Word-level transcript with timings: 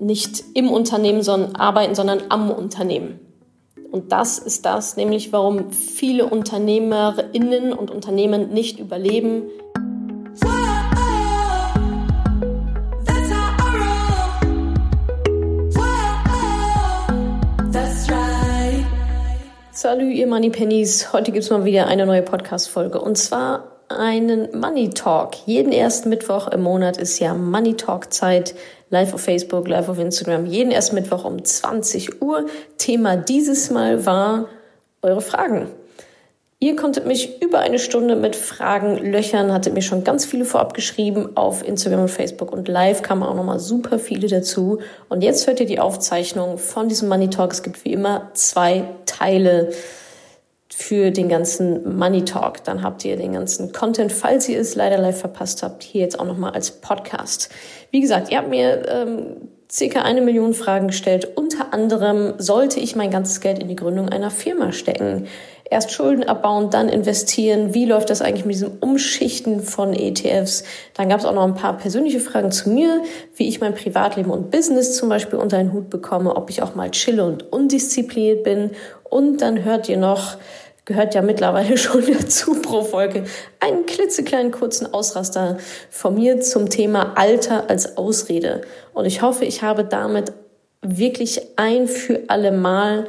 nicht 0.00 0.42
im 0.54 0.70
Unternehmen 0.70 1.22
sondern 1.22 1.54
arbeiten, 1.56 1.94
sondern 1.94 2.22
am 2.30 2.50
Unternehmen. 2.50 3.20
Und 3.90 4.12
das 4.12 4.38
ist 4.38 4.64
das, 4.64 4.96
nämlich 4.96 5.32
warum 5.32 5.72
viele 5.72 6.26
Unternehmerinnen 6.26 7.72
und 7.72 7.90
Unternehmen 7.90 8.50
nicht 8.50 8.78
überleben. 8.78 9.42
Salut, 19.72 20.12
ihr 20.12 20.26
Money 20.26 20.50
Pennies. 20.50 21.12
Heute 21.12 21.32
gibt 21.32 21.44
es 21.44 21.50
mal 21.50 21.64
wieder 21.64 21.86
eine 21.86 22.06
neue 22.06 22.22
Podcast-Folge. 22.22 23.00
Und 23.00 23.16
zwar 23.16 23.80
einen 23.88 24.48
Money 24.58 24.90
Talk. 24.90 25.34
Jeden 25.46 25.72
ersten 25.72 26.10
Mittwoch 26.10 26.48
im 26.48 26.62
Monat 26.62 26.96
ist 26.96 27.18
ja 27.18 27.34
Money 27.34 27.74
Talk 27.74 28.12
Zeit. 28.12 28.54
Live 28.92 29.14
auf 29.14 29.20
Facebook, 29.20 29.68
live 29.68 29.88
auf 29.88 30.00
Instagram. 30.00 30.46
Jeden 30.46 30.72
ersten 30.72 30.96
Mittwoch 30.96 31.24
um 31.24 31.44
20 31.44 32.20
Uhr. 32.20 32.46
Thema 32.76 33.16
dieses 33.16 33.70
Mal 33.70 34.04
war 34.04 34.46
eure 35.00 35.20
Fragen. 35.20 35.68
Ihr 36.58 36.74
konntet 36.76 37.06
mich 37.06 37.40
über 37.40 37.60
eine 37.60 37.78
Stunde 37.78 38.16
mit 38.16 38.34
Fragen 38.34 38.98
löchern, 38.98 39.52
hattet 39.52 39.74
mir 39.74 39.80
schon 39.80 40.02
ganz 40.02 40.26
viele 40.26 40.44
vorab 40.44 40.74
geschrieben 40.74 41.36
auf 41.36 41.66
Instagram 41.66 42.02
und 42.02 42.10
Facebook 42.10 42.52
und 42.52 42.68
live 42.68 43.00
kamen 43.00 43.22
auch 43.22 43.34
nochmal 43.34 43.60
super 43.60 43.98
viele 43.98 44.26
dazu. 44.26 44.80
Und 45.08 45.22
jetzt 45.22 45.46
hört 45.46 45.60
ihr 45.60 45.66
die 45.66 45.78
Aufzeichnung 45.78 46.58
von 46.58 46.88
diesem 46.88 47.08
Money 47.08 47.30
Talk. 47.30 47.52
Es 47.52 47.62
gibt 47.62 47.84
wie 47.84 47.92
immer 47.92 48.30
zwei 48.34 48.84
Teile 49.06 49.70
für 50.80 51.10
den 51.10 51.28
ganzen 51.28 51.98
Money 51.98 52.24
Talk. 52.24 52.64
Dann 52.64 52.82
habt 52.82 53.04
ihr 53.04 53.16
den 53.16 53.34
ganzen 53.34 53.70
Content, 53.70 54.12
falls 54.12 54.48
ihr 54.48 54.58
es 54.58 54.74
leider 54.74 54.96
live 54.96 55.20
verpasst 55.20 55.62
habt, 55.62 55.82
hier 55.82 56.00
jetzt 56.00 56.18
auch 56.18 56.24
nochmal 56.24 56.52
als 56.52 56.70
Podcast. 56.70 57.50
Wie 57.90 58.00
gesagt, 58.00 58.30
ihr 58.30 58.38
habt 58.38 58.48
mir 58.48 58.88
ähm, 58.88 59.36
circa 59.70 60.02
eine 60.02 60.22
Million 60.22 60.54
Fragen 60.54 60.88
gestellt. 60.88 61.36
Unter 61.36 61.74
anderem, 61.74 62.34
sollte 62.38 62.80
ich 62.80 62.96
mein 62.96 63.10
ganzes 63.10 63.40
Geld 63.40 63.58
in 63.58 63.68
die 63.68 63.76
Gründung 63.76 64.08
einer 64.08 64.30
Firma 64.30 64.72
stecken? 64.72 65.26
Erst 65.70 65.92
Schulden 65.92 66.24
abbauen, 66.24 66.70
dann 66.70 66.88
investieren. 66.88 67.74
Wie 67.74 67.84
läuft 67.84 68.10
das 68.10 68.22
eigentlich 68.22 68.46
mit 68.46 68.54
diesem 68.56 68.72
Umschichten 68.80 69.60
von 69.60 69.92
ETFs? 69.92 70.64
Dann 70.94 71.10
gab 71.10 71.20
es 71.20 71.26
auch 71.26 71.34
noch 71.34 71.44
ein 71.44 71.54
paar 71.54 71.76
persönliche 71.76 72.18
Fragen 72.18 72.50
zu 72.50 72.70
mir, 72.70 73.02
wie 73.36 73.46
ich 73.46 73.60
mein 73.60 73.74
Privatleben 73.74 74.30
und 74.30 74.50
Business 74.50 74.96
zum 74.96 75.08
Beispiel 75.10 75.38
unter 75.38 75.58
einen 75.58 75.72
Hut 75.72 75.90
bekomme, 75.90 76.34
ob 76.34 76.50
ich 76.50 76.62
auch 76.62 76.74
mal 76.74 76.90
chille 76.90 77.24
und 77.24 77.52
undiszipliniert 77.52 78.42
bin. 78.42 78.70
Und 79.04 79.42
dann 79.42 79.64
hört 79.64 79.88
ihr 79.88 79.96
noch, 79.96 80.38
gehört 80.90 81.14
ja 81.14 81.22
mittlerweile 81.22 81.78
schon 81.78 82.04
dazu 82.12 82.60
pro 82.60 82.82
Folge, 82.82 83.22
einen 83.60 83.86
klitzekleinen 83.86 84.50
kurzen 84.50 84.92
Ausraster 84.92 85.58
von 85.88 86.16
mir 86.16 86.40
zum 86.40 86.68
Thema 86.68 87.16
Alter 87.16 87.70
als 87.70 87.96
Ausrede. 87.96 88.62
Und 88.92 89.04
ich 89.04 89.22
hoffe, 89.22 89.44
ich 89.44 89.62
habe 89.62 89.84
damit 89.84 90.32
wirklich 90.82 91.42
ein 91.56 91.86
für 91.86 92.22
alle 92.26 92.50
Mal 92.50 93.06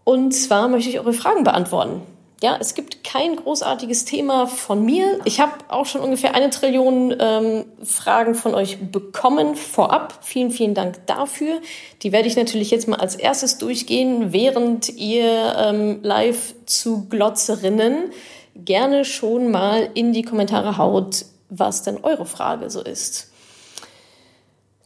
Und 0.03 0.33
zwar 0.33 0.67
möchte 0.67 0.89
ich 0.89 0.99
eure 0.99 1.13
Fragen 1.13 1.45
beantworten. 1.45 2.01
Ja, 2.43 2.55
es 2.59 2.75
gibt 2.75 3.03
kein 3.03 3.35
großartiges 3.35 4.05
Thema 4.05 4.45
von 4.45 4.85
mir. 4.85 5.19
Ich 5.25 5.39
habe 5.39 5.53
auch 5.69 5.87
schon 5.87 6.01
ungefähr 6.01 6.35
eine 6.35 6.51
Trillion 6.51 7.15
ähm, 7.19 7.65
Fragen 7.83 8.35
von 8.35 8.53
euch 8.53 8.91
bekommen 8.91 9.55
vorab. 9.55 10.19
Vielen, 10.21 10.51
vielen 10.51 10.75
Dank 10.75 11.03
dafür. 11.07 11.61
Die 12.03 12.11
werde 12.11 12.27
ich 12.27 12.35
natürlich 12.35 12.69
jetzt 12.69 12.87
mal 12.87 12.99
als 12.99 13.15
erstes 13.15 13.57
durchgehen, 13.57 14.33
während 14.33 14.89
ihr 14.89 15.55
ähm, 15.57 15.99
live 16.03 16.53
zu 16.67 17.07
Glotzerinnen 17.09 18.11
gerne 18.53 19.03
schon 19.03 19.49
mal 19.49 19.89
in 19.95 20.13
die 20.13 20.23
Kommentare 20.23 20.77
haut, 20.77 21.25
was 21.49 21.81
denn 21.81 21.97
eure 22.03 22.27
Frage 22.27 22.69
so 22.69 22.83
ist. 22.83 23.31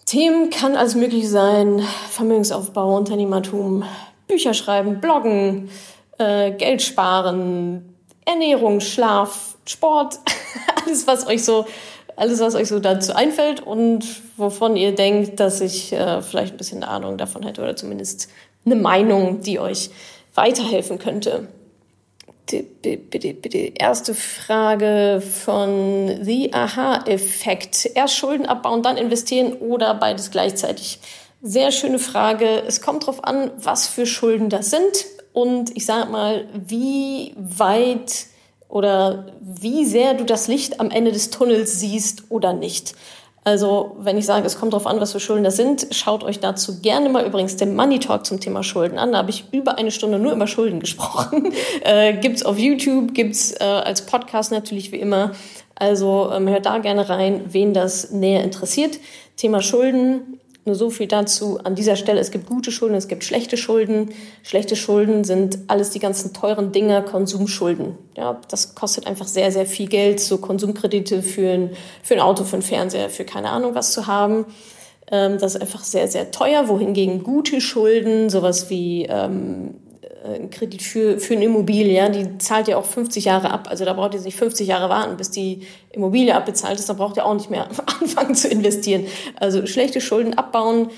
Themen 0.06 0.50
kann 0.52 0.78
alles 0.78 0.96
möglich 0.96 1.30
sein. 1.30 1.82
Vermögensaufbau, 2.10 2.96
Unternehmertum, 2.96 3.84
Bücher 4.28 4.54
schreiben, 4.54 5.02
Bloggen, 5.02 5.70
äh, 6.22 6.52
Geld 6.52 6.82
sparen, 6.82 7.96
Ernährung, 8.26 8.80
Schlaf, 8.80 9.58
Sport, 9.66 10.20
alles 10.86 11.08
was 11.08 11.28
euch 11.28 11.44
so 11.44 11.66
alles 12.16 12.40
was 12.40 12.56
euch 12.56 12.68
so 12.68 12.80
dazu 12.80 13.16
einfällt 13.16 13.62
und 13.62 14.06
wovon 14.38 14.76
ihr 14.76 14.94
denkt, 14.94 15.40
dass 15.40 15.62
ich 15.62 15.92
äh, 15.94 16.22
vielleicht 16.22 16.54
ein 16.54 16.58
bisschen 16.58 16.84
Ahnung 16.84 17.18
davon 17.18 17.44
hätte 17.44 17.62
oder 17.62 17.76
zumindest 17.76 18.30
eine 18.66 18.76
Meinung, 18.76 19.42
die 19.42 19.60
euch 19.60 19.90
weiterhelfen 20.36 21.00
könnte. 21.00 21.48
Bitte, 22.50 22.98
bitte, 22.98 23.34
bitte. 23.34 23.58
Erste 23.76 24.14
Frage 24.14 25.22
von 25.22 26.20
The 26.22 26.54
Aha-Effekt. 26.54 27.90
Erst 27.96 28.18
Schulden 28.18 28.46
abbauen, 28.46 28.84
dann 28.84 28.98
investieren 28.98 29.54
oder 29.54 29.94
beides 29.94 30.32
gleichzeitig? 30.32 31.00
Sehr 31.42 31.72
schöne 31.72 31.98
Frage. 31.98 32.62
Es 32.68 32.82
kommt 32.82 33.04
darauf 33.04 33.24
an, 33.24 33.52
was 33.58 33.88
für 33.88 34.06
Schulden 34.06 34.50
das 34.50 34.70
sind 34.70 35.06
und 35.34 35.76
ich 35.76 35.86
sag 35.86 36.12
mal, 36.12 36.48
wie 36.54 37.34
weit 37.38 38.26
oder 38.68 39.28
wie 39.42 39.86
sehr 39.86 40.14
du 40.14 40.24
das 40.24 40.48
Licht 40.48 40.80
am 40.80 40.92
Ende 40.92 41.12
des 41.12 41.30
Tunnels 41.30 41.80
siehst 41.80 42.24
oder 42.30 42.54
nicht. 42.54 42.96
Also, 43.44 43.96
wenn 44.00 44.20
ich 44.20 44.28
sage, 44.28 44.46
es 44.46 44.60
kommt 44.60 44.74
darauf 44.74 44.86
an, 44.86 45.02
was 45.02 45.14
für 45.14 45.20
Schulden 45.20 45.44
das 45.44 45.56
sind, 45.56 45.88
schaut 45.90 46.24
euch 46.24 46.40
dazu 46.40 46.80
gerne 46.80 47.10
mal 47.10 47.26
übrigens 47.26 47.56
den 47.56 47.76
Money 47.76 48.00
Talk 48.00 48.24
zum 48.24 48.40
Thema 48.40 48.62
Schulden 48.62 49.00
an. 49.00 49.14
Da 49.14 49.18
habe 49.18 49.32
ich 49.32 49.46
über 49.52 49.80
eine 49.80 49.90
Stunde 49.90 50.20
nur 50.20 50.34
über 50.34 50.46
Schulden 50.46 50.80
gesprochen. 50.80 51.52
äh, 51.84 52.14
gibt's 52.14 52.44
auf 52.44 52.60
YouTube, 52.60 53.16
gibt's 53.16 53.52
äh, 53.60 53.64
als 53.64 54.06
Podcast 54.06 54.52
natürlich 54.52 54.92
wie 54.92 55.00
immer. 55.00 55.32
Also 55.74 56.30
ähm, 56.32 56.48
hört 56.48 56.68
da 56.68 56.78
gerne 56.78 57.10
rein, 57.10 57.46
wen 57.48 57.74
das 57.74 58.12
näher 58.12 58.44
interessiert. 58.44 59.00
Thema 59.38 59.64
Schulden 59.64 60.40
nur 60.64 60.76
so 60.76 60.90
viel 60.92 61.08
dazu 61.08 61.60
an 61.64 61.74
dieser 61.74 61.96
Stelle. 61.96 62.20
Es 62.20 62.30
gibt 62.30 62.48
gute 62.48 62.72
Schulden, 62.72 62.96
es 62.96 63.08
gibt 63.08 63.24
schlechte 63.24 63.58
Schulden. 63.58 64.12
Schlechte 64.44 64.76
Schulden 64.76 65.24
sind 65.24 65.58
alles 65.68 65.90
die 65.90 66.00
ganzen 66.00 66.34
teuren 66.34 66.72
Dinge, 66.72 67.02
Konsumschulden. 67.04 67.98
Ja, 68.16 68.40
das 68.48 68.76
kostet 68.76 69.08
einfach 69.08 69.28
sehr, 69.28 69.52
sehr 69.52 69.66
viel 69.66 69.88
Geld, 69.88 70.20
so 70.20 70.38
Konsumkredite 70.38 71.24
für 71.24 71.50
ein, 71.50 71.72
für 72.04 72.14
ein 72.14 72.20
Auto, 72.20 72.44
für 72.44 72.58
einen 72.58 72.62
Fernseher, 72.62 73.10
für 73.10 73.26
keine 73.26 73.50
Ahnung 73.50 73.74
was 73.74 73.92
zu 73.92 74.06
haben. 74.06 74.46
Ähm, 75.12 75.40
das 75.40 75.56
ist 75.56 75.62
einfach 75.62 75.84
sehr, 75.84 76.08
sehr 76.08 76.30
teuer. 76.30 76.68
Wohingegen 76.68 77.24
gute 77.24 77.60
Schulden, 77.60 78.30
sowas 78.30 78.70
wie 78.70 79.08
ähm, 79.10 79.76
äh, 80.24 80.48
Kredit 80.48 80.82
für, 80.82 81.20
für 81.20 81.36
eine 81.36 81.46
Immobilie, 81.46 81.94
ja, 81.94 82.10
die 82.10 82.38
zahlt 82.38 82.68
ja 82.68 82.78
auch 82.78 82.86
50 82.86 83.26
Jahre 83.26 83.52
ab. 83.52 83.68
Also 83.70 83.86
da 83.86 83.94
braucht 83.94 84.14
ihr 84.14 84.22
nicht 84.22 84.38
50 84.38 84.68
Jahre 84.68 84.90
warten, 84.90 85.18
bis 85.18 85.32
die 85.32 85.68
Immobilie 85.92 86.36
abbezahlt 86.36 86.80
ist. 86.80 86.90
Da 86.90 86.94
braucht 86.94 87.18
ihr 87.18 87.26
auch 87.26 87.34
nicht 87.34 87.50
mehr 87.50 87.68
anfangen 88.02 88.36
zu 88.36 88.48
investieren. 88.48 89.06
Also 89.38 89.66
schlechte 89.66 90.02
Schulden 90.02 90.34
abbauen 90.34 90.90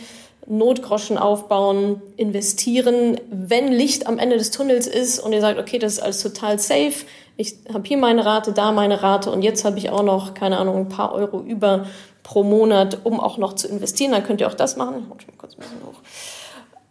Notgroschen 0.45 1.17
aufbauen, 1.17 2.01
investieren, 2.17 3.17
wenn 3.31 3.71
Licht 3.71 4.07
am 4.07 4.19
Ende 4.19 4.37
des 4.37 4.51
Tunnels 4.51 4.87
ist 4.87 5.19
und 5.19 5.31
ihr 5.31 5.39
sagt, 5.39 5.57
okay, 5.57 5.79
das 5.79 5.93
ist 5.93 5.99
alles 5.99 6.21
total 6.21 6.59
safe, 6.59 7.05
ich 7.35 7.55
habe 7.73 7.87
hier 7.87 7.97
meine 7.97 8.25
Rate, 8.25 8.51
da 8.51 8.71
meine 8.71 9.01
Rate 9.01 9.31
und 9.31 9.41
jetzt 9.41 9.65
habe 9.65 9.77
ich 9.77 9.89
auch 9.89 10.03
noch, 10.03 10.33
keine 10.33 10.57
Ahnung, 10.57 10.77
ein 10.77 10.89
paar 10.89 11.13
Euro 11.13 11.41
über 11.41 11.87
pro 12.21 12.43
Monat, 12.43 12.99
um 13.03 13.19
auch 13.19 13.37
noch 13.37 13.53
zu 13.53 13.67
investieren, 13.67 14.11
dann 14.11 14.23
könnt 14.23 14.41
ihr 14.41 14.47
auch 14.47 14.53
das 14.53 14.77
machen. 14.77 15.11
Ich 15.19 15.27
mal 15.27 15.33
kurz 15.37 15.55
ein 15.55 15.61
bisschen 15.61 15.83
hoch. 15.85 15.99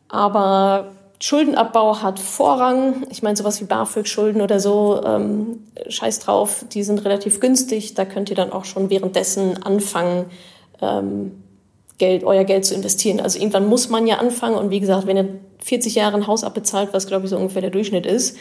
Aber 0.09 0.93
Schuldenabbau 1.23 2.03
hat 2.03 2.19
Vorrang. 2.19 3.07
Ich 3.09 3.23
meine, 3.23 3.37
sowas 3.37 3.61
wie 3.61 3.65
BAföG-Schulden 3.65 4.43
oder 4.43 4.59
so, 4.59 5.01
ähm, 5.05 5.61
scheiß 5.89 6.19
drauf, 6.19 6.65
die 6.73 6.83
sind 6.83 7.05
relativ 7.05 7.39
günstig. 7.39 7.95
Da 7.95 8.05
könnt 8.05 8.29
ihr 8.31 8.35
dann 8.35 8.51
auch 8.51 8.65
schon 8.65 8.91
währenddessen 8.91 9.63
anfangen, 9.63 10.25
ähm, 10.81 11.45
Geld, 11.99 12.25
euer 12.25 12.43
Geld 12.43 12.65
zu 12.65 12.75
investieren. 12.75 13.21
Also 13.21 13.39
irgendwann 13.39 13.69
muss 13.69 13.89
man 13.89 14.09
ja 14.09 14.17
anfangen. 14.17 14.57
Und 14.57 14.71
wie 14.71 14.81
gesagt, 14.81 15.07
wenn 15.07 15.17
ihr 15.17 15.29
40 15.61 15.95
Jahre 15.95 16.17
ein 16.17 16.27
Haus 16.27 16.43
abbezahlt, 16.43 16.89
was 16.91 17.07
glaube 17.07 17.27
ich 17.27 17.31
so 17.31 17.37
ungefähr 17.37 17.63
der 17.63 17.71
Durchschnitt 17.71 18.05
ist, 18.05 18.37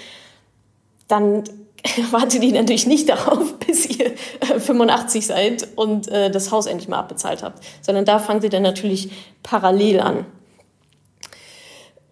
dann 1.08 1.44
wartet 2.10 2.44
ihr 2.44 2.54
natürlich 2.54 2.88
nicht 2.88 3.08
darauf, 3.10 3.60
bis 3.68 3.86
ihr 3.86 4.12
85 4.58 5.28
seid 5.28 5.68
und 5.76 6.08
äh, 6.08 6.32
das 6.32 6.50
Haus 6.50 6.66
endlich 6.66 6.90
mal 6.90 6.98
abbezahlt 6.98 7.44
habt, 7.44 7.64
sondern 7.84 8.06
da 8.06 8.18
fangt 8.18 8.44
ihr 8.44 8.50
dann 8.50 8.64
natürlich 8.64 9.12
parallel 9.44 10.00
an. 10.00 10.26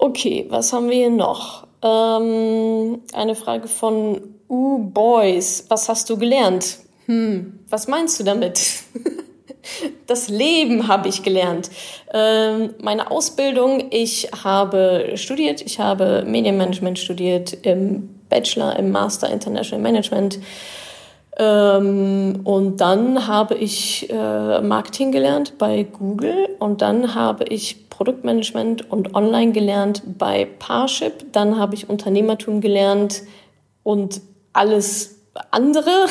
Okay, 0.01 0.45
was 0.47 0.71
haben 0.71 0.89
wir 0.89 0.95
hier 0.95 1.09
noch? 1.09 1.67
Ähm, 1.81 3.01
eine 3.11 3.35
Frage 3.35 3.67
von 3.67 4.21
U-Boys. 4.47 5.65
Was 5.67 5.89
hast 5.89 6.09
du 6.09 6.17
gelernt? 6.17 6.77
Hm, 7.05 7.59
was 7.69 7.87
meinst 7.87 8.19
du 8.19 8.23
damit? 8.23 8.61
Das 10.07 10.29
Leben 10.29 10.87
habe 10.87 11.09
ich 11.09 11.21
gelernt. 11.21 11.69
Ähm, 12.11 12.73
meine 12.81 13.11
Ausbildung, 13.11 13.89
ich 13.91 14.29
habe 14.43 15.11
studiert, 15.15 15.61
ich 15.61 15.79
habe 15.79 16.23
Medienmanagement 16.25 16.97
studiert 16.97 17.53
im 17.61 18.09
Bachelor, 18.29 18.77
im 18.77 18.91
Master 18.91 19.29
International 19.29 19.83
Management. 19.83 20.39
Ähm, 21.37 22.39
und 22.45 22.77
dann 22.77 23.27
habe 23.27 23.55
ich 23.55 24.09
äh, 24.09 24.61
Marketing 24.61 25.11
gelernt 25.11 25.57
bei 25.59 25.83
Google 25.83 26.55
und 26.57 26.81
dann 26.81 27.13
habe 27.13 27.43
ich 27.43 27.88
Produktmanagement 27.99 28.89
und 28.89 29.13
Online 29.13 29.51
gelernt 29.51 30.03
bei 30.17 30.45
Parship. 30.45 31.33
Dann 31.33 31.59
habe 31.59 31.75
ich 31.75 31.89
Unternehmertum 31.89 32.61
gelernt 32.61 33.23
und 33.83 34.21
alles 34.53 35.17
andere 35.51 36.05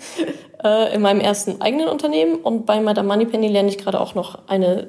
äh, 0.64 0.92
in 0.92 1.00
meinem 1.00 1.20
ersten 1.20 1.60
eigenen 1.60 1.86
Unternehmen. 1.86 2.40
Und 2.40 2.66
bei 2.66 2.80
Madame 2.80 3.06
Moneypenny 3.06 3.46
lerne 3.46 3.68
ich 3.68 3.78
gerade 3.78 4.00
auch 4.00 4.16
noch 4.16 4.48
eine, 4.48 4.88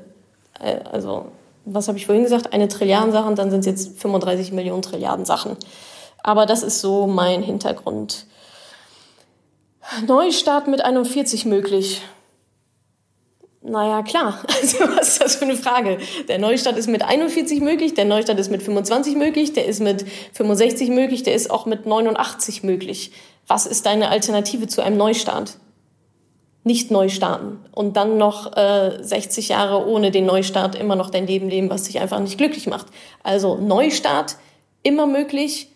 äh, 0.60 0.80
also 0.92 1.28
was 1.66 1.88
habe 1.88 2.00
ich 2.00 2.08
vorhin 2.08 2.24
gesagt, 2.24 2.52
eine 2.52 2.68
Trilliarden 2.68 3.12
Sachen, 3.12 3.36
dann 3.36 3.52
sind 3.52 3.60
es 3.60 3.66
jetzt 3.68 4.00
35 4.02 4.52
Millionen 4.52 4.82
Trilliarden 4.82 5.26
Sachen. 5.26 5.56
Aber 6.24 6.48
das 6.48 6.64
ist 6.64 6.82
so 6.82 7.06
mein 7.06 7.44
Hintergrund. 7.44 8.26
Neustart 10.08 10.68
mit 10.68 10.84
41 10.84 11.46
möglich. 11.46 12.02
Naja, 13.62 14.02
klar. 14.04 14.42
Also, 14.62 14.80
was 14.96 15.10
ist 15.10 15.22
das 15.22 15.36
für 15.36 15.46
eine 15.46 15.56
Frage? 15.56 15.98
Der 16.28 16.40
Neustart 16.40 16.78
ist 16.78 16.88
mit 16.88 17.04
41 17.04 17.62
möglich, 17.62 17.94
der 17.94 18.06
Neustart 18.06 18.40
ist 18.40 18.52
mit 18.52 18.62
25 18.62 19.16
möglich, 19.16 19.54
der 19.54 19.66
ist 19.66 19.80
mit 19.80 20.06
65 20.34 20.90
möglich, 20.90 21.24
der 21.24 21.34
ist 21.36 21.52
auch 21.52 21.66
mit 21.66 21.86
89 21.86 22.64
möglich. 22.64 23.12
Was 23.48 23.66
ist 23.66 23.86
deine 23.86 24.10
Alternative 24.10 24.68
zu 24.68 24.82
einem 24.82 24.98
Neustart? 24.98 25.58
Nicht 26.64 26.92
neu 26.92 27.10
starten 27.10 27.66
und 27.72 27.96
dann 27.96 28.18
noch 28.18 28.56
äh, 28.56 29.00
60 29.02 29.50
Jahre 29.50 29.88
ohne 29.88 30.12
den 30.12 30.26
Neustart 30.26 30.76
immer 30.76 30.96
noch 30.96 31.10
dein 31.10 31.26
Leben 31.26 31.50
leben, 31.50 31.70
was 31.70 31.84
dich 31.84 32.00
einfach 32.00 32.20
nicht 32.20 32.38
glücklich 32.38 32.68
macht. 32.68 32.88
Also 33.24 33.56
Neustart 33.56 34.36
immer 34.84 35.08
möglich. 35.08 35.70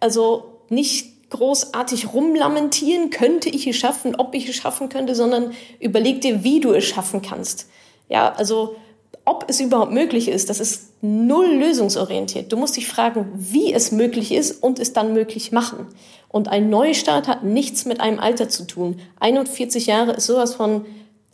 Also 0.00 0.60
nicht 0.68 1.19
großartig 1.30 2.12
rumlamentieren, 2.12 3.10
könnte 3.10 3.48
ich 3.48 3.66
es 3.66 3.76
schaffen, 3.76 4.16
ob 4.16 4.34
ich 4.34 4.48
es 4.48 4.56
schaffen 4.56 4.88
könnte, 4.88 5.14
sondern 5.14 5.52
überleg 5.78 6.20
dir, 6.20 6.44
wie 6.44 6.60
du 6.60 6.72
es 6.72 6.84
schaffen 6.84 7.22
kannst. 7.22 7.68
Ja, 8.08 8.32
also 8.32 8.76
ob 9.24 9.44
es 9.48 9.60
überhaupt 9.60 9.92
möglich 9.92 10.28
ist, 10.28 10.50
das 10.50 10.60
ist 10.60 10.90
null 11.02 11.46
lösungsorientiert. 11.46 12.50
Du 12.52 12.56
musst 12.56 12.76
dich 12.76 12.88
fragen, 12.88 13.30
wie 13.34 13.72
es 13.72 13.92
möglich 13.92 14.32
ist 14.32 14.62
und 14.62 14.78
es 14.78 14.92
dann 14.92 15.12
möglich 15.12 15.52
machen. 15.52 15.86
Und 16.28 16.48
ein 16.48 16.70
Neustart 16.70 17.28
hat 17.28 17.44
nichts 17.44 17.84
mit 17.84 18.00
einem 18.00 18.18
Alter 18.18 18.48
zu 18.48 18.66
tun. 18.66 19.00
41 19.20 19.86
Jahre 19.86 20.12
ist 20.12 20.26
sowas 20.26 20.54
von 20.54 20.84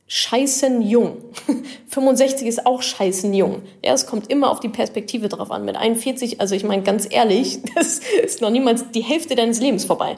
scheißen 0.09 0.83
jung. 0.83 1.19
65 1.89 2.47
ist 2.47 2.67
auch 2.67 2.83
scheißen 2.83 3.33
jung. 3.35 3.63
Ja, 3.85 3.93
es 3.93 4.07
kommt 4.07 4.31
immer 4.31 4.51
auf 4.51 4.61
die 4.61 4.69
Perspektive 4.69 5.29
drauf 5.29 5.51
an. 5.51 5.65
Mit 5.65 5.77
41, 5.77 6.41
also 6.41 6.55
ich 6.55 6.65
meine 6.65 6.83
ganz 6.83 7.07
ehrlich, 7.11 7.61
das 7.75 8.01
ist 8.25 8.41
noch 8.41 8.51
niemals 8.51 8.91
die 8.93 9.03
Hälfte 9.03 9.35
deines 9.35 9.61
Lebens 9.61 9.85
vorbei. 9.85 10.17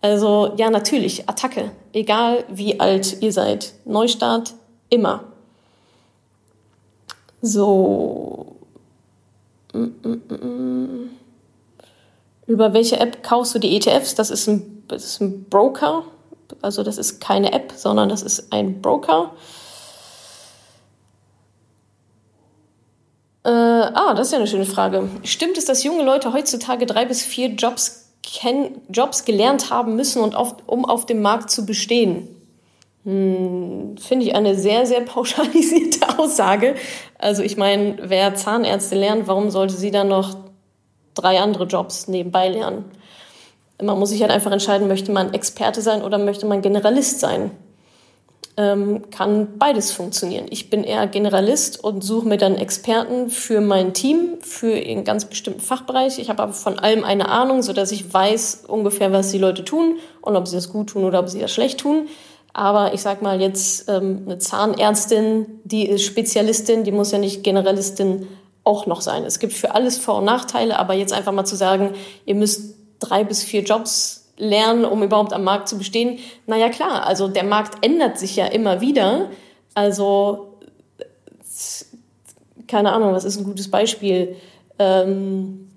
Also 0.00 0.54
ja, 0.56 0.68
natürlich, 0.68 1.28
Attacke. 1.28 1.70
Egal 1.92 2.44
wie 2.48 2.80
alt 2.80 3.22
ihr 3.22 3.32
seid. 3.32 3.72
Neustart, 3.84 4.54
immer. 4.90 5.24
So. 7.40 8.56
Mm, 9.72 9.78
mm, 10.02 10.20
mm, 10.28 11.10
Über 12.46 12.74
welche 12.74 12.98
App 12.98 13.22
kaufst 13.22 13.54
du 13.54 13.60
die 13.60 13.76
ETFs? 13.76 14.16
Das 14.16 14.30
ist 14.30 14.48
ein, 14.48 14.82
das 14.88 15.04
ist 15.04 15.20
ein 15.20 15.44
Broker. 15.44 16.04
Also 16.60 16.82
das 16.82 16.98
ist 16.98 17.20
keine 17.20 17.52
App, 17.52 17.72
sondern 17.76 18.08
das 18.08 18.22
ist 18.22 18.52
ein 18.52 18.82
Broker. 18.82 19.32
Äh, 23.44 23.50
ah, 23.50 24.14
das 24.14 24.28
ist 24.28 24.32
ja 24.32 24.38
eine 24.38 24.46
schöne 24.46 24.66
Frage. 24.66 25.08
Stimmt 25.24 25.58
es, 25.58 25.64
dass 25.64 25.82
junge 25.82 26.04
Leute 26.04 26.32
heutzutage 26.32 26.86
drei 26.86 27.04
bis 27.04 27.22
vier 27.22 27.48
Jobs, 27.48 28.12
Jobs 28.88 29.24
gelernt 29.24 29.70
haben 29.70 29.96
müssen, 29.96 30.22
und 30.22 30.36
auf, 30.36 30.56
um 30.66 30.84
auf 30.84 31.06
dem 31.06 31.22
Markt 31.22 31.50
zu 31.50 31.66
bestehen? 31.66 32.28
Hm, 33.04 33.96
Finde 33.98 34.26
ich 34.26 34.34
eine 34.36 34.54
sehr, 34.54 34.86
sehr 34.86 35.00
pauschalisierte 35.00 36.06
Aussage. 36.18 36.76
Also 37.18 37.42
ich 37.42 37.56
meine, 37.56 37.96
wer 38.00 38.34
Zahnärzte 38.36 38.94
lernt, 38.94 39.26
warum 39.26 39.50
sollte 39.50 39.74
sie 39.74 39.90
dann 39.90 40.08
noch 40.08 40.36
drei 41.14 41.40
andere 41.40 41.64
Jobs 41.64 42.06
nebenbei 42.06 42.48
lernen? 42.48 42.84
Man 43.80 43.98
muss 43.98 44.10
sich 44.10 44.22
halt 44.22 44.30
einfach 44.30 44.52
entscheiden, 44.52 44.88
möchte 44.88 45.12
man 45.12 45.34
Experte 45.34 45.80
sein 45.80 46.02
oder 46.02 46.18
möchte 46.18 46.46
man 46.46 46.62
Generalist 46.62 47.20
sein? 47.20 47.50
Ähm, 48.58 49.10
kann 49.10 49.58
beides 49.58 49.92
funktionieren. 49.92 50.44
Ich 50.50 50.68
bin 50.68 50.84
eher 50.84 51.06
Generalist 51.06 51.82
und 51.82 52.04
suche 52.04 52.28
mir 52.28 52.36
dann 52.36 52.56
Experten 52.56 53.30
für 53.30 53.62
mein 53.62 53.94
Team, 53.94 54.36
für 54.40 54.74
einen 54.74 55.04
ganz 55.04 55.24
bestimmten 55.24 55.60
Fachbereich. 55.60 56.18
Ich 56.18 56.28
habe 56.28 56.42
aber 56.42 56.52
von 56.52 56.78
allem 56.78 57.02
eine 57.02 57.30
Ahnung, 57.30 57.62
sodass 57.62 57.92
ich 57.92 58.12
weiß 58.12 58.64
ungefähr, 58.68 59.10
was 59.10 59.30
die 59.30 59.38
Leute 59.38 59.64
tun 59.64 59.96
und 60.20 60.36
ob 60.36 60.46
sie 60.46 60.56
das 60.56 60.70
gut 60.70 60.90
tun 60.90 61.04
oder 61.04 61.20
ob 61.20 61.30
sie 61.30 61.40
das 61.40 61.50
schlecht 61.50 61.80
tun. 61.80 62.08
Aber 62.52 62.92
ich 62.92 63.00
sag 63.00 63.22
mal 63.22 63.40
jetzt 63.40 63.88
ähm, 63.88 64.24
eine 64.26 64.38
Zahnärztin, 64.38 65.46
die 65.64 65.88
ist 65.88 66.02
Spezialistin, 66.04 66.84
die 66.84 66.92
muss 66.92 67.10
ja 67.10 67.18
nicht 67.18 67.42
Generalistin 67.42 68.28
auch 68.64 68.86
noch 68.86 69.00
sein. 69.00 69.24
Es 69.24 69.38
gibt 69.38 69.54
für 69.54 69.74
alles 69.74 69.96
Vor- 69.96 70.18
und 70.18 70.24
Nachteile, 70.24 70.78
aber 70.78 70.92
jetzt 70.92 71.14
einfach 71.14 71.32
mal 71.32 71.46
zu 71.46 71.56
sagen, 71.56 71.94
ihr 72.26 72.34
müsst 72.34 72.74
drei 73.08 73.24
bis 73.24 73.42
vier 73.42 73.62
Jobs 73.62 74.30
lernen, 74.36 74.84
um 74.84 75.02
überhaupt 75.02 75.32
am 75.32 75.44
Markt 75.44 75.68
zu 75.68 75.78
bestehen. 75.78 76.18
Naja 76.46 76.68
klar, 76.68 77.06
also 77.06 77.28
der 77.28 77.44
Markt 77.44 77.84
ändert 77.84 78.18
sich 78.18 78.36
ja 78.36 78.46
immer 78.46 78.80
wieder. 78.80 79.30
Also 79.74 80.58
keine 82.66 82.92
Ahnung, 82.92 83.12
was 83.12 83.24
ist 83.24 83.36
ein 83.36 83.44
gutes 83.44 83.70
Beispiel? 83.70 84.36
Ähm, 84.78 85.70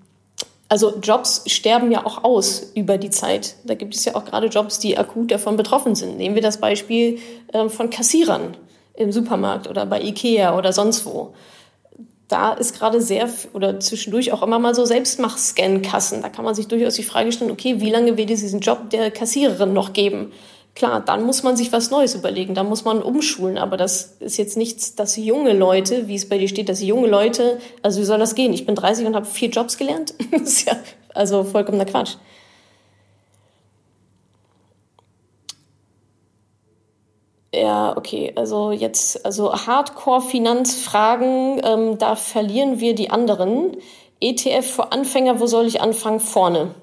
also 0.68 0.98
Jobs 0.98 1.42
sterben 1.46 1.92
ja 1.92 2.04
auch 2.04 2.24
aus 2.24 2.72
über 2.74 2.98
die 2.98 3.10
Zeit. 3.10 3.56
Da 3.64 3.74
gibt 3.74 3.94
es 3.94 4.04
ja 4.04 4.16
auch 4.16 4.24
gerade 4.24 4.48
Jobs, 4.48 4.78
die 4.78 4.98
akut 4.98 5.30
davon 5.30 5.56
betroffen 5.56 5.94
sind. 5.94 6.16
Nehmen 6.16 6.34
wir 6.34 6.42
das 6.42 6.58
Beispiel 6.58 7.18
äh, 7.52 7.68
von 7.68 7.90
Kassierern 7.90 8.56
im 8.94 9.12
Supermarkt 9.12 9.68
oder 9.68 9.86
bei 9.86 10.00
Ikea 10.00 10.56
oder 10.56 10.72
sonst 10.72 11.04
wo. 11.06 11.34
Da 12.28 12.52
ist 12.52 12.76
gerade 12.76 13.00
sehr 13.00 13.28
oder 13.52 13.78
zwischendurch 13.78 14.32
auch 14.32 14.42
immer 14.42 14.58
mal 14.58 14.74
so 14.74 14.84
Selbstmach-Scan-Kassen. 14.84 16.22
Da 16.22 16.28
kann 16.28 16.44
man 16.44 16.54
sich 16.54 16.66
durchaus 16.66 16.94
die 16.94 17.04
Frage 17.04 17.30
stellen, 17.30 17.52
okay, 17.52 17.80
wie 17.80 17.90
lange 17.90 18.16
wird 18.16 18.30
es 18.30 18.40
diesen 18.40 18.60
Job 18.60 18.90
der 18.90 19.10
Kassiererin 19.12 19.72
noch 19.72 19.92
geben? 19.92 20.32
Klar, 20.74 21.00
dann 21.00 21.22
muss 21.22 21.42
man 21.42 21.56
sich 21.56 21.72
was 21.72 21.90
Neues 21.90 22.14
überlegen, 22.14 22.54
da 22.54 22.62
muss 22.62 22.84
man 22.84 23.00
umschulen, 23.00 23.56
aber 23.56 23.78
das 23.78 24.16
ist 24.20 24.36
jetzt 24.36 24.58
nichts, 24.58 24.94
dass 24.94 25.16
junge 25.16 25.54
Leute, 25.54 26.06
wie 26.06 26.16
es 26.16 26.28
bei 26.28 26.36
dir 26.36 26.48
steht, 26.48 26.68
dass 26.68 26.82
junge 26.82 27.08
Leute, 27.08 27.58
also 27.80 28.00
wie 28.00 28.04
soll 28.04 28.18
das 28.18 28.34
gehen? 28.34 28.52
Ich 28.52 28.66
bin 28.66 28.74
30 28.74 29.06
und 29.06 29.16
habe 29.16 29.24
vier 29.24 29.48
Jobs 29.48 29.78
gelernt. 29.78 30.14
das 30.30 30.42
ist 30.42 30.68
ja 30.68 30.76
also 31.14 31.44
vollkommener 31.44 31.86
Quatsch. 31.86 32.16
Ja, 37.56 37.96
okay, 37.96 38.32
also 38.36 38.70
jetzt, 38.70 39.24
also 39.24 39.54
Hardcore-Finanzfragen, 39.54 41.62
ähm, 41.64 41.96
da 41.98 42.16
verlieren 42.16 42.80
wir 42.80 42.94
die 42.94 43.08
anderen. 43.10 43.78
ETF 44.20 44.66
für 44.66 44.92
Anfänger, 44.92 45.40
wo 45.40 45.46
soll 45.46 45.66
ich 45.66 45.80
anfangen? 45.80 46.20
Vorne 46.20 46.74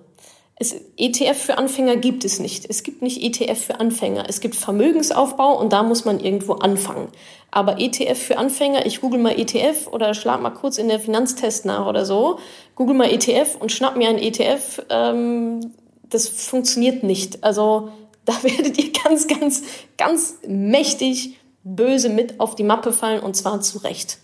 es, 0.56 0.76
ETF 0.98 1.38
für 1.38 1.58
Anfänger 1.58 1.98
gibt 1.98 2.26
es 2.26 2.40
nicht. 2.40 2.66
Es 2.70 2.84
gibt 2.84 3.02
nicht 3.02 3.22
ETF 3.22 3.66
für 3.66 3.80
Anfänger. 3.80 4.26
Es 4.28 4.40
gibt 4.40 4.56
Vermögensaufbau 4.56 5.60
und 5.60 5.74
da 5.74 5.84
muss 5.84 6.06
man 6.06 6.20
irgendwo 6.20 6.54
anfangen. 6.54 7.08
Aber 7.52 7.80
ETF 7.80 8.18
für 8.18 8.38
Anfänger, 8.38 8.86
ich 8.86 9.02
google 9.02 9.20
mal 9.20 9.38
ETF 9.38 9.88
oder 9.92 10.14
schlag 10.14 10.42
mal 10.42 10.52
kurz 10.52 10.78
in 10.78 10.88
der 10.88 11.00
Finanztest 11.00 11.66
nach 11.66 11.88
oder 11.88 12.06
so, 12.06 12.40
google 12.76 12.96
mal 12.96 13.12
ETF 13.12 13.58
und 13.60 13.72
schnapp 13.72 13.96
mir 13.96 14.10
einen 14.10 14.20
ETF. 14.20 14.84
Ähm, 14.90 15.74
das 16.10 16.28
funktioniert 16.28 17.04
nicht. 17.04 17.44
Also 17.44 17.90
da 18.26 18.42
werdet 18.44 18.78
ihr 18.78 18.92
ganz, 18.92 19.28
ganz, 19.28 19.64
ganz 19.98 20.36
mächtig 20.48 21.40
böse 21.64 22.10
mit 22.10 22.40
auf 22.40 22.56
die 22.56 22.64
Mappe 22.64 22.92
fallen 22.92 23.22
und 23.22 23.36
zwar 23.36 23.62
zu 23.62 23.80
Recht. 23.80 24.20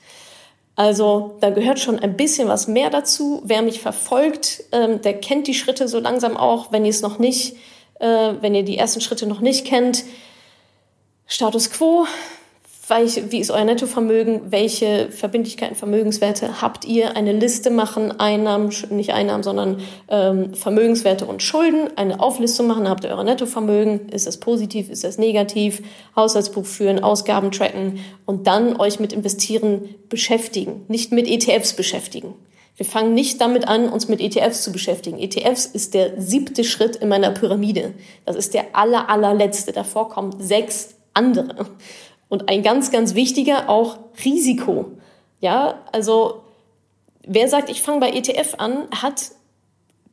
Also 0.76 1.38
da 1.42 1.50
gehört 1.50 1.80
schon 1.80 2.00
ein 2.00 2.16
bisschen 2.16 2.48
was 2.48 2.68
mehr 2.68 2.90
dazu. 2.90 3.42
Wer 3.44 3.62
mich 3.62 3.82
verfolgt, 3.82 4.64
ähm, 4.72 5.02
der 5.02 5.20
kennt 5.20 5.48
die 5.48 5.54
Schritte 5.54 5.90
so 5.90 6.00
langsam 6.00 6.38
auch, 6.38 6.72
wenn 6.72 6.86
ihr 6.86 6.92
es 6.92 7.02
noch 7.02 7.20
nicht, 7.20 7.58
äh, 8.00 8.34
wenn 8.40 8.56
ihr 8.56 8.64
die 8.64 8.78
ersten 8.78 9.02
Schritte 9.02 9.28
noch 9.28 9.42
nicht 9.42 9.66
kennt. 9.66 10.06
Status 11.28 11.70
quo, 11.70 12.08
wie 12.90 13.40
ist 13.40 13.52
euer 13.52 13.66
Nettovermögen, 13.66 14.52
welche 14.52 15.10
Verbindlichkeiten, 15.12 15.76
Vermögenswerte 15.76 16.62
habt 16.62 16.86
ihr, 16.86 17.16
eine 17.16 17.34
Liste 17.34 17.70
machen, 17.70 18.20
Einnahmen, 18.20 18.74
nicht 18.90 19.14
Einnahmen, 19.14 19.44
sondern 19.44 19.82
ähm, 20.08 20.56
Vermögenswerte 20.56 21.26
und 21.26 21.44
Schulden, 21.44 21.90
eine 21.98 22.20
Auflistung 22.20 22.68
machen, 22.68 22.90
habt 22.90 23.04
ihr 23.04 23.12
euer 23.12 23.24
Nettovermögen, 23.24 24.10
ist 24.10 24.26
das 24.26 24.40
positiv, 24.40 24.90
ist 24.90 25.04
das 25.04 25.20
negativ, 25.20 25.84
Haushaltsbuch 26.16 26.66
führen, 26.66 27.04
Ausgaben 27.04 27.52
tracken 27.52 28.00
und 28.26 28.48
dann 28.48 28.80
euch 28.80 29.00
mit 29.00 29.14
Investieren 29.14 29.96
beschäftigen, 30.10 30.86
nicht 30.88 31.12
mit 31.12 31.28
ETFs 31.28 31.74
beschäftigen. 31.74 32.34
Wir 32.76 32.86
fangen 32.86 33.14
nicht 33.14 33.42
damit 33.42 33.68
an, 33.68 33.90
uns 33.90 34.08
mit 34.08 34.22
ETFs 34.22 34.64
zu 34.64 34.72
beschäftigen. 34.72 35.20
ETFs 35.20 35.66
ist 35.66 35.94
der 35.94 36.20
siebte 36.20 36.64
Schritt 36.64 36.96
in 36.96 37.10
meiner 37.10 37.32
Pyramide. 37.32 37.94
Das 38.26 38.38
ist 38.38 38.54
der 38.54 38.68
aller, 38.74 39.10
allerletzte. 39.10 39.74
Davor 39.74 40.08
kommen 40.08 40.40
sechs 40.40 40.96
andere. 41.14 41.68
Und 42.30 42.48
ein 42.48 42.64
ganz, 42.64 42.92
ganz 42.92 43.16
wichtiger 43.16 43.70
auch 43.70 43.98
Risiko. 44.24 44.92
Ja, 45.42 45.80
also 45.92 46.44
wer 47.26 47.48
sagt, 47.48 47.70
ich 47.70 47.82
fange 47.82 48.00
bei 48.00 48.12
ETF 48.12 48.56
an, 48.58 48.88
hat, 48.92 49.32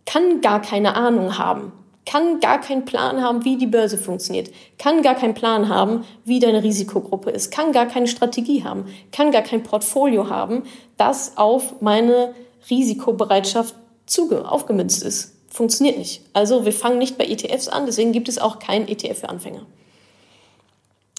kann 0.04 0.40
gar 0.40 0.62
keine 0.62 0.94
Ahnung 0.94 1.38
haben, 1.38 1.73
kann 2.06 2.40
gar 2.40 2.61
keinen 2.61 2.85
Plan 2.85 3.23
haben, 3.23 3.44
wie 3.44 3.56
die 3.56 3.66
Börse 3.66 3.99
funktioniert, 3.99 4.50
kann 4.78 5.02
gar 5.02 5.14
keinen 5.14 5.35
Plan 5.35 5.68
haben, 5.68 6.04
wie 6.25 6.38
deine 6.38 6.62
Risikogruppe 6.62 7.30
ist, 7.30 7.50
kann 7.50 7.73
gar 7.73 7.87
keine 7.87 8.06
Strategie 8.06 8.64
haben, 8.64 8.87
kann 9.12 9.32
gar 9.32 9.42
kein 9.42 9.62
Portfolio 9.62 10.30
haben, 10.30 10.62
das 10.96 11.37
auf 11.37 11.80
meine 11.80 12.35
Risikobereitschaft 12.70 13.75
zuge 14.06 14.50
aufgemünzt 14.50 15.02
ist. 15.02 15.35
Funktioniert 15.49 15.99
nicht. 15.99 16.23
Also 16.32 16.64
wir 16.64 16.73
fangen 16.73 16.99
nicht 16.99 17.18
bei 17.18 17.26
ETFs 17.26 17.68
an, 17.68 17.87
deswegen 17.87 18.12
gibt 18.12 18.28
es 18.28 18.38
auch 18.38 18.58
kein 18.58 18.87
ETF 18.88 19.20
für 19.20 19.28
Anfänger. 19.28 19.66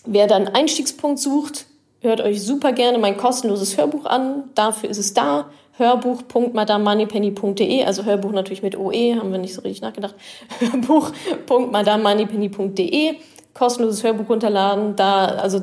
Wer 0.09 0.27
dann 0.27 0.47
Einstiegspunkt 0.47 1.19
sucht, 1.19 1.65
hört 1.99 2.21
euch 2.21 2.41
super 2.41 2.71
gerne 2.71 2.97
mein 2.97 3.17
kostenloses 3.17 3.77
Hörbuch 3.77 4.05
an. 4.05 4.45
Dafür 4.55 4.89
ist 4.89 4.99
es 4.99 5.13
da. 5.13 5.49
Hörbuch.madamoneypenny.de, 5.73 7.83
also 7.83 8.05
Hörbuch 8.05 8.31
natürlich 8.31 8.63
mit 8.63 8.77
OE, 8.77 9.15
haben 9.15 9.31
wir 9.31 9.37
nicht 9.37 9.53
so 9.53 9.59
richtig 9.61 9.81
nachgedacht. 9.81 10.15
Hörbuch.madamoneypenny.de, 10.59 13.15
kostenloses 13.53 14.01
Hörbuch 14.03 14.29
runterladen. 14.29 14.95
Da, 14.95 15.25
also 15.25 15.61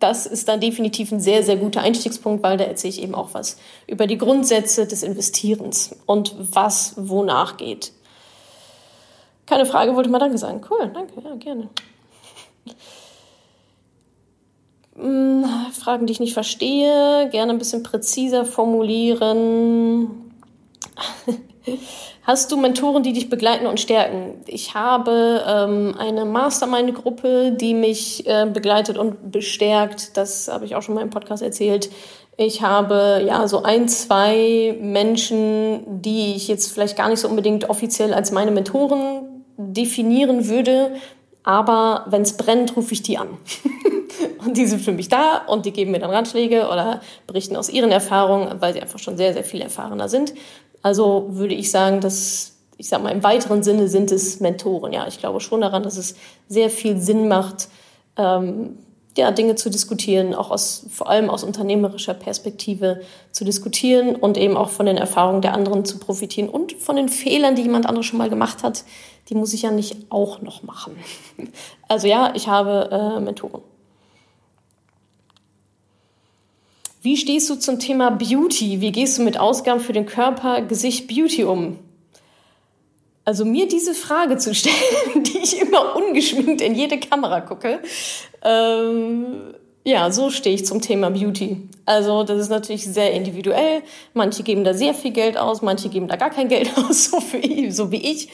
das 0.00 0.26
ist 0.26 0.48
dann 0.48 0.58
definitiv 0.60 1.12
ein 1.12 1.20
sehr, 1.20 1.44
sehr 1.44 1.56
guter 1.56 1.80
Einstiegspunkt, 1.80 2.42
weil 2.42 2.56
da 2.56 2.64
erzähle 2.64 2.90
ich 2.90 3.00
eben 3.02 3.14
auch 3.14 3.32
was 3.32 3.58
über 3.86 4.08
die 4.08 4.18
Grundsätze 4.18 4.86
des 4.86 5.04
Investierens 5.04 5.94
und 6.04 6.34
was 6.38 6.94
wonach 6.96 7.56
geht. 7.56 7.92
Keine 9.46 9.66
Frage, 9.66 9.94
wollte 9.94 10.10
mal 10.10 10.18
Danke 10.18 10.36
sagen. 10.36 10.62
Cool, 10.68 10.90
danke, 10.92 11.12
ja, 11.22 11.36
gerne. 11.36 11.68
Hm, 14.98 15.44
Fragen, 15.72 16.06
die 16.06 16.12
ich 16.12 16.20
nicht 16.20 16.34
verstehe, 16.34 17.28
gerne 17.30 17.52
ein 17.52 17.58
bisschen 17.58 17.82
präziser 17.82 18.44
formulieren. 18.44 20.32
Hast 22.24 22.50
du 22.52 22.56
Mentoren, 22.56 23.02
die 23.02 23.12
dich 23.12 23.30
begleiten 23.30 23.66
und 23.66 23.78
stärken? 23.80 24.42
Ich 24.46 24.74
habe 24.74 25.42
ähm, 25.46 25.94
eine 25.96 26.24
Mastermind-Gruppe, 26.24 27.52
die 27.52 27.74
mich 27.74 28.26
äh, 28.26 28.46
begleitet 28.52 28.98
und 28.98 29.30
bestärkt. 29.30 30.16
Das 30.16 30.48
habe 30.48 30.64
ich 30.64 30.74
auch 30.74 30.82
schon 30.82 30.94
mal 30.94 31.02
im 31.02 31.10
Podcast 31.10 31.42
erzählt. 31.42 31.90
Ich 32.36 32.62
habe 32.62 33.24
ja 33.26 33.48
so 33.48 33.62
ein, 33.62 33.88
zwei 33.88 34.76
Menschen, 34.80 36.02
die 36.02 36.34
ich 36.34 36.48
jetzt 36.48 36.72
vielleicht 36.72 36.96
gar 36.96 37.08
nicht 37.08 37.20
so 37.20 37.28
unbedingt 37.28 37.70
offiziell 37.70 38.12
als 38.12 38.30
meine 38.30 38.50
Mentoren 38.50 39.44
definieren 39.56 40.48
würde, 40.48 40.96
aber 41.42 42.04
wenn 42.08 42.22
es 42.22 42.36
brennt, 42.36 42.76
rufe 42.76 42.92
ich 42.92 43.02
die 43.02 43.18
an. 43.18 43.28
und 44.44 44.56
die 44.56 44.66
sind 44.66 44.80
für 44.80 44.92
mich 44.92 45.08
da 45.08 45.38
und 45.46 45.66
die 45.66 45.72
geben 45.72 45.92
mir 45.92 45.98
dann 45.98 46.10
Ratschläge 46.10 46.68
oder 46.68 47.00
berichten 47.26 47.56
aus 47.56 47.68
ihren 47.68 47.90
Erfahrungen, 47.90 48.60
weil 48.60 48.72
sie 48.72 48.80
einfach 48.80 48.98
schon 48.98 49.16
sehr, 49.16 49.32
sehr 49.32 49.44
viel 49.44 49.60
erfahrener 49.60 50.08
sind. 50.08 50.34
Also 50.82 51.26
würde 51.30 51.54
ich 51.54 51.70
sagen, 51.70 52.00
dass 52.00 52.54
ich 52.78 52.88
sag 52.88 53.02
mal, 53.02 53.10
im 53.10 53.24
weiteren 53.24 53.64
Sinne 53.64 53.88
sind 53.88 54.12
es 54.12 54.38
Mentoren. 54.38 54.92
Ja, 54.92 55.06
ich 55.08 55.18
glaube 55.18 55.40
schon 55.40 55.60
daran, 55.60 55.82
dass 55.82 55.96
es 55.96 56.14
sehr 56.46 56.70
viel 56.70 56.98
Sinn 57.00 57.26
macht, 57.26 57.68
ähm, 58.16 58.78
ja, 59.16 59.32
Dinge 59.32 59.56
zu 59.56 59.68
diskutieren, 59.68 60.32
auch 60.32 60.52
aus, 60.52 60.86
vor 60.90 61.10
allem 61.10 61.28
aus 61.28 61.42
unternehmerischer 61.42 62.14
Perspektive 62.14 63.00
zu 63.32 63.44
diskutieren 63.44 64.14
und 64.14 64.38
eben 64.38 64.56
auch 64.56 64.70
von 64.70 64.86
den 64.86 64.96
Erfahrungen 64.96 65.42
der 65.42 65.54
anderen 65.54 65.84
zu 65.84 65.98
profitieren 65.98 66.48
und 66.48 66.74
von 66.74 66.94
den 66.94 67.08
Fehlern, 67.08 67.56
die 67.56 67.62
jemand 67.62 67.86
anderes 67.86 68.06
schon 68.06 68.18
mal 68.18 68.30
gemacht 68.30 68.62
hat, 68.62 68.84
die 69.28 69.34
muss 69.34 69.52
ich 69.52 69.62
ja 69.62 69.72
nicht 69.72 69.96
auch 70.10 70.40
noch 70.40 70.62
machen. 70.62 70.96
Also 71.90 72.06
ja, 72.06 72.32
ich 72.34 72.48
habe 72.48 72.90
äh, 72.92 73.18
Mentoren. 73.18 73.62
Wie 77.00 77.16
stehst 77.16 77.48
du 77.48 77.54
zum 77.54 77.78
Thema 77.78 78.10
Beauty? 78.10 78.80
Wie 78.80 78.92
gehst 78.92 79.18
du 79.18 79.22
mit 79.22 79.38
Ausgaben 79.38 79.80
für 79.80 79.92
den 79.92 80.06
Körper, 80.06 80.62
Gesicht, 80.62 81.06
Beauty 81.06 81.44
um? 81.44 81.78
Also 83.24 83.44
mir 83.44 83.68
diese 83.68 83.94
Frage 83.94 84.38
zu 84.38 84.54
stellen, 84.54 84.74
die 85.22 85.38
ich 85.38 85.60
immer 85.60 85.94
ungeschminkt 85.96 86.60
in 86.60 86.74
jede 86.74 86.98
Kamera 86.98 87.40
gucke, 87.40 87.80
ähm, 88.42 89.54
ja, 89.84 90.10
so 90.10 90.30
stehe 90.30 90.54
ich 90.54 90.66
zum 90.66 90.80
Thema 90.80 91.10
Beauty. 91.10 91.68
Also 91.86 92.24
das 92.24 92.40
ist 92.40 92.48
natürlich 92.48 92.84
sehr 92.84 93.12
individuell. 93.12 93.82
Manche 94.12 94.42
geben 94.42 94.64
da 94.64 94.74
sehr 94.74 94.92
viel 94.92 95.12
Geld 95.12 95.38
aus, 95.38 95.62
manche 95.62 95.88
geben 95.88 96.08
da 96.08 96.16
gar 96.16 96.30
kein 96.30 96.48
Geld 96.48 96.70
aus, 96.76 97.10
so, 97.10 97.20
für, 97.20 97.40
so 97.70 97.92
wie 97.92 98.10
ich. 98.10 98.28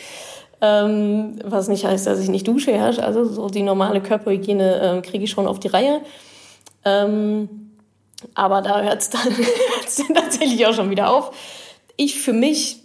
Ähm, 0.60 1.38
was 1.44 1.68
nicht 1.68 1.84
heißt, 1.84 2.06
dass 2.06 2.20
ich 2.20 2.28
nicht 2.28 2.48
dusche, 2.48 2.70
ja. 2.72 2.86
Also 2.86 3.24
so 3.24 3.48
die 3.48 3.62
normale 3.62 4.00
Körperhygiene 4.00 4.98
äh, 4.98 5.02
kriege 5.02 5.24
ich 5.24 5.30
schon 5.30 5.46
auf 5.46 5.60
die 5.60 5.68
Reihe. 5.68 6.00
Ähm, 6.84 7.63
aber 8.34 8.62
da 8.62 8.82
hört 8.82 9.00
es 9.00 9.10
dann, 10.06 10.14
tatsächlich 10.14 10.66
auch 10.66 10.74
schon 10.74 10.90
wieder 10.90 11.10
auf. 11.10 11.32
Ich 11.96 12.20
für 12.20 12.32
mich 12.32 12.82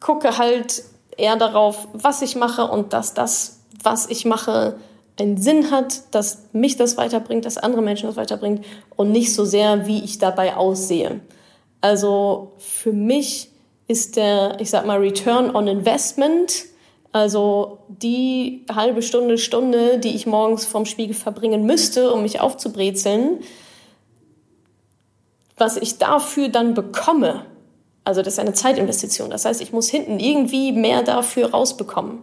gucke 0.00 0.38
halt 0.38 0.82
eher 1.16 1.36
darauf, 1.36 1.88
was 1.92 2.22
ich 2.22 2.36
mache 2.36 2.66
und 2.66 2.92
dass 2.92 3.14
das, 3.14 3.60
was 3.82 4.08
ich 4.08 4.24
mache, 4.24 4.76
einen 5.18 5.36
Sinn 5.36 5.70
hat, 5.70 6.14
dass 6.14 6.44
mich 6.52 6.76
das 6.76 6.96
weiterbringt, 6.96 7.44
dass 7.44 7.58
andere 7.58 7.82
Menschen 7.82 8.06
das 8.06 8.16
weiterbringt 8.16 8.64
und 8.96 9.12
nicht 9.12 9.34
so 9.34 9.44
sehr, 9.44 9.86
wie 9.86 10.02
ich 10.02 10.18
dabei 10.18 10.56
aussehe. 10.56 11.20
Also 11.80 12.52
für 12.58 12.92
mich 12.92 13.50
ist 13.86 14.16
der, 14.16 14.58
ich 14.60 14.70
sag 14.70 14.86
mal, 14.86 14.98
Return 14.98 15.54
on 15.54 15.66
Investment, 15.66 16.64
also 17.12 17.78
die 17.88 18.64
halbe 18.72 19.02
Stunde, 19.02 19.36
Stunde, 19.36 19.98
die 19.98 20.14
ich 20.14 20.26
morgens 20.26 20.64
vorm 20.64 20.86
Spiegel 20.86 21.14
verbringen 21.14 21.64
müsste, 21.66 22.12
um 22.12 22.22
mich 22.22 22.40
aufzubrezeln, 22.40 23.40
was 25.60 25.76
ich 25.76 25.98
dafür 25.98 26.48
dann 26.48 26.74
bekomme, 26.74 27.44
also 28.04 28.22
das 28.22 28.34
ist 28.34 28.38
eine 28.40 28.54
Zeitinvestition. 28.54 29.30
Das 29.30 29.44
heißt, 29.44 29.60
ich 29.60 29.72
muss 29.72 29.88
hinten 29.88 30.18
irgendwie 30.18 30.72
mehr 30.72 31.02
dafür 31.02 31.50
rausbekommen. 31.50 32.20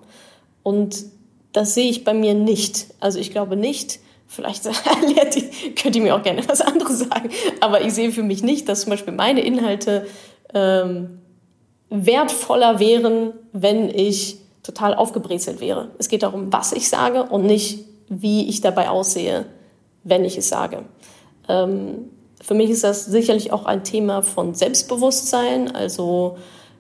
Und 0.63 1.06
das 1.53 1.75
sehe 1.75 1.89
ich 1.89 2.03
bei 2.03 2.13
mir 2.13 2.34
nicht. 2.34 2.88
Also 3.00 3.20
ich 3.20 3.32
glaube 3.32 3.56
nicht, 3.56 4.00
vielleicht 4.27 4.63
könnt 5.82 5.96
ihr 5.96 6.01
mir 6.01 6.15
auch 6.15 6.24
gerne 6.24 6.48
was 6.48 6.62
anderes 6.62 7.00
sagen, 7.00 7.29
aber 7.62 7.82
ich 7.82 7.94
sehe 7.94 8.12
für 8.12 8.24
mich 8.24 8.44
nicht, 8.44 8.67
dass 8.67 8.82
zum 8.82 8.89
Beispiel 8.89 9.13
meine 9.13 9.41
Inhalte 9.41 10.08
ähm, 10.53 11.20
wertvoller 11.89 12.79
wären, 12.79 13.34
wenn 13.53 13.89
ich 13.89 14.39
total 14.63 14.94
aufgebrezelt 14.94 15.62
wäre. 15.62 15.91
Es 15.98 16.10
geht 16.10 16.24
darum, 16.24 16.51
was 16.51 16.74
ich 16.74 16.89
sage 16.89 17.24
und 17.24 17.46
nicht, 17.46 17.86
wie 18.10 18.50
ich 18.50 18.60
dabei 18.62 18.89
aussehe, 18.89 19.46
wenn 20.03 20.25
ich 20.25 20.38
es 20.38 20.50
sage. 20.50 20.84
Ähm, 21.48 22.10
für 22.48 22.54
mich 22.54 22.70
ist 22.70 22.86
das 22.86 23.04
sicherlich 23.04 23.51
auch 23.51 23.66
ein 23.66 23.84
Thema 23.84 24.22
von 24.22 24.56
Selbstbewusstsein, 24.56 25.75
also 25.75 26.38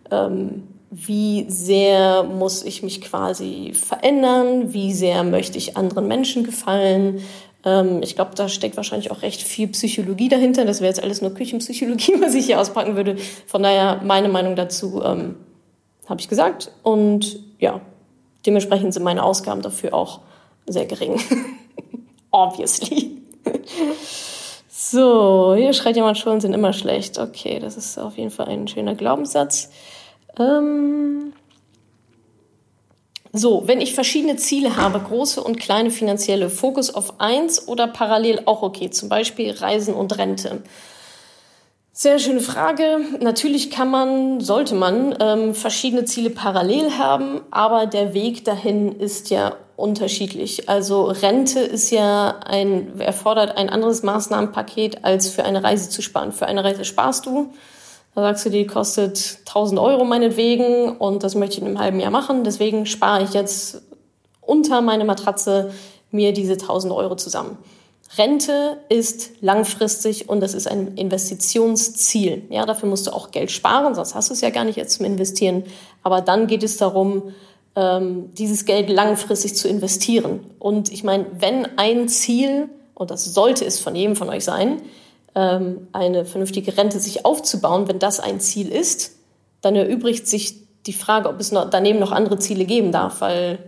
ähm, 0.09 0.63
wie 0.89 1.45
sehr 1.49 2.23
muss 2.23 2.63
ich 2.63 2.83
mich 2.83 3.01
quasi 3.01 3.73
verändern, 3.73 4.71
wie 4.71 4.93
sehr 4.93 5.25
möchte 5.25 5.57
ich 5.57 5.75
anderen 5.75 6.07
Menschen 6.07 6.45
gefallen. 6.45 7.21
Ähm, 7.65 8.01
ich 8.01 8.15
glaube, 8.15 8.31
da 8.33 8.47
steckt 8.47 8.77
wahrscheinlich 8.77 9.11
auch 9.11 9.23
recht 9.23 9.41
viel 9.41 9.67
Psychologie 9.67 10.29
dahinter. 10.29 10.63
Das 10.63 10.79
wäre 10.79 10.87
jetzt 10.87 11.03
alles 11.03 11.21
nur 11.21 11.33
Küchenpsychologie, 11.33 12.13
was 12.21 12.33
ich 12.33 12.45
hier 12.45 12.61
auspacken 12.61 12.95
würde. 12.95 13.17
Von 13.45 13.61
daher 13.61 13.99
meine 14.05 14.29
Meinung 14.29 14.55
dazu 14.55 15.03
ähm, 15.03 15.35
habe 16.07 16.21
ich 16.21 16.29
gesagt. 16.29 16.71
Und 16.83 17.39
ja, 17.59 17.81
dementsprechend 18.45 18.93
sind 18.93 19.03
meine 19.03 19.23
Ausgaben 19.23 19.61
dafür 19.61 19.93
auch 19.93 20.21
sehr 20.65 20.85
gering. 20.85 21.19
Obviously. 22.31 23.17
So, 24.79 25.55
hier 25.57 25.73
schreit 25.73 25.95
jemand 25.95 26.19
schon, 26.19 26.39
sind 26.39 26.53
immer 26.53 26.71
schlecht. 26.71 27.17
Okay, 27.17 27.57
das 27.57 27.77
ist 27.77 27.97
auf 27.97 28.15
jeden 28.15 28.29
Fall 28.29 28.47
ein 28.47 28.67
schöner 28.67 28.93
Glaubenssatz. 28.93 29.71
Ähm 30.37 31.33
so, 33.33 33.67
wenn 33.67 33.81
ich 33.81 33.95
verschiedene 33.95 34.35
Ziele 34.35 34.77
habe, 34.77 34.99
große 34.99 35.43
und 35.43 35.59
kleine 35.59 35.89
finanzielle, 35.89 36.51
Fokus 36.51 36.93
auf 36.93 37.19
eins 37.19 37.67
oder 37.67 37.87
parallel 37.87 38.43
auch 38.45 38.61
okay, 38.61 38.91
zum 38.91 39.09
Beispiel 39.09 39.49
Reisen 39.49 39.95
und 39.95 40.15
Rente. 40.19 40.61
Sehr 41.99 42.19
schöne 42.19 42.41
Frage. 42.41 42.99
Natürlich 43.21 43.71
kann 43.71 43.89
man, 43.89 44.39
sollte 44.39 44.75
man 44.75 45.15
ähm, 45.19 45.55
verschiedene 45.55 46.05
Ziele 46.05 46.29
parallel 46.29 46.91
haben, 46.99 47.41
aber 47.49 47.87
der 47.87 48.13
Weg 48.13 48.45
dahin 48.45 48.99
ist 48.99 49.31
ja 49.31 49.55
unterschiedlich. 49.75 50.69
Also 50.69 51.05
Rente 51.05 51.59
ist 51.59 51.89
ja 51.89 52.35
ein, 52.45 52.99
erfordert 52.99 53.57
ein 53.57 53.71
anderes 53.71 54.03
Maßnahmenpaket, 54.03 55.05
als 55.05 55.29
für 55.29 55.43
eine 55.43 55.63
Reise 55.63 55.89
zu 55.89 56.03
sparen. 56.03 56.33
Für 56.33 56.45
eine 56.45 56.63
Reise 56.63 56.85
sparst 56.85 57.25
du. 57.25 57.51
Da 58.13 58.21
sagst 58.21 58.45
du, 58.45 58.51
die 58.51 58.67
kostet 58.67 59.39
1000 59.47 59.79
Euro 59.79 60.05
meinetwegen 60.05 60.97
und 60.97 61.23
das 61.23 61.33
möchte 61.33 61.55
ich 61.55 61.61
in 61.63 61.67
einem 61.67 61.79
halben 61.79 61.99
Jahr 61.99 62.11
machen. 62.11 62.43
Deswegen 62.43 62.85
spare 62.85 63.23
ich 63.23 63.33
jetzt 63.33 63.81
unter 64.41 64.81
meine 64.81 65.03
Matratze 65.03 65.71
mir 66.11 66.31
diese 66.31 66.53
1000 66.53 66.93
Euro 66.93 67.15
zusammen. 67.15 67.57
Rente 68.17 68.77
ist 68.89 69.31
langfristig 69.41 70.29
und 70.29 70.39
das 70.39 70.53
ist 70.53 70.67
ein 70.67 70.95
Investitionsziel. 70.95 72.43
Ja, 72.49 72.65
dafür 72.65 72.87
musst 72.87 73.07
du 73.07 73.11
auch 73.11 73.31
Geld 73.31 73.51
sparen, 73.51 73.95
sonst 73.95 74.15
hast 74.15 74.29
du 74.29 74.33
es 74.33 74.41
ja 74.41 74.49
gar 74.49 74.63
nicht 74.63 74.77
jetzt 74.77 74.95
zum 74.95 75.05
Investieren. 75.05 75.63
Aber 76.03 76.21
dann 76.21 76.47
geht 76.47 76.63
es 76.63 76.77
darum, 76.77 77.33
ähm, 77.75 78.33
dieses 78.33 78.65
Geld 78.65 78.89
langfristig 78.89 79.55
zu 79.55 79.67
investieren. 79.67 80.39
Und 80.57 80.91
ich 80.91 81.03
meine, 81.03 81.25
wenn 81.39 81.77
ein 81.77 82.07
Ziel, 82.07 82.69
und 82.95 83.11
das 83.11 83.25
sollte 83.25 83.65
es 83.65 83.79
von 83.79 83.95
jedem 83.95 84.15
von 84.15 84.29
euch 84.29 84.43
sein, 84.43 84.81
ähm, 85.35 85.87
eine 85.91 86.25
vernünftige 86.25 86.75
Rente 86.77 86.99
sich 86.99 87.25
aufzubauen, 87.25 87.87
wenn 87.87 87.99
das 87.99 88.19
ein 88.19 88.39
Ziel 88.39 88.69
ist, 88.69 89.11
dann 89.61 89.75
erübrigt 89.75 90.27
sich 90.27 90.55
die 90.87 90.93
Frage, 90.93 91.29
ob 91.29 91.39
es 91.39 91.49
daneben 91.49 91.99
noch 91.99 92.11
andere 92.11 92.39
Ziele 92.39 92.65
geben 92.65 92.91
darf, 92.91 93.21
weil 93.21 93.59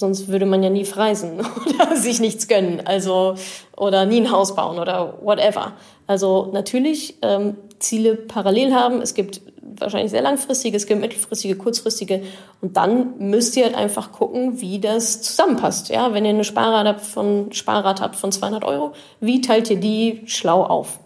Sonst 0.00 0.28
würde 0.28 0.46
man 0.46 0.62
ja 0.62 0.70
nie 0.70 0.84
verreisen 0.84 1.40
oder 1.66 1.96
sich 1.96 2.20
nichts 2.20 2.46
gönnen, 2.46 2.82
also 2.84 3.34
oder 3.76 4.06
nie 4.06 4.20
ein 4.20 4.30
Haus 4.30 4.54
bauen 4.54 4.78
oder 4.78 5.18
whatever. 5.24 5.72
Also 6.06 6.50
natürlich 6.52 7.16
ähm, 7.22 7.56
Ziele 7.80 8.14
parallel 8.14 8.72
haben. 8.72 9.02
Es 9.02 9.14
gibt 9.14 9.40
wahrscheinlich 9.60 10.12
sehr 10.12 10.22
langfristige, 10.22 10.76
es 10.76 10.86
gibt 10.86 11.00
mittelfristige, 11.00 11.56
kurzfristige. 11.56 12.22
Und 12.60 12.76
dann 12.76 13.18
müsst 13.18 13.56
ihr 13.56 13.64
halt 13.64 13.74
einfach 13.74 14.12
gucken, 14.12 14.60
wie 14.60 14.78
das 14.78 15.20
zusammenpasst. 15.20 15.88
Ja, 15.88 16.14
wenn 16.14 16.24
ihr 16.24 16.30
eine 16.30 16.44
Sparrate 16.44 17.00
von, 17.00 17.50
Sparrate 17.50 18.00
habt 18.00 18.14
von 18.14 18.30
200 18.30 18.64
Euro, 18.64 18.92
wie 19.18 19.40
teilt 19.40 19.68
ihr 19.68 19.80
die 19.80 20.22
schlau 20.26 20.62
auf? 20.62 21.00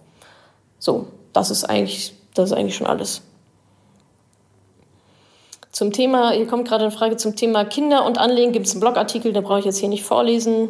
So, 0.79 1.07
das 1.33 1.51
ist 1.51 1.65
eigentlich, 1.65 2.13
das 2.35 2.51
ist 2.51 2.57
eigentlich 2.59 2.77
schon 2.77 2.87
alles. 2.87 3.23
Zum 5.73 5.91
Thema, 5.91 6.33
hier 6.33 6.47
kommt 6.47 6.69
gerade 6.69 6.85
eine 6.85 6.93
Frage 6.93 7.17
zum 7.17 7.35
Thema 7.35 7.65
Kinder 7.65 8.05
und 8.05 8.19
Anlegen, 8.19 8.53
gibt 8.53 8.67
es 8.67 8.73
einen 8.73 8.81
Blogartikel, 8.81 9.33
den 9.33 9.43
brauche 9.43 9.61
ich 9.61 9.65
jetzt 9.65 9.79
hier 9.79 9.89
nicht 9.89 10.05
vorlesen. 10.05 10.69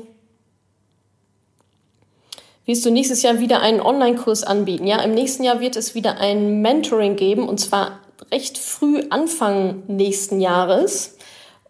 Wirst 2.64 2.86
du 2.86 2.90
nächstes 2.90 3.22
Jahr 3.22 3.40
wieder 3.40 3.60
einen 3.60 3.80
Online-Kurs 3.80 4.44
anbieten? 4.44 4.86
Ja, 4.86 5.02
im 5.02 5.12
nächsten 5.12 5.42
Jahr 5.42 5.58
wird 5.58 5.74
es 5.74 5.96
wieder 5.96 6.18
ein 6.18 6.62
Mentoring 6.62 7.16
geben 7.16 7.48
und 7.48 7.58
zwar 7.58 7.98
recht 8.30 8.56
früh 8.58 9.02
Anfang 9.10 9.82
nächsten 9.88 10.40
Jahres. 10.40 11.16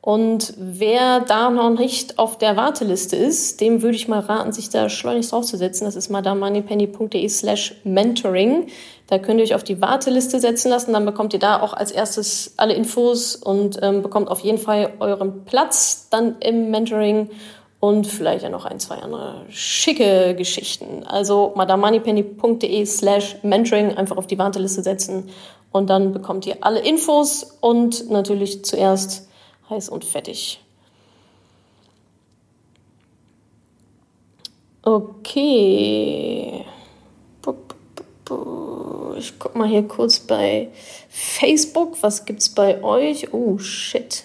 Und 0.03 0.53
wer 0.59 1.21
da 1.21 1.49
noch 1.49 1.71
nicht 1.71 2.19
auf 2.19 2.37
der 2.37 2.57
Warteliste 2.57 3.17
ist, 3.17 3.61
dem 3.61 3.83
würde 3.83 3.97
ich 3.97 4.09
mal 4.09 4.21
raten, 4.21 4.53
sich 4.53 4.69
da 4.69 4.91
schleunigst 4.91 5.33
draufzusetzen. 5.33 5.87
Das 5.87 5.97
ist 5.97 6.11
madamoneypenny.de 6.11 7.29
slash 7.29 7.77
mentoring. 7.85 8.67
Da 9.13 9.19
könnt 9.19 9.41
ihr 9.41 9.45
euch 9.45 9.55
auf 9.55 9.63
die 9.63 9.83
Warteliste 9.83 10.41
setzen 10.41 10.71
lassen. 10.71 10.95
Dann 10.95 11.05
bekommt 11.05 11.35
ihr 11.35 11.39
da 11.39 11.61
auch 11.61 11.75
als 11.75 11.91
erstes 11.91 12.55
alle 12.57 12.73
Infos 12.73 13.37
und 13.37 13.79
ähm, 13.83 14.01
bekommt 14.01 14.31
auf 14.31 14.41
jeden 14.41 14.57
Fall 14.57 14.95
euren 15.01 15.45
Platz 15.45 16.09
dann 16.09 16.37
im 16.41 16.71
Mentoring 16.71 17.29
und 17.79 18.07
vielleicht 18.07 18.43
ja 18.43 18.49
noch 18.49 18.65
ein, 18.65 18.81
zwei 18.81 18.95
andere 18.95 19.45
schicke 19.51 20.35
Geschichten. 20.35 21.05
Also 21.05 21.53
madamoneypenny.de 21.57 22.87
slash 22.87 23.37
mentoring 23.43 23.95
einfach 23.99 24.17
auf 24.17 24.27
die 24.27 24.39
Warteliste 24.39 24.83
setzen 24.83 25.29
und 25.73 25.91
dann 25.91 26.15
bekommt 26.15 26.47
ihr 26.47 26.57
alle 26.63 26.81
Infos 26.81 27.59
und 27.61 28.09
natürlich 28.11 28.65
zuerst 28.65 29.29
heiß 29.69 29.91
und 29.91 30.07
fettig. 30.07 30.59
Okay. 34.81 36.65
Ich 39.17 39.39
guck 39.39 39.55
mal 39.57 39.69
hier 39.69 39.83
kurz 39.83 40.21
bei 40.21 40.69
Facebook. 41.09 41.97
Was 42.03 42.25
gibt's 42.25 42.49
bei 42.49 42.83
euch? 42.83 43.33
Oh, 43.33 43.59
shit. 43.59 44.25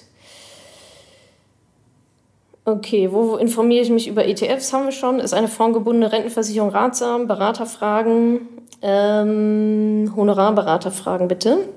Okay, 2.65 3.11
wo, 3.11 3.35
informiere 3.37 3.83
ich 3.83 3.89
mich 3.89 4.07
über 4.07 4.25
ETFs? 4.25 4.73
Haben 4.73 4.85
wir 4.85 4.91
schon. 4.91 5.19
Ist 5.19 5.33
eine 5.33 5.47
formgebundene 5.47 6.11
Rentenversicherung 6.11 6.69
ratsam? 6.69 7.27
Beraterfragen? 7.27 8.47
Ähm, 8.81 10.13
Honorarberaterfragen 10.15 11.27
bitte. 11.27 11.69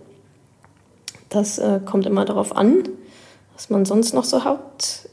Das 1.29 1.59
äh, 1.59 1.81
kommt 1.85 2.07
immer 2.07 2.25
darauf 2.25 2.55
an 2.57 2.85
was 3.61 3.69
man 3.69 3.85
sonst 3.85 4.15
noch 4.15 4.25
so 4.25 4.43
hat. 4.43 5.11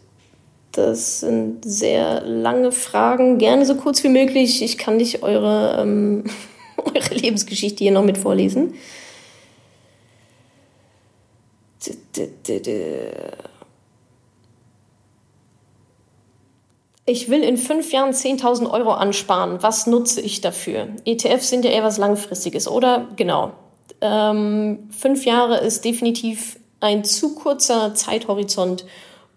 Das 0.72 1.20
sind 1.20 1.66
sehr 1.66 2.22
lange 2.22 2.72
Fragen, 2.72 3.40
gerne 3.40 3.66
so 3.66 3.76
kurz 3.76 4.06
wie 4.06 4.10
möglich. 4.10 4.62
Ich 4.64 4.78
kann 4.78 4.96
nicht 4.96 5.22
eure, 5.22 5.82
ähm, 5.82 6.24
eure 6.86 7.14
Lebensgeschichte 7.14 7.84
hier 7.84 7.92
noch 7.92 8.04
mit 8.04 8.18
vorlesen. 8.18 8.76
Ich 17.06 17.30
will 17.30 17.42
in 17.42 17.58
fünf 17.58 17.92
Jahren 17.94 18.12
10.000 18.12 18.70
Euro 18.70 18.92
ansparen. 18.92 19.64
Was 19.64 19.88
nutze 19.88 20.20
ich 20.20 20.42
dafür? 20.42 20.90
ETFs 21.06 21.50
sind 21.50 21.64
ja 21.64 21.72
eher 21.72 21.84
was 21.84 21.98
Langfristiges, 21.98 22.68
oder? 22.68 23.08
Genau. 23.16 23.54
Ähm, 24.02 24.90
fünf 24.92 25.26
Jahre 25.26 25.58
ist 25.58 25.86
definitiv 25.86 26.60
ein 26.80 27.04
zu 27.04 27.34
kurzer 27.36 27.96
Zeithorizont, 27.96 28.86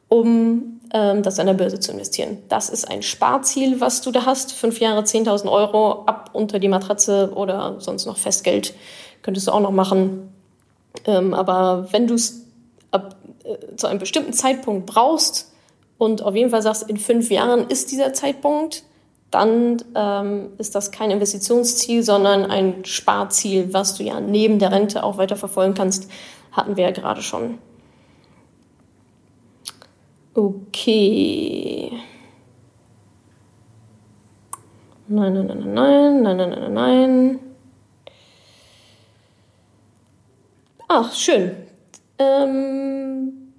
um 0.09 0.80
das 0.91 1.39
an 1.39 1.47
der 1.47 1.55
Börse 1.55 1.79
zu 1.79 1.93
investieren. 1.93 2.39
Das 2.49 2.69
ist 2.69 2.91
ein 2.91 3.03
Sparziel, 3.03 3.81
was 3.81 4.03
du 4.03 4.11
da 4.11 4.27
hast. 4.27 4.53
Fünf 4.53 4.81
Jahre, 4.81 5.03
10.000 5.03 5.51
Euro 5.51 6.05
ab 6.07 6.31
unter 6.33 6.59
die 6.59 6.69
Matratze 6.69 7.33
oder 7.35 7.81
sonst 7.81 8.07
noch 8.07 8.17
Festgeld 8.17 8.75
könntest 9.23 9.47
du 9.47 9.53
auch 9.53 9.61
noch 9.61 9.71
machen. 9.71 10.33
Ähm, 11.07 11.33
aber 11.33 11.89
wenn 11.93 12.07
du 12.07 12.15
es 12.15 12.45
äh, 12.91 12.99
zu 13.77 13.87
einem 13.87 14.01
bestimmten 14.01 14.33
Zeitpunkt 14.33 14.87
brauchst 14.87 15.53
und 15.99 16.23
auf 16.23 16.35
jeden 16.35 16.51
Fall 16.51 16.63
sagst, 16.63 16.89
in 16.89 16.97
fünf 16.97 17.31
Jahren 17.31 17.69
ist 17.69 17.93
dieser 17.93 18.13
Zeitpunkt, 18.13 18.83
dann 19.31 19.83
ähm, 19.95 20.49
ist 20.59 20.75
das 20.75 20.91
kein 20.91 21.13
Investitionsziel, 21.13 22.03
sondern 22.03 22.51
ein 22.51 22.85
Sparziel, 22.85 23.73
was 23.73 23.95
du 23.95 24.03
ja 24.03 24.19
neben 24.21 24.59
der 24.59 24.73
Rente 24.73 25.05
auch 25.05 25.19
weiter 25.19 25.37
verfolgen 25.37 25.75
kannst 25.75 26.09
hatten 26.53 26.77
wir 26.77 26.85
ja 26.85 26.91
gerade 26.91 27.23
schon. 27.23 27.59
Okay. 30.35 31.93
Nein, 35.09 35.35
nein, 35.35 35.47
nein, 35.47 35.75
nein, 35.75 36.23
nein, 36.23 36.37
nein, 36.37 36.51
nein, 36.51 36.73
nein. 36.73 37.41
Ach, 40.87 41.13
schön. 41.13 41.57
Ähm, 42.19 43.55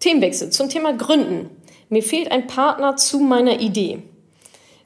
Themenwechsel 0.00 0.50
zum 0.50 0.70
Thema 0.70 0.94
Gründen. 0.94 1.50
Mir 1.90 2.02
fehlt 2.02 2.32
ein 2.32 2.46
Partner 2.46 2.96
zu 2.96 3.18
meiner 3.20 3.60
Idee. 3.60 4.02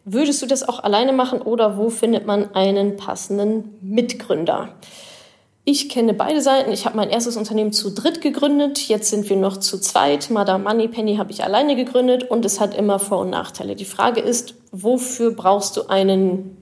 Würdest 0.04 0.42
du 0.42 0.46
das 0.46 0.68
auch 0.68 0.82
alleine 0.82 1.12
machen 1.12 1.40
oder 1.40 1.76
wo 1.76 1.90
findet 1.90 2.26
man 2.26 2.54
einen 2.54 2.96
passenden 2.96 3.78
Mitgründer? 3.80 4.70
Ich 5.70 5.90
kenne 5.90 6.14
beide 6.14 6.40
Seiten. 6.40 6.72
Ich 6.72 6.86
habe 6.86 6.96
mein 6.96 7.10
erstes 7.10 7.36
Unternehmen 7.36 7.74
zu 7.74 7.90
dritt 7.90 8.22
gegründet. 8.22 8.88
Jetzt 8.88 9.10
sind 9.10 9.28
wir 9.28 9.36
noch 9.36 9.58
zu 9.58 9.78
zweit. 9.78 10.30
Madame 10.30 10.64
Moneypenny 10.64 11.16
habe 11.16 11.30
ich 11.30 11.44
alleine 11.44 11.76
gegründet 11.76 12.24
und 12.30 12.46
es 12.46 12.58
hat 12.58 12.74
immer 12.74 12.98
Vor- 12.98 13.18
und 13.18 13.28
Nachteile. 13.28 13.76
Die 13.76 13.84
Frage 13.84 14.22
ist, 14.22 14.54
wofür 14.72 15.32
brauchst 15.32 15.76
du 15.76 15.88
einen 15.88 16.56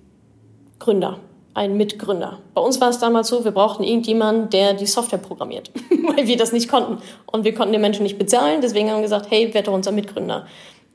Gründer, 0.80 1.20
einen 1.54 1.76
Mitgründer? 1.76 2.40
Bei 2.52 2.60
uns 2.60 2.80
war 2.80 2.88
es 2.88 2.98
damals 2.98 3.28
so, 3.28 3.44
wir 3.44 3.52
brauchten 3.52 3.84
irgendjemanden, 3.84 4.50
der 4.50 4.74
die 4.74 4.86
Software 4.86 5.20
programmiert, 5.20 5.70
weil 6.16 6.26
wir 6.26 6.36
das 6.36 6.50
nicht 6.50 6.68
konnten. 6.68 6.98
Und 7.26 7.44
wir 7.44 7.54
konnten 7.54 7.74
den 7.74 7.82
Menschen 7.82 8.02
nicht 8.02 8.18
bezahlen. 8.18 8.60
Deswegen 8.60 8.90
haben 8.90 8.96
wir 8.96 9.02
gesagt, 9.02 9.30
hey, 9.30 9.50
wer 9.52 9.62
doch 9.62 9.72
unser 9.72 9.92
Mitgründer. 9.92 10.48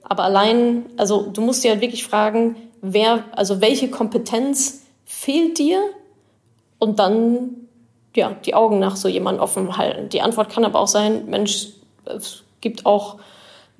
Aber 0.03 0.25
allein, 0.25 0.87
also 0.97 1.27
du 1.31 1.39
musst 1.39 1.63
dir 1.63 1.71
halt 1.71 1.79
wirklich 1.79 2.03
fragen, 2.03 2.57
wer, 2.81 3.23
also 3.31 3.61
welche 3.61 3.89
Kompetenz 3.89 4.81
fehlt 5.05 5.57
dir? 5.59 5.79
Und 6.77 6.99
dann 6.99 7.60
ja, 8.15 8.35
die 8.45 8.53
Augen 8.53 8.79
nach 8.79 8.95
so 8.95 9.07
jemandem 9.07 9.43
offen 9.43 9.77
halten. 9.77 10.09
Die 10.09 10.21
Antwort 10.21 10.49
kann 10.49 10.65
aber 10.65 10.79
auch 10.79 10.87
sein, 10.87 11.25
Mensch, 11.27 11.69
gibt 12.59 12.85
auch, 12.85 13.17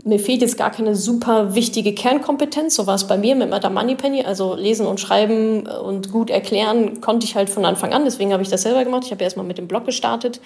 mir 0.03 0.19
fehlt 0.19 0.41
jetzt 0.41 0.57
gar 0.57 0.71
keine 0.71 0.95
super 0.95 1.53
wichtige 1.53 1.93
Kernkompetenz. 1.93 2.75
So 2.75 2.87
war 2.87 2.95
es 2.95 3.05
bei 3.05 3.17
mir 3.17 3.35
mit 3.35 3.49
Madame 3.49 3.75
Moneypenny. 3.75 4.23
Also 4.23 4.55
lesen 4.55 4.87
und 4.87 4.99
schreiben 4.99 5.67
und 5.67 6.11
gut 6.11 6.29
erklären 6.29 7.01
konnte 7.01 7.25
ich 7.25 7.35
halt 7.35 7.49
von 7.49 7.65
Anfang 7.65 7.93
an. 7.93 8.05
Deswegen 8.05 8.33
habe 8.33 8.41
ich 8.41 8.49
das 8.49 8.63
selber 8.63 8.83
gemacht. 8.83 9.03
Ich 9.05 9.11
habe 9.11 9.23
erstmal 9.23 9.45
mit 9.45 9.57
dem 9.57 9.67
Blog 9.67 9.85
gestartet. 9.85 10.41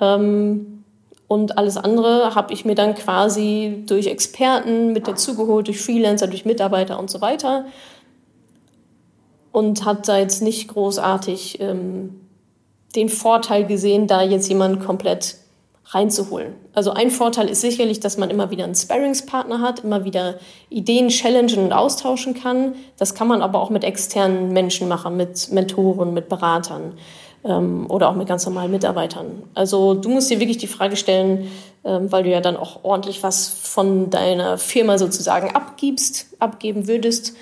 Ähm, 0.00 0.84
und 1.28 1.56
alles 1.56 1.78
andere 1.78 2.34
habe 2.34 2.52
ich 2.52 2.66
mir 2.66 2.74
dann 2.74 2.94
quasi 2.94 3.84
durch 3.86 4.06
Experten 4.06 4.92
mit 4.92 5.08
dazugeholt, 5.08 5.68
durch 5.68 5.80
Freelancer, 5.80 6.26
durch 6.26 6.44
Mitarbeiter 6.44 6.98
und 6.98 7.10
so 7.10 7.22
weiter. 7.22 7.64
Und 9.52 9.86
hat 9.86 10.08
da 10.08 10.18
jetzt 10.18 10.42
nicht 10.42 10.68
großartig 10.68 11.60
ähm, 11.60 12.21
den 12.94 13.08
Vorteil 13.08 13.66
gesehen, 13.66 14.06
da 14.06 14.22
jetzt 14.22 14.48
jemand 14.48 14.84
komplett 14.84 15.36
reinzuholen. 15.86 16.54
Also 16.74 16.92
ein 16.92 17.10
Vorteil 17.10 17.48
ist 17.48 17.60
sicherlich, 17.60 18.00
dass 18.00 18.16
man 18.16 18.30
immer 18.30 18.50
wieder 18.50 18.64
einen 18.64 18.74
Sparringspartner 18.74 19.60
hat, 19.60 19.80
immer 19.80 20.04
wieder 20.04 20.36
Ideen 20.70 21.08
challengen 21.08 21.64
und 21.64 21.72
austauschen 21.72 22.34
kann. 22.34 22.74
Das 22.96 23.14
kann 23.14 23.28
man 23.28 23.42
aber 23.42 23.60
auch 23.60 23.70
mit 23.70 23.84
externen 23.84 24.52
Menschen 24.52 24.88
machen, 24.88 25.16
mit 25.16 25.50
Mentoren, 25.52 26.14
mit 26.14 26.28
Beratern 26.28 26.94
ähm, 27.44 27.86
oder 27.90 28.08
auch 28.08 28.14
mit 28.14 28.26
ganz 28.26 28.46
normalen 28.46 28.70
Mitarbeitern. 28.70 29.42
Also 29.54 29.94
du 29.94 30.08
musst 30.08 30.30
dir 30.30 30.40
wirklich 30.40 30.58
die 30.58 30.66
Frage 30.66 30.96
stellen, 30.96 31.50
ähm, 31.84 32.10
weil 32.10 32.22
du 32.22 32.30
ja 32.30 32.40
dann 32.40 32.56
auch 32.56 32.84
ordentlich 32.84 33.22
was 33.22 33.48
von 33.48 34.08
deiner 34.08 34.56
Firma 34.56 34.96
sozusagen 34.98 35.54
abgibst, 35.54 36.26
abgeben 36.38 36.88
würdest. 36.88 37.34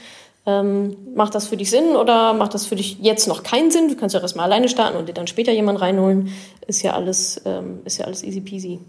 Ähm, 0.47 0.97
macht 1.15 1.35
das 1.35 1.47
für 1.47 1.57
dich 1.57 1.71
Sinn 1.71 1.97
oder 1.97 2.33
macht 2.33 2.55
das 2.55 2.67
für 2.67 2.77
dich 2.77 2.99
jetzt 3.01 3.29
noch 3.29 3.43
keinen 3.43 3.71
Sinn? 3.71 3.89
Du 3.89 3.97
kannst 3.97 4.15
ja 4.15 4.21
erstmal 4.21 4.47
alleine 4.47 4.69
starten 4.69 4.97
und 4.97 5.09
dir 5.09 5.13
dann 5.13 5.27
später 5.27 5.53
jemanden 5.53 5.81
reinholen. 5.81 6.33
Ist 6.67 6.83
ja 6.83 6.95
alles, 6.95 7.43
ähm, 7.45 7.81
ist 7.85 7.99
ja 7.99 8.07
alles 8.07 8.25
easy 8.25 8.41
peasy. 8.41 8.81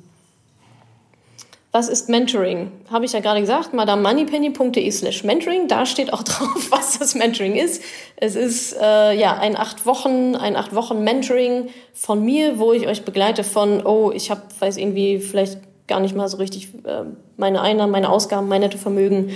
Was 1.73 1.87
ist 1.87 2.09
Mentoring? 2.09 2.69
Habe 2.89 3.05
ich 3.05 3.13
ja 3.13 3.21
gerade 3.21 3.39
gesagt, 3.39 3.73
madamemoneypenny.de 3.73 4.91
slash 4.91 5.23
mentoring. 5.23 5.69
Da 5.69 5.85
steht 5.85 6.11
auch 6.11 6.23
drauf, 6.23 6.67
was 6.69 6.99
das 6.99 7.15
Mentoring 7.15 7.55
ist. 7.55 7.81
Es 8.17 8.35
ist 8.35 8.75
äh, 8.79 9.13
ja 9.13 9.37
ein 9.37 9.55
acht 9.55 9.85
Wochen, 9.85 10.35
ein 10.35 10.57
acht 10.57 10.75
Wochen 10.75 11.03
Mentoring 11.03 11.69
von 11.93 12.23
mir, 12.23 12.59
wo 12.59 12.73
ich 12.73 12.87
euch 12.87 13.03
begleite 13.03 13.45
von, 13.45 13.85
oh, 13.85 14.11
ich 14.13 14.29
habe, 14.31 14.41
weiß 14.59 14.75
irgendwie 14.75 15.19
vielleicht 15.19 15.59
gar 15.87 16.01
nicht 16.01 16.15
mal 16.15 16.27
so 16.27 16.37
richtig 16.37 16.73
äh, 16.85 17.03
meine 17.37 17.61
Einnahmen, 17.61 17.91
meine 17.91 18.09
Ausgaben, 18.09 18.49
mein 18.49 18.61
Nettovermögen. 18.61 19.31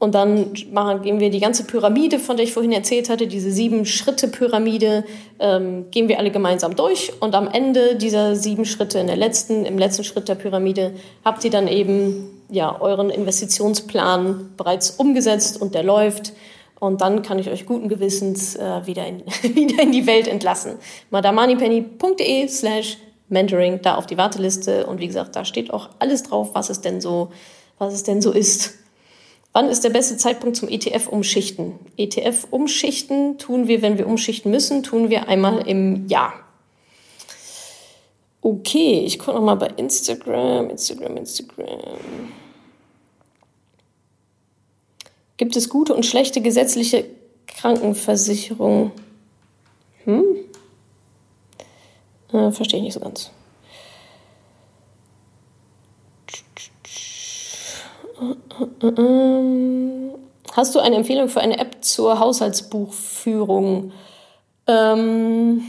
Und 0.00 0.14
dann 0.14 0.54
machen, 0.72 1.02
gehen 1.02 1.20
wir 1.20 1.28
die 1.28 1.40
ganze 1.40 1.64
Pyramide, 1.64 2.18
von 2.18 2.38
der 2.38 2.44
ich 2.44 2.54
vorhin 2.54 2.72
erzählt 2.72 3.10
hatte, 3.10 3.26
diese 3.26 3.50
sieben 3.50 3.84
Schritte 3.84 4.28
Pyramide, 4.28 5.04
ähm, 5.38 5.90
gehen 5.90 6.08
wir 6.08 6.18
alle 6.18 6.30
gemeinsam 6.30 6.74
durch. 6.74 7.12
Und 7.20 7.34
am 7.34 7.46
Ende 7.46 7.96
dieser 7.96 8.34
sieben 8.34 8.64
Schritte, 8.64 8.98
in 8.98 9.08
der 9.08 9.16
letzten, 9.16 9.66
im 9.66 9.76
letzten 9.76 10.02
Schritt 10.02 10.26
der 10.26 10.36
Pyramide, 10.36 10.94
habt 11.22 11.44
ihr 11.44 11.50
dann 11.50 11.68
eben 11.68 12.30
ja 12.48 12.80
euren 12.80 13.10
Investitionsplan 13.10 14.52
bereits 14.56 14.88
umgesetzt 14.88 15.60
und 15.60 15.74
der 15.74 15.82
läuft. 15.82 16.32
Und 16.78 17.02
dann 17.02 17.20
kann 17.20 17.38
ich 17.38 17.50
euch 17.50 17.66
guten 17.66 17.90
Gewissens 17.90 18.56
äh, 18.56 18.86
wieder, 18.86 19.06
in, 19.06 19.20
wieder 19.54 19.82
in 19.82 19.92
die 19.92 20.06
Welt 20.06 20.28
entlassen. 20.28 20.76
madamoneypenny.de 21.10 22.48
slash 22.48 22.96
mentoring, 23.28 23.80
da 23.82 23.96
auf 23.96 24.06
die 24.06 24.16
Warteliste. 24.16 24.86
Und 24.86 24.98
wie 24.98 25.08
gesagt, 25.08 25.36
da 25.36 25.44
steht 25.44 25.70
auch 25.70 25.90
alles 25.98 26.22
drauf, 26.22 26.54
was 26.54 26.70
es 26.70 26.80
denn 26.80 27.02
so, 27.02 27.28
was 27.76 27.92
es 27.92 28.02
denn 28.02 28.22
so 28.22 28.32
ist. 28.32 28.79
Wann 29.52 29.68
ist 29.68 29.82
der 29.82 29.90
beste 29.90 30.16
Zeitpunkt 30.16 30.56
zum 30.56 30.68
ETF 30.68 31.08
umschichten? 31.08 31.74
ETF 31.96 32.46
umschichten 32.50 33.38
tun 33.38 33.66
wir, 33.66 33.82
wenn 33.82 33.98
wir 33.98 34.06
umschichten 34.06 34.50
müssen, 34.50 34.82
tun 34.82 35.10
wir 35.10 35.28
einmal 35.28 35.66
im 35.66 36.06
Jahr. 36.06 36.34
Okay, 38.42 39.00
ich 39.04 39.18
gucke 39.18 39.36
nochmal 39.36 39.56
bei 39.56 39.66
Instagram, 39.76 40.70
Instagram, 40.70 41.16
Instagram. 41.16 42.32
Gibt 45.36 45.56
es 45.56 45.68
gute 45.68 45.94
und 45.94 46.06
schlechte 46.06 46.40
gesetzliche 46.40 47.06
Krankenversicherung? 47.46 48.92
Hm? 50.04 50.24
Äh, 52.32 52.52
verstehe 52.52 52.78
ich 52.78 52.84
nicht 52.84 52.94
so 52.94 53.00
ganz. 53.00 53.30
Hast 60.52 60.74
du 60.74 60.80
eine 60.80 60.96
Empfehlung 60.96 61.28
für 61.28 61.40
eine 61.40 61.58
App 61.58 61.84
zur 61.84 62.18
Haushaltsbuchführung? 62.18 63.92
Ähm, 64.66 65.62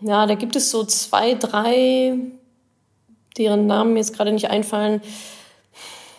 ja, 0.00 0.26
da 0.26 0.34
gibt 0.34 0.56
es 0.56 0.70
so 0.70 0.84
zwei, 0.84 1.34
drei, 1.34 2.14
deren 3.38 3.66
Namen 3.66 3.94
mir 3.94 4.00
jetzt 4.00 4.14
gerade 4.14 4.32
nicht 4.32 4.50
einfallen 4.50 5.00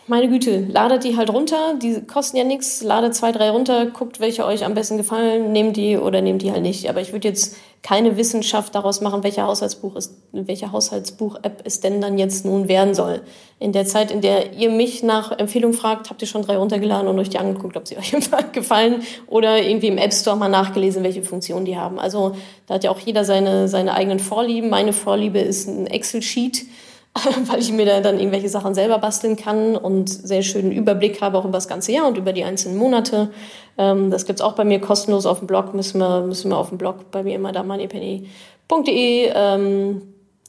meine 0.07 0.29
Güte, 0.29 0.65
ladet 0.69 1.03
die 1.03 1.17
halt 1.17 1.29
runter, 1.29 1.75
die 1.81 2.01
kosten 2.01 2.37
ja 2.37 2.43
nichts, 2.45 2.81
ladet 2.81 3.13
zwei, 3.13 3.31
drei 3.31 3.49
runter, 3.49 3.87
guckt, 3.87 4.19
welche 4.19 4.45
euch 4.45 4.63
am 4.63 4.73
besten 4.73 4.97
gefallen, 4.97 5.51
nehmt 5.51 5.75
die 5.75 5.97
oder 5.97 6.21
nehmt 6.21 6.41
die 6.41 6.51
halt 6.51 6.61
nicht. 6.61 6.89
Aber 6.89 7.01
ich 7.01 7.11
würde 7.11 7.27
jetzt 7.27 7.57
keine 7.83 8.17
Wissenschaft 8.17 8.73
daraus 8.73 9.01
machen, 9.01 9.23
welcher 9.23 9.47
Haushaltsbuch 9.47 9.95
ist, 9.95 10.13
welche 10.31 10.71
Haushaltsbuch-App 10.71 11.61
es 11.65 11.79
denn 11.79 12.01
dann 12.01 12.17
jetzt 12.17 12.45
nun 12.45 12.67
werden 12.67 12.93
soll. 12.93 13.21
In 13.59 13.71
der 13.71 13.85
Zeit, 13.85 14.11
in 14.11 14.21
der 14.21 14.53
ihr 14.53 14.69
mich 14.69 15.03
nach 15.03 15.37
Empfehlung 15.37 15.73
fragt, 15.73 16.09
habt 16.09 16.21
ihr 16.21 16.27
schon 16.27 16.41
drei 16.41 16.57
runtergeladen 16.57 17.07
und 17.07 17.19
euch 17.19 17.29
die 17.29 17.39
angeguckt, 17.39 17.75
ob 17.75 17.87
sie 17.87 17.97
euch 17.97 18.13
gefallen 18.53 19.03
oder 19.27 19.61
irgendwie 19.61 19.87
im 19.87 19.97
App 19.97 20.13
Store 20.13 20.37
mal 20.37 20.49
nachgelesen, 20.49 21.03
welche 21.03 21.23
Funktionen 21.23 21.65
die 21.65 21.77
haben. 21.77 21.99
Also 21.99 22.35
da 22.65 22.75
hat 22.75 22.83
ja 22.83 22.91
auch 22.91 22.99
jeder 22.99 23.25
seine, 23.25 23.67
seine 23.67 23.93
eigenen 23.93 24.19
Vorlieben. 24.19 24.69
Meine 24.69 24.93
Vorliebe 24.93 25.39
ist 25.39 25.67
ein 25.67 25.87
Excel-Sheet 25.87 26.65
weil 27.45 27.59
ich 27.59 27.71
mir 27.71 27.85
da 27.85 28.01
dann 28.01 28.19
irgendwelche 28.19 28.49
Sachen 28.49 28.73
selber 28.73 28.99
basteln 28.99 29.35
kann 29.35 29.75
und 29.75 30.09
sehr 30.09 30.43
schönen 30.43 30.71
Überblick 30.71 31.21
habe 31.21 31.37
auch 31.37 31.45
über 31.45 31.57
das 31.57 31.67
ganze 31.67 31.91
Jahr 31.91 32.07
und 32.07 32.17
über 32.17 32.33
die 32.33 32.43
einzelnen 32.43 32.77
Monate. 32.77 33.29
Ähm, 33.77 34.11
das 34.11 34.25
gibt's 34.25 34.41
auch 34.41 34.53
bei 34.53 34.65
mir 34.65 34.79
kostenlos 34.79 35.25
auf 35.25 35.39
dem 35.39 35.47
Blog, 35.47 35.73
müssen 35.73 35.99
wir, 35.99 36.21
müssen 36.21 36.51
wir 36.51 36.57
auf 36.57 36.69
dem 36.69 36.77
Blog 36.77 37.11
bei 37.11 37.23
mir 37.23 37.35
immer 37.35 37.51
da 37.51 37.63
moneypenny.de 37.63 39.31
ähm, 39.33 40.01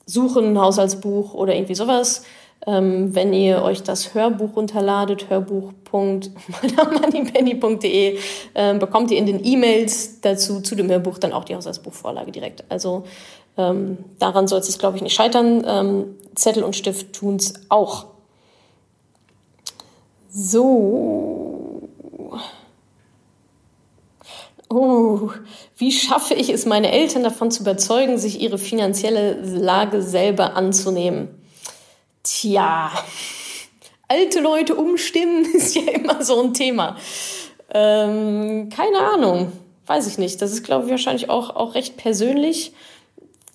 suchen, 0.07 0.61
Haushaltsbuch 0.61 1.35
oder 1.35 1.55
irgendwie 1.55 1.75
sowas. 1.75 2.23
Ähm, 2.67 3.15
wenn 3.15 3.33
ihr 3.33 3.63
euch 3.63 3.85
das 3.85 4.15
Hörbuch 4.15 4.57
runterladet, 4.57 5.31
hörbuch.moneypenny.de, 5.31 8.19
ähm, 8.55 8.79
bekommt 8.81 9.13
ihr 9.13 9.19
in 9.19 9.27
den 9.27 9.45
E-Mails 9.45 10.21
dazu 10.21 10.61
zu 10.61 10.75
dem 10.75 10.91
Hörbuch 10.91 11.19
dann 11.19 11.33
auch 11.33 11.45
die 11.45 11.55
Haushaltsbuchvorlage 11.55 12.33
direkt. 12.33 12.65
Also 12.69 13.05
ähm, 13.57 13.99
daran 14.19 14.49
soll 14.49 14.59
es, 14.59 14.77
glaube 14.79 14.97
ich, 14.97 15.03
nicht 15.03 15.15
scheitern. 15.15 15.65
Ähm, 15.67 16.17
Zettel 16.39 16.63
und 16.63 16.77
Stift 16.77 17.13
tun 17.13 17.37
es 17.37 17.55
auch. 17.69 18.07
So. 20.31 21.89
Oh, 24.71 25.31
wie 25.77 25.93
schaffe 25.93 26.35
ich 26.35 26.51
es, 26.51 26.67
meine 26.67 26.93
Eltern 26.93 27.23
davon 27.23 27.51
zu 27.51 27.63
überzeugen, 27.63 28.19
sich 28.19 28.41
ihre 28.41 28.59
finanzielle 28.59 29.41
Lage 29.41 30.03
selber 30.03 30.57
anzunehmen? 30.57 31.29
Tja, 32.23 32.91
alte 34.09 34.41
Leute 34.41 34.75
umstimmen 34.75 35.45
ist 35.55 35.75
ja 35.75 35.91
immer 35.93 36.23
so 36.23 36.43
ein 36.43 36.53
Thema. 36.53 36.97
Ähm, 37.73 38.69
keine 38.69 38.99
Ahnung, 38.99 39.53
weiß 39.87 40.07
ich 40.07 40.19
nicht. 40.19 40.43
Das 40.43 40.53
ist, 40.53 40.65
glaube 40.65 40.85
ich, 40.85 40.91
wahrscheinlich 40.91 41.31
auch, 41.31 41.57
auch 41.57 41.75
recht 41.75 41.97
persönlich 41.97 42.73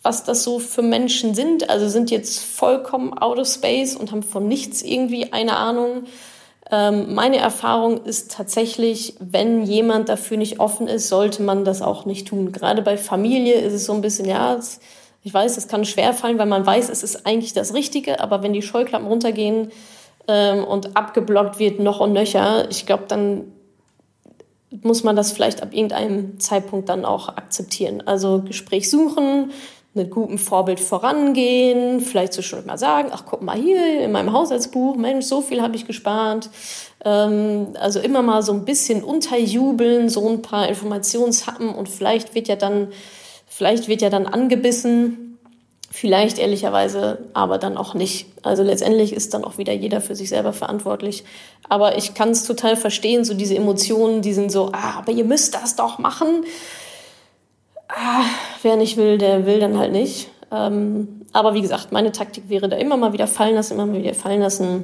was 0.04 0.26
das 0.26 0.44
so 0.44 0.60
für 0.60 0.82
Menschen 0.82 1.34
sind. 1.34 1.70
Also 1.70 1.88
sind 1.88 2.12
jetzt 2.12 2.40
vollkommen 2.40 3.14
out 3.14 3.40
of 3.40 3.48
space 3.48 3.96
und 3.96 4.12
haben 4.12 4.22
von 4.22 4.48
nichts 4.48 4.82
irgendwie 4.82 5.32
eine 5.32 5.56
Ahnung. 5.56 6.04
Ähm, 6.70 7.14
meine 7.14 7.38
Erfahrung 7.38 8.04
ist 8.04 8.32
tatsächlich, 8.32 9.16
wenn 9.20 9.64
jemand 9.64 10.10
dafür 10.10 10.38
nicht 10.38 10.60
offen 10.60 10.88
ist, 10.88 11.08
sollte 11.08 11.42
man 11.42 11.66
das 11.66 11.82
auch 11.82 12.06
nicht 12.06 12.28
tun. 12.28 12.52
Gerade 12.52 12.82
bei 12.82 12.98
Familie 12.98 13.56
ist 13.56 13.74
es 13.74 13.86
so 13.86 13.94
ein 13.94 14.02
bisschen, 14.02 14.28
ja, 14.28 14.60
ich 15.24 15.34
weiß, 15.34 15.56
es 15.56 15.70
kann 15.70 15.86
schwer 15.86 16.14
fallen, 16.14 16.38
weil 16.38 16.48
man 16.48 16.66
weiß, 16.66 16.90
es 16.90 17.02
ist 17.02 17.26
eigentlich 17.26 17.54
das 17.54 17.74
Richtige, 17.74 18.20
aber 18.20 18.44
wenn 18.44 18.52
die 18.52 18.62
Scheuklappen 18.62 19.08
runtergehen 19.08 19.72
ähm, 20.28 20.66
und 20.66 20.98
abgeblockt 20.98 21.60
wird, 21.60 21.80
noch 21.80 22.02
und 22.02 22.12
nöcher, 22.12 22.70
ich 22.70 22.86
glaube, 22.86 23.06
dann 23.08 23.54
muss 24.82 25.04
man 25.04 25.16
das 25.16 25.32
vielleicht 25.32 25.62
ab 25.62 25.70
irgendeinem 25.72 26.40
Zeitpunkt 26.40 26.90
dann 26.90 27.06
auch 27.06 27.30
akzeptieren. 27.30 28.02
Also 28.06 28.42
Gespräch 28.42 28.90
suchen, 28.90 29.52
mit 29.96 30.10
gutem 30.10 30.40
Vorbild 30.40 30.80
vorangehen, 30.80 32.02
vielleicht 32.02 32.34
so 32.34 32.42
schon 32.42 32.66
mal 32.66 32.78
sagen, 32.78 33.10
ach 33.12 33.26
guck 33.28 33.44
mal 33.44 33.56
hier 33.56 34.02
in 34.02 34.12
meinem 34.12 34.34
Haushaltsbuch, 34.34 34.96
Mensch, 34.96 35.26
so 35.26 35.42
viel 35.42 35.62
habe 35.62 35.76
ich 35.76 35.86
gespart. 35.86 36.50
Ähm, 37.06 37.68
also 37.80 38.00
immer 38.00 38.24
mal 38.24 38.42
so 38.42 38.54
ein 38.54 38.66
bisschen 38.66 39.04
unterjubeln, 39.04 40.10
so 40.10 40.28
ein 40.28 40.42
paar 40.42 40.68
Informationshappen 40.68 41.70
und 41.70 41.90
vielleicht 41.90 42.34
wird 42.34 42.48
ja 42.48 42.56
dann, 42.56 42.88
vielleicht 43.46 43.88
wird 43.88 44.02
ja 44.02 44.10
dann 44.10 44.26
angebissen, 44.26 45.38
vielleicht 45.92 46.40
ehrlicherweise, 46.40 47.20
aber 47.34 47.60
dann 47.60 47.78
auch 47.78 47.94
nicht. 47.94 48.26
Also 48.42 48.64
letztendlich 48.64 49.14
ist 49.14 49.36
dann 49.36 49.44
auch 49.44 49.60
wieder 49.60 49.74
jeder 49.74 50.02
für 50.02 50.16
sich 50.16 50.30
selber 50.30 50.54
verantwortlich. 50.54 51.24
Aber 51.70 51.98
ich 52.00 52.16
kann 52.16 52.32
es 52.32 52.46
total 52.46 52.76
verstehen, 52.76 53.26
so 53.26 53.36
diese 53.36 53.56
Emotionen, 53.56 54.24
die 54.24 54.34
sind 54.34 54.52
so, 54.52 54.72
ah, 54.74 54.96
aber 54.98 55.12
ihr 55.12 55.24
müsst 55.24 55.54
das 55.54 55.76
doch 55.76 56.00
machen 56.00 56.46
ah, 57.96 58.24
wer 58.62 58.76
nicht 58.76 58.98
will, 58.98 59.18
der 59.18 59.46
will 59.46 59.60
dann 59.60 59.78
halt 59.78 59.92
nicht. 59.92 60.30
Ähm, 60.52 61.22
aber 61.32 61.54
wie 61.54 61.62
gesagt, 61.62 61.92
meine 61.92 62.12
Taktik 62.12 62.50
wäre 62.50 62.70
da 62.70 62.78
immer 62.78 62.98
mal 62.98 63.14
wieder 63.14 63.28
fallen 63.28 63.56
lassen, 63.56 63.74
immer 63.74 63.88
mal 63.88 64.02
wieder 64.02 64.14
fallen 64.14 64.42
lassen. 64.42 64.84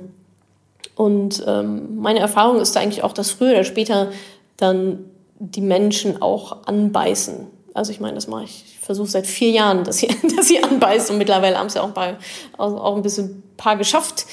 Und 0.96 1.44
ähm, 1.48 1.98
meine 1.98 2.20
Erfahrung 2.20 2.60
ist 2.60 2.76
da 2.76 2.80
eigentlich 2.80 3.04
auch, 3.04 3.14
dass 3.14 3.32
früher 3.32 3.52
oder 3.52 3.64
später 3.64 4.12
dann 4.58 5.06
die 5.38 5.62
Menschen 5.62 6.22
auch 6.22 6.66
anbeißen. 6.66 7.48
Also 7.74 7.92
ich 7.92 8.00
meine, 8.00 8.16
das 8.16 8.28
mache 8.28 8.44
ich, 8.44 8.66
ich 8.68 8.80
versuche 8.80 9.08
seit 9.08 9.28
vier 9.28 9.52
Jahren, 9.52 9.84
dass 9.84 10.00
sie, 10.00 10.08
dass 10.36 10.48
sie 10.48 10.62
anbeißt 10.62 11.12
und 11.12 11.18
mittlerweile 11.18 11.58
haben 11.58 11.70
sie 11.70 11.80
auch 11.80 11.88
ein 11.88 11.94
paar, 11.94 12.18
auch 12.58 12.96
ein 12.96 13.02
bisschen 13.02 13.44
paar 13.56 13.78
geschafft, 13.78 14.26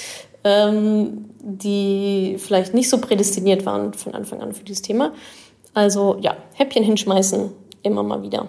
ähm, 0.42 1.30
die 1.40 2.36
vielleicht 2.38 2.74
nicht 2.74 2.88
so 2.88 2.98
prädestiniert 2.98 3.66
waren 3.66 3.92
von 3.92 4.14
Anfang 4.14 4.42
an 4.42 4.52
für 4.52 4.64
dieses 4.64 4.82
Thema. 4.82 5.12
Also 5.74 6.16
ja, 6.20 6.36
Häppchen 6.54 6.82
hinschmeißen, 6.82 7.52
immer 7.82 8.02
mal 8.02 8.22
wieder. 8.22 8.48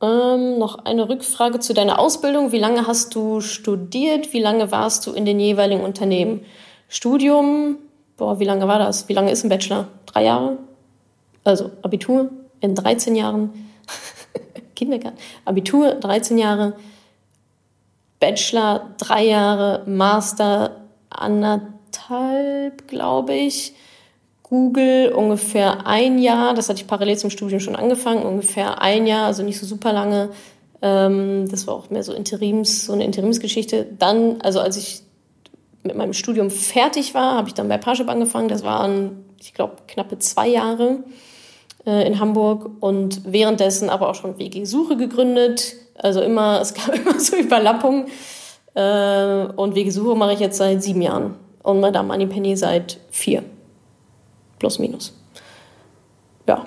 Ähm, 0.00 0.58
noch 0.58 0.84
eine 0.84 1.08
Rückfrage 1.08 1.58
zu 1.58 1.74
deiner 1.74 1.98
Ausbildung. 1.98 2.52
Wie 2.52 2.58
lange 2.58 2.86
hast 2.86 3.14
du 3.14 3.40
studiert? 3.40 4.32
Wie 4.32 4.40
lange 4.40 4.70
warst 4.70 5.06
du 5.06 5.12
in 5.12 5.24
den 5.24 5.40
jeweiligen 5.40 5.82
Unternehmen? 5.82 6.44
Studium, 6.88 7.78
boah, 8.16 8.38
wie 8.38 8.44
lange 8.44 8.68
war 8.68 8.78
das? 8.78 9.08
Wie 9.08 9.12
lange 9.12 9.32
ist 9.32 9.44
ein 9.44 9.48
Bachelor? 9.48 9.88
Drei 10.06 10.24
Jahre? 10.24 10.58
Also 11.44 11.70
Abitur 11.82 12.30
in 12.60 12.74
13 12.74 13.16
Jahren. 13.16 13.70
Kindergarten. 14.76 15.18
Abitur 15.44 15.94
13 15.96 16.38
Jahre. 16.38 16.74
Bachelor 18.20 18.94
drei 18.98 19.26
Jahre. 19.26 19.82
Master 19.86 20.82
anderthalb, 21.10 22.86
glaube 22.86 23.34
ich. 23.34 23.74
Google 24.48 25.12
ungefähr 25.12 25.86
ein 25.86 26.18
Jahr, 26.18 26.54
das 26.54 26.68
hatte 26.68 26.80
ich 26.80 26.86
parallel 26.86 27.18
zum 27.18 27.30
Studium 27.30 27.60
schon 27.60 27.76
angefangen, 27.76 28.22
ungefähr 28.22 28.80
ein 28.80 29.06
Jahr, 29.06 29.26
also 29.26 29.42
nicht 29.42 29.58
so 29.58 29.66
super 29.66 29.92
lange. 29.92 30.30
Ähm, 30.80 31.46
das 31.50 31.66
war 31.66 31.74
auch 31.74 31.90
mehr 31.90 32.02
so 32.02 32.14
Interims, 32.14 32.86
so 32.86 32.94
eine 32.94 33.04
Interimsgeschichte. 33.04 33.86
Dann, 33.98 34.40
also 34.40 34.60
als 34.60 34.76
ich 34.76 35.02
mit 35.82 35.96
meinem 35.96 36.14
Studium 36.14 36.50
fertig 36.50 37.14
war, 37.14 37.34
habe 37.34 37.48
ich 37.48 37.54
dann 37.54 37.68
bei 37.68 37.76
Parship 37.76 38.08
angefangen. 38.08 38.48
Das 38.48 38.62
waren, 38.62 39.24
ich 39.38 39.52
glaube, 39.52 39.76
knappe 39.86 40.18
zwei 40.18 40.48
Jahre 40.48 41.04
äh, 41.86 42.06
in 42.06 42.18
Hamburg 42.18 42.70
und 42.80 43.20
währenddessen 43.30 43.90
aber 43.90 44.08
auch 44.08 44.14
schon 44.14 44.38
WG-Suche 44.38 44.96
gegründet. 44.96 45.74
Also 45.94 46.22
immer, 46.22 46.58
es 46.62 46.72
gab 46.72 46.94
immer 46.94 47.20
so 47.20 47.36
Überlappungen. 47.36 48.06
Äh, 48.74 49.46
und 49.56 49.74
WG-Suche 49.74 50.16
mache 50.16 50.32
ich 50.32 50.40
jetzt 50.40 50.56
seit 50.56 50.82
sieben 50.82 51.02
Jahren 51.02 51.34
und 51.62 51.80
Madame 51.80 52.08
Moneypenny 52.08 52.56
seit 52.56 52.98
vier. 53.10 53.42
Plus, 54.58 54.78
minus. 54.78 55.12
Ja. 56.46 56.66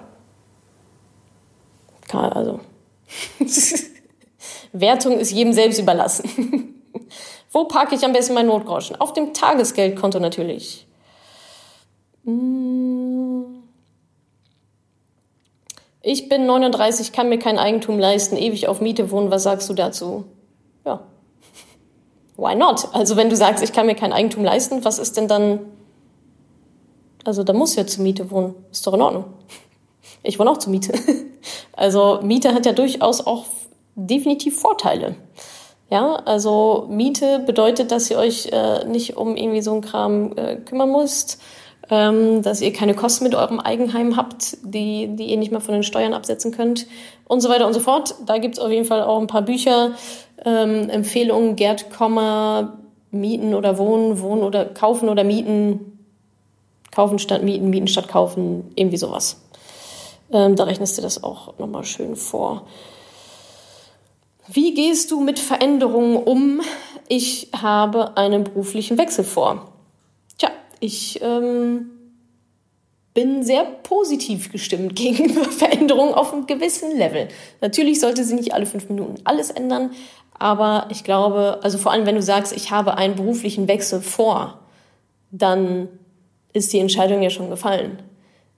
Also. 2.11 2.59
Wertung 4.73 5.19
ist 5.19 5.31
jedem 5.31 5.53
selbst 5.53 5.79
überlassen. 5.79 6.75
Wo 7.51 7.65
parke 7.65 7.95
ich 7.95 8.05
am 8.05 8.13
besten 8.13 8.33
mein 8.33 8.47
Notgroschen? 8.47 8.95
Auf 8.95 9.13
dem 9.13 9.33
Tagesgeldkonto 9.33 10.19
natürlich. 10.19 10.87
Hm. 12.23 13.63
Ich 16.01 16.29
bin 16.29 16.45
39, 16.45 17.11
kann 17.11 17.29
mir 17.29 17.37
kein 17.37 17.59
Eigentum 17.59 17.99
leisten, 17.99 18.37
ewig 18.37 18.67
auf 18.67 18.81
Miete 18.81 19.11
wohnen. 19.11 19.29
Was 19.29 19.43
sagst 19.43 19.69
du 19.69 19.73
dazu? 19.73 20.25
Ja. 20.85 21.01
Why 22.37 22.55
not? 22.55 22.87
Also 22.93 23.17
wenn 23.17 23.29
du 23.29 23.35
sagst, 23.35 23.63
ich 23.63 23.73
kann 23.73 23.85
mir 23.85 23.95
kein 23.95 24.13
Eigentum 24.13 24.43
leisten, 24.43 24.83
was 24.83 24.97
ist 24.97 25.17
denn 25.17 25.27
dann 25.27 25.59
also 27.23 27.43
da 27.43 27.53
muss 27.53 27.75
ja 27.75 27.85
zur 27.85 28.03
Miete 28.03 28.31
wohnen. 28.31 28.55
Ist 28.71 28.85
doch 28.85 28.93
in 28.93 29.01
Ordnung. 29.01 29.25
Ich 30.23 30.39
wohne 30.39 30.51
auch 30.51 30.57
zur 30.57 30.71
Miete. 30.71 30.93
Also 31.73 32.19
Miete 32.21 32.53
hat 32.53 32.67
ja 32.67 32.73
durchaus 32.73 33.25
auch 33.25 33.45
definitiv 33.95 34.59
Vorteile. 34.59 35.15
Ja, 35.89 36.15
also 36.25 36.85
Miete 36.89 37.39
bedeutet, 37.39 37.91
dass 37.91 38.11
ihr 38.11 38.17
euch 38.17 38.49
äh, 38.51 38.85
nicht 38.85 39.17
um 39.17 39.35
irgendwie 39.35 39.61
so 39.61 39.71
einen 39.71 39.81
Kram 39.81 40.37
äh, 40.37 40.57
kümmern 40.57 40.91
müsst, 40.91 41.41
ähm, 41.89 42.43
dass 42.43 42.61
ihr 42.61 42.71
keine 42.71 42.93
Kosten 42.93 43.23
mit 43.23 43.35
eurem 43.35 43.59
Eigenheim 43.59 44.15
habt, 44.15 44.57
die, 44.63 45.07
die 45.15 45.25
ihr 45.25 45.37
nicht 45.37 45.51
mehr 45.51 45.59
von 45.59 45.73
den 45.73 45.83
Steuern 45.83 46.13
absetzen 46.13 46.51
könnt 46.51 46.87
und 47.25 47.41
so 47.41 47.49
weiter 47.49 47.67
und 47.67 47.73
so 47.73 47.79
fort. 47.79 48.15
Da 48.25 48.37
gibt's 48.37 48.59
auf 48.59 48.71
jeden 48.71 48.85
Fall 48.85 49.03
auch 49.03 49.19
ein 49.19 49.27
paar 49.27 49.41
Bücher, 49.41 49.91
ähm, 50.45 50.89
Empfehlungen, 50.89 51.55
Gerd 51.55 51.89
Komma, 51.89 52.77
Mieten 53.11 53.53
oder 53.53 53.77
Wohnen, 53.77 54.21
Wohnen 54.21 54.43
oder 54.43 54.65
Kaufen 54.65 55.09
oder 55.09 55.25
Mieten, 55.25 55.90
Kaufen 56.91 57.19
statt 57.19 57.43
mieten, 57.43 57.69
mieten 57.69 57.87
statt 57.87 58.07
kaufen, 58.07 58.71
irgendwie 58.75 58.97
sowas. 58.97 59.37
Ähm, 60.31 60.55
da 60.55 60.65
rechnest 60.65 60.97
du 60.97 61.01
das 61.01 61.23
auch 61.23 61.57
nochmal 61.57 61.83
schön 61.83 62.15
vor. 62.15 62.67
Wie 64.47 64.73
gehst 64.73 65.11
du 65.11 65.21
mit 65.21 65.39
Veränderungen 65.39 66.17
um? 66.17 66.61
Ich 67.07 67.49
habe 67.55 68.17
einen 68.17 68.43
beruflichen 68.43 68.97
Wechsel 68.97 69.23
vor. 69.23 69.71
Tja, 70.37 70.49
ich 70.79 71.21
ähm, 71.21 71.91
bin 73.13 73.43
sehr 73.43 73.63
positiv 73.63 74.51
gestimmt 74.51 74.95
gegenüber 74.95 75.45
Veränderungen 75.45 76.13
auf 76.13 76.33
einem 76.33 76.47
gewissen 76.47 76.97
Level. 76.97 77.27
Natürlich 77.61 77.99
sollte 77.99 78.23
sie 78.23 78.35
nicht 78.35 78.53
alle 78.53 78.65
fünf 78.65 78.89
Minuten 78.89 79.15
alles 79.23 79.51
ändern, 79.51 79.91
aber 80.37 80.87
ich 80.89 81.03
glaube, 81.03 81.59
also 81.61 81.77
vor 81.77 81.91
allem 81.91 82.05
wenn 82.05 82.15
du 82.15 82.21
sagst, 82.21 82.51
ich 82.53 82.71
habe 82.71 82.97
einen 82.97 83.15
beruflichen 83.15 83.67
Wechsel 83.67 84.01
vor, 84.01 84.59
dann 85.31 85.87
ist 86.53 86.73
die 86.73 86.79
Entscheidung 86.79 87.21
ja 87.21 87.29
schon 87.29 87.49
gefallen. 87.49 87.99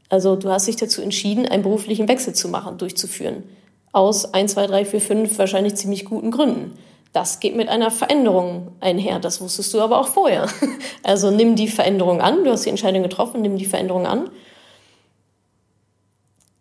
Also 0.10 0.36
du 0.36 0.50
hast 0.50 0.68
dich 0.68 0.76
dazu 0.76 1.02
entschieden, 1.02 1.48
einen 1.48 1.64
beruflichen 1.64 2.08
Wechsel 2.08 2.34
zu 2.34 2.48
machen, 2.48 2.78
durchzuführen. 2.78 3.44
Aus 3.92 4.34
1, 4.34 4.54
2, 4.54 4.68
3, 4.68 4.86
4, 4.86 5.02
5 5.02 5.38
wahrscheinlich 5.40 5.76
ziemlich 5.76 6.06
guten 6.06 6.32
Gründen. 6.32 6.78
Das 7.14 7.40
geht 7.40 7.56
mit 7.56 7.70
einer 7.70 7.92
Veränderung 7.92 8.72
einher. 8.80 9.20
Das 9.20 9.40
wusstest 9.40 9.74
du 9.74 9.82
aber 9.82 10.00
auch 10.00 10.08
vorher. 10.08 10.48
Also 11.06 11.32
nimm 11.32 11.56
die 11.56 11.68
Veränderung 11.68 12.22
an. 12.22 12.44
Du 12.46 12.52
hast 12.52 12.66
die 12.66 12.70
Entscheidung 12.70 13.04
getroffen, 13.04 13.42
nimm 13.42 13.58
die 13.58 13.66
Veränderung 13.66 14.08
an. 14.08 14.30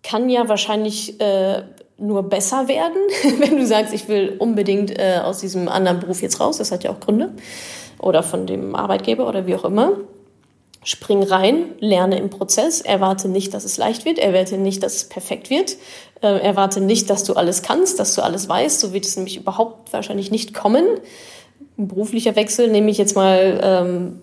Kann 0.03 0.29
ja 0.29 0.49
wahrscheinlich 0.49 1.21
äh, 1.21 1.63
nur 1.97 2.25
besser 2.25 2.67
werden, 2.67 2.97
wenn 3.39 3.57
du 3.57 3.65
sagst, 3.65 3.95
ich 3.95 4.09
will 4.09 4.35
unbedingt 4.39 4.99
äh, 4.99 5.21
aus 5.23 5.39
diesem 5.39 5.69
anderen 5.69 6.01
Beruf 6.01 6.23
jetzt 6.23 6.41
raus. 6.41 6.59
Das 6.59 6.73
hat 6.73 6.85
ja 6.85 6.91
auch 6.91 7.01
Gründe. 7.01 7.31
Oder 7.99 8.23
von 8.23 8.47
dem 8.47 8.75
Arbeitgeber 8.75 9.29
oder 9.29 9.47
wie 9.47 9.55
auch 9.55 9.65
immer. 9.65 9.93
Spring 10.85 11.23
rein, 11.23 11.75
lerne 11.79 12.19
im 12.19 12.29
Prozess, 12.29 12.81
erwarte 12.81 13.29
nicht, 13.29 13.55
dass 13.55 13.65
es 13.65 13.77
leicht 13.77 14.05
wird, 14.05 14.19
erwarte 14.19 14.59
nicht, 14.59 14.83
dass 14.83 14.97
es 14.97 15.05
perfekt 15.05 15.49
wird, 15.49 15.77
äh, 16.23 16.41
erwarte 16.41 16.81
nicht, 16.81 17.09
dass 17.09 17.23
du 17.25 17.35
alles 17.35 17.63
kannst, 17.63 18.01
dass 18.01 18.15
du 18.15 18.23
alles 18.23 18.49
weißt, 18.49 18.81
so 18.81 18.93
wird 18.93 19.07
es 19.07 19.17
nämlich 19.17 19.37
überhaupt 19.37 19.93
wahrscheinlich 19.93 20.31
nicht 20.33 20.55
kommen. 20.55 20.85
Ein 21.79 21.89
beruflicher 21.89 22.35
Wechsel 22.35 22.69
nehme 22.69 22.91
ich 22.91 22.99
jetzt 22.99 23.15
mal, 23.15 23.61
ähm, 23.63 24.21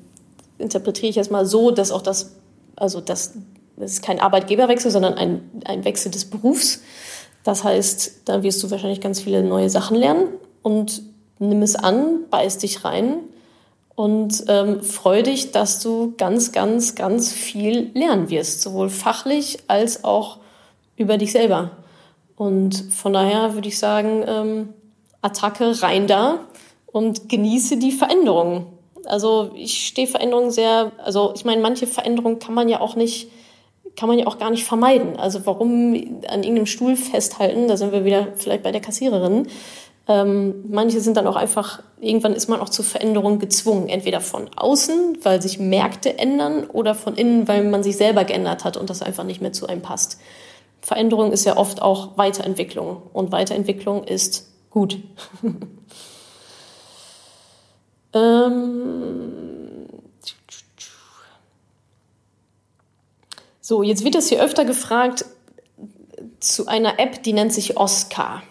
interpretiere 0.57 1.09
ich 1.09 1.15
jetzt 1.15 1.31
mal 1.31 1.45
so, 1.45 1.71
dass 1.71 1.91
auch 1.91 2.01
das, 2.01 2.35
also 2.75 2.99
das, 2.99 3.35
das 3.77 3.91
ist 3.93 4.01
kein 4.01 4.19
Arbeitgeberwechsel, 4.19 4.91
sondern 4.91 5.13
ein, 5.13 5.49
ein 5.63 5.85
Wechsel 5.85 6.11
des 6.11 6.25
Berufs. 6.25 6.81
Das 7.45 7.63
heißt, 7.63 8.23
da 8.25 8.43
wirst 8.43 8.61
du 8.61 8.69
wahrscheinlich 8.69 8.99
ganz 8.99 9.21
viele 9.21 9.43
neue 9.43 9.69
Sachen 9.69 9.95
lernen 9.95 10.27
und 10.61 11.03
nimm 11.39 11.61
es 11.61 11.77
an, 11.77 12.25
beiß 12.29 12.57
dich 12.57 12.83
rein 12.83 13.19
und 13.99 14.45
ähm, 14.47 14.81
freu 14.81 15.23
dich, 15.23 15.51
dass 15.51 15.83
du 15.83 16.13
ganz, 16.15 16.53
ganz, 16.53 16.95
ganz 16.95 17.33
viel 17.33 17.91
lernen 17.93 18.29
wirst, 18.29 18.61
sowohl 18.61 18.87
fachlich 18.87 19.57
als 19.67 20.05
auch 20.05 20.37
über 20.95 21.17
dich 21.17 21.33
selber. 21.33 21.71
Und 22.37 22.75
von 22.93 23.11
daher 23.11 23.55
würde 23.55 23.67
ich 23.67 23.77
sagen, 23.77 24.23
ähm, 24.25 24.69
Attacke 25.21 25.83
rein 25.83 26.07
da 26.07 26.39
und 26.85 27.27
genieße 27.27 27.75
die 27.75 27.91
Veränderungen. 27.91 28.67
Also 29.03 29.51
ich 29.53 29.87
stehe 29.87 30.07
Veränderungen 30.07 30.51
sehr, 30.51 30.93
also 31.03 31.33
ich 31.35 31.43
meine, 31.43 31.61
manche 31.61 31.85
Veränderungen 31.85 32.39
kann 32.39 32.53
man 32.53 32.69
ja 32.69 32.79
auch 32.79 32.95
nicht, 32.95 33.29
kann 33.97 34.07
man 34.07 34.17
ja 34.17 34.27
auch 34.27 34.37
gar 34.37 34.49
nicht 34.49 34.63
vermeiden. 34.63 35.17
Also 35.17 35.45
warum 35.45 35.93
an 36.29 36.43
irgendeinem 36.43 36.67
Stuhl 36.67 36.95
festhalten, 36.95 37.67
da 37.67 37.75
sind 37.75 37.91
wir 37.91 38.05
wieder 38.05 38.29
vielleicht 38.37 38.63
bei 38.63 38.71
der 38.71 38.79
Kassiererin, 38.79 39.49
ähm, 40.09 40.65
manche 40.67 40.99
sind 41.01 41.17
dann 41.17 41.27
auch 41.27 41.35
einfach, 41.35 41.83
irgendwann 42.01 42.33
ist 42.33 42.49
man 42.49 42.59
auch 42.59 42.69
zur 42.69 42.83
Veränderung 42.83 43.37
gezwungen, 43.37 43.89
entweder 43.89 44.21
von 44.21 44.49
außen, 44.55 45.19
weil 45.21 45.39
sich 45.39 45.59
Märkte 45.59 46.17
ändern, 46.17 46.65
oder 46.65 46.95
von 46.95 47.15
innen, 47.15 47.47
weil 47.47 47.63
man 47.63 47.83
sich 47.83 47.95
selber 47.95 48.23
geändert 48.23 48.65
hat 48.65 48.75
und 48.75 48.89
das 48.89 49.03
einfach 49.03 49.23
nicht 49.23 49.39
mehr 49.39 49.53
zu 49.53 49.67
einem 49.67 49.83
passt. 49.83 50.19
Veränderung 50.81 51.31
ist 51.31 51.45
ja 51.45 51.57
oft 51.57 51.83
auch 51.83 52.17
Weiterentwicklung 52.17 53.03
und 53.13 53.31
Weiterentwicklung 53.31 54.03
ist 54.03 54.49
gut. 54.71 54.97
ähm 58.13 59.33
so, 63.61 63.83
jetzt 63.83 64.03
wird 64.03 64.15
das 64.15 64.29
hier 64.29 64.41
öfter 64.41 64.65
gefragt 64.65 65.25
zu 66.39 66.65
einer 66.65 66.97
App, 66.99 67.21
die 67.21 67.33
nennt 67.33 67.53
sich 67.53 67.77
Oscar. 67.77 68.41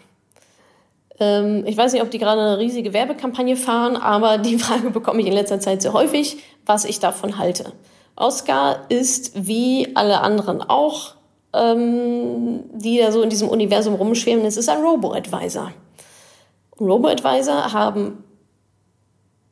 Ähm, 1.20 1.64
ich 1.66 1.76
weiß 1.76 1.92
nicht, 1.92 2.02
ob 2.02 2.10
die 2.10 2.18
gerade 2.18 2.40
eine 2.40 2.58
riesige 2.58 2.92
Werbekampagne 2.92 3.56
fahren, 3.56 3.96
aber 3.96 4.38
die 4.38 4.58
Frage 4.58 4.90
bekomme 4.90 5.20
ich 5.20 5.26
in 5.26 5.32
letzter 5.32 5.60
Zeit 5.60 5.82
sehr 5.82 5.92
häufig, 5.92 6.38
was 6.66 6.84
ich 6.84 7.00
davon 7.00 7.38
halte. 7.38 7.72
Oscar 8.16 8.86
ist 8.88 9.46
wie 9.46 9.94
alle 9.94 10.20
anderen 10.20 10.62
auch 10.62 11.18
ähm, 11.54 12.64
die 12.72 12.98
da 12.98 13.12
so 13.12 13.22
in 13.22 13.30
diesem 13.30 13.48
Universum 13.48 13.94
rumschweben. 13.94 14.44
Es 14.44 14.56
ist 14.56 14.68
ein 14.68 14.82
Robo-Advisor. 14.82 15.72
Robo-Advisor 16.80 17.72
haben 17.72 18.24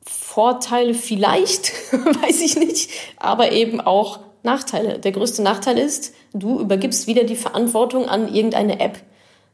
Vorteile 0.02 0.94
vielleicht, 0.94 1.72
weiß 1.92 2.42
ich 2.42 2.56
nicht, 2.56 2.90
aber 3.16 3.52
eben 3.52 3.80
auch 3.80 4.20
Nachteile. 4.42 4.98
Der 4.98 5.12
größte 5.12 5.42
Nachteil 5.42 5.78
ist, 5.78 6.14
du 6.32 6.60
übergibst 6.60 7.06
wieder 7.06 7.24
die 7.24 7.36
Verantwortung 7.36 8.08
an 8.08 8.32
irgendeine 8.32 8.78
App. 8.78 9.00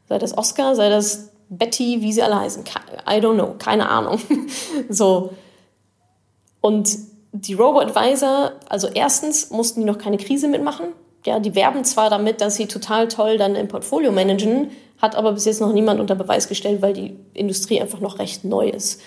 Sei 0.09 0.19
das 0.19 0.37
Oscar, 0.37 0.75
sei 0.75 0.89
das 0.89 1.31
Betty, 1.57 2.01
wie 2.01 2.13
sie 2.13 2.21
alle 2.21 2.39
heißen. 2.39 2.63
I 3.07 3.15
don't 3.15 3.35
know, 3.35 3.55
keine 3.57 3.89
Ahnung. 3.89 4.19
so. 4.89 5.33
Und 6.61 6.97
die 7.31 7.53
Robo-Advisor, 7.53 8.53
also 8.69 8.87
erstens 8.87 9.49
mussten 9.49 9.81
die 9.81 9.85
noch 9.85 9.97
keine 9.97 10.17
Krise 10.17 10.47
mitmachen. 10.47 10.87
Ja, 11.25 11.39
die 11.39 11.55
werben 11.55 11.83
zwar 11.83 12.09
damit, 12.09 12.41
dass 12.41 12.55
sie 12.55 12.67
total 12.67 13.07
toll 13.07 13.37
dann 13.37 13.55
im 13.55 13.67
Portfolio 13.67 14.11
managen, 14.11 14.71
hat 15.01 15.15
aber 15.15 15.31
bis 15.33 15.45
jetzt 15.45 15.61
noch 15.61 15.73
niemand 15.73 15.99
unter 15.99 16.15
Beweis 16.15 16.47
gestellt, 16.47 16.81
weil 16.81 16.93
die 16.93 17.15
Industrie 17.33 17.81
einfach 17.81 17.99
noch 17.99 18.19
recht 18.19 18.43
neu 18.43 18.69
ist. 18.69 19.01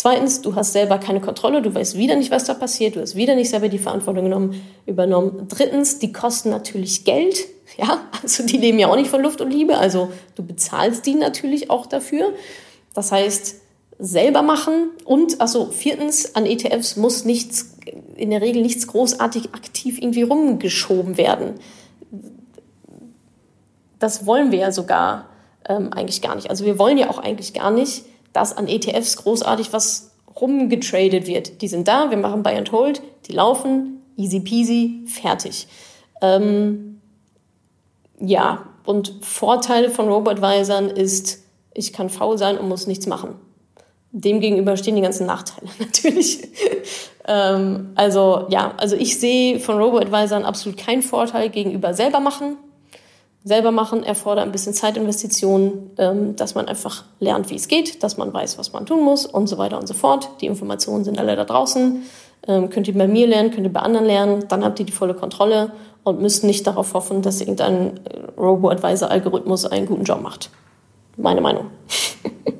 Zweitens, 0.00 0.40
du 0.40 0.54
hast 0.54 0.72
selber 0.72 0.96
keine 0.96 1.20
Kontrolle, 1.20 1.60
du 1.60 1.74
weißt 1.74 1.98
wieder 1.98 2.16
nicht, 2.16 2.30
was 2.30 2.44
da 2.44 2.54
passiert, 2.54 2.96
du 2.96 3.02
hast 3.02 3.16
wieder 3.16 3.34
nicht 3.34 3.50
selber 3.50 3.68
die 3.68 3.76
Verantwortung 3.76 4.24
genommen, 4.24 4.58
übernommen. 4.86 5.46
Drittens, 5.46 5.98
die 5.98 6.10
kosten 6.10 6.48
natürlich 6.48 7.04
Geld, 7.04 7.36
ja, 7.76 8.00
also 8.22 8.46
die 8.46 8.56
leben 8.56 8.78
ja 8.78 8.88
auch 8.88 8.96
nicht 8.96 9.10
von 9.10 9.20
Luft 9.20 9.42
und 9.42 9.50
Liebe, 9.50 9.76
also 9.76 10.10
du 10.36 10.42
bezahlst 10.42 11.04
die 11.04 11.16
natürlich 11.16 11.68
auch 11.68 11.84
dafür. 11.84 12.32
Das 12.94 13.12
heißt, 13.12 13.56
selber 13.98 14.40
machen 14.40 14.88
und, 15.04 15.38
also 15.42 15.66
viertens, 15.66 16.34
an 16.34 16.46
ETFs 16.46 16.96
muss 16.96 17.26
nichts, 17.26 17.76
in 18.16 18.30
der 18.30 18.40
Regel 18.40 18.62
nichts 18.62 18.86
großartig 18.86 19.52
aktiv 19.52 19.98
irgendwie 20.00 20.22
rumgeschoben 20.22 21.18
werden. 21.18 21.56
Das 23.98 24.24
wollen 24.24 24.50
wir 24.50 24.60
ja 24.60 24.72
sogar 24.72 25.26
ähm, 25.68 25.92
eigentlich 25.92 26.22
gar 26.22 26.36
nicht. 26.36 26.48
Also 26.48 26.64
wir 26.64 26.78
wollen 26.78 26.96
ja 26.96 27.10
auch 27.10 27.18
eigentlich 27.18 27.52
gar 27.52 27.70
nicht, 27.70 28.04
dass 28.32 28.56
an 28.56 28.68
ETFs 28.68 29.16
großartig 29.16 29.72
was 29.72 30.12
rumgetradet 30.40 31.26
wird. 31.26 31.62
Die 31.62 31.68
sind 31.68 31.88
da, 31.88 32.10
wir 32.10 32.16
machen 32.16 32.42
Buy 32.42 32.56
and 32.56 32.72
Hold, 32.72 33.02
die 33.26 33.32
laufen, 33.32 34.02
easy 34.16 34.40
peasy, 34.40 35.04
fertig. 35.06 35.66
Ähm, 36.22 37.00
ja, 38.18 38.66
und 38.84 39.14
Vorteile 39.22 39.90
von 39.90 40.08
Robo-Advisern 40.08 40.88
ist, 40.88 41.44
ich 41.74 41.92
kann 41.92 42.10
faul 42.10 42.38
sein 42.38 42.58
und 42.58 42.68
muss 42.68 42.86
nichts 42.86 43.06
machen. 43.06 43.36
Demgegenüber 44.12 44.76
stehen 44.76 44.96
die 44.96 45.02
ganzen 45.02 45.26
Nachteile 45.26 45.70
natürlich. 45.78 46.48
ähm, 47.26 47.90
also 47.94 48.46
ja, 48.50 48.74
also 48.76 48.96
ich 48.96 49.18
sehe 49.18 49.60
von 49.60 49.78
Robo-Advisern 49.78 50.44
absolut 50.44 50.78
keinen 50.78 51.02
Vorteil 51.02 51.50
gegenüber 51.50 51.94
selber 51.94 52.20
machen 52.20 52.56
selber 53.44 53.70
machen 53.70 54.02
erfordert 54.02 54.44
ein 54.44 54.52
bisschen 54.52 54.74
Zeitinvestitionen, 54.74 55.90
ähm, 55.98 56.36
dass 56.36 56.54
man 56.54 56.68
einfach 56.68 57.04
lernt, 57.20 57.50
wie 57.50 57.56
es 57.56 57.68
geht, 57.68 58.02
dass 58.02 58.16
man 58.16 58.32
weiß, 58.32 58.58
was 58.58 58.72
man 58.72 58.86
tun 58.86 59.02
muss 59.02 59.26
und 59.26 59.46
so 59.46 59.58
weiter 59.58 59.78
und 59.78 59.86
so 59.86 59.94
fort. 59.94 60.28
Die 60.40 60.46
Informationen 60.46 61.04
sind 61.04 61.18
alle 61.18 61.36
da 61.36 61.44
draußen. 61.44 62.02
Ähm, 62.46 62.70
könnt 62.70 62.88
ihr 62.88 62.96
bei 62.96 63.08
mir 63.08 63.26
lernen, 63.26 63.50
könnt 63.50 63.64
ihr 63.66 63.72
bei 63.72 63.80
anderen 63.80 64.06
lernen, 64.06 64.44
dann 64.48 64.64
habt 64.64 64.78
ihr 64.80 64.86
die 64.86 64.92
volle 64.92 65.14
Kontrolle 65.14 65.72
und 66.04 66.20
müsst 66.20 66.44
nicht 66.44 66.66
darauf 66.66 66.94
hoffen, 66.94 67.22
dass 67.22 67.40
irgendein 67.40 67.98
äh, 68.04 68.40
Robo-Advisor-Algorithmus 68.40 69.66
einen 69.66 69.86
guten 69.86 70.04
Job 70.04 70.22
macht. 70.22 70.50
Meine 71.16 71.40
Meinung. 71.40 71.66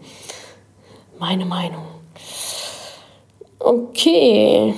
Meine 1.18 1.44
Meinung. 1.44 1.84
Okay. 3.58 4.74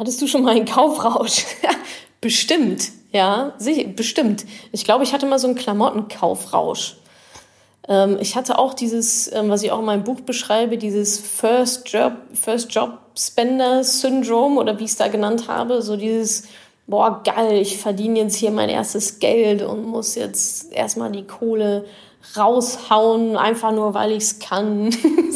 Hattest 0.00 0.22
du 0.22 0.26
schon 0.26 0.44
mal 0.44 0.56
einen 0.56 0.64
Kaufrausch? 0.64 1.44
bestimmt, 2.22 2.90
ja, 3.12 3.52
sicher, 3.58 3.86
bestimmt. 3.88 4.46
Ich 4.72 4.86
glaube, 4.86 5.04
ich 5.04 5.12
hatte 5.12 5.26
mal 5.26 5.38
so 5.38 5.46
einen 5.46 5.56
Klamottenkaufrausch. 5.56 6.96
Ähm, 7.86 8.16
ich 8.18 8.34
hatte 8.34 8.58
auch 8.58 8.72
dieses, 8.72 9.30
ähm, 9.30 9.50
was 9.50 9.62
ich 9.62 9.70
auch 9.70 9.80
in 9.80 9.84
meinem 9.84 10.04
Buch 10.04 10.22
beschreibe, 10.22 10.78
dieses 10.78 11.18
First 11.18 11.92
Job, 11.92 12.14
First 12.32 12.74
Job 12.74 12.98
Spender 13.14 13.84
Syndrome 13.84 14.58
oder 14.58 14.78
wie 14.78 14.84
ich 14.84 14.92
es 14.92 14.96
da 14.96 15.08
genannt 15.08 15.48
habe, 15.48 15.82
so 15.82 15.98
dieses, 15.98 16.44
boah, 16.86 17.22
geil, 17.22 17.60
ich 17.60 17.76
verdiene 17.76 18.20
jetzt 18.20 18.36
hier 18.36 18.52
mein 18.52 18.70
erstes 18.70 19.18
Geld 19.18 19.60
und 19.60 19.84
muss 19.84 20.14
jetzt 20.14 20.72
erstmal 20.72 21.12
die 21.12 21.26
Kohle 21.26 21.84
raushauen, 22.36 23.36
einfach 23.36 23.72
nur, 23.72 23.94
weil 23.94 24.12
ich 24.12 24.24
es 24.24 24.38
kann. 24.38 24.90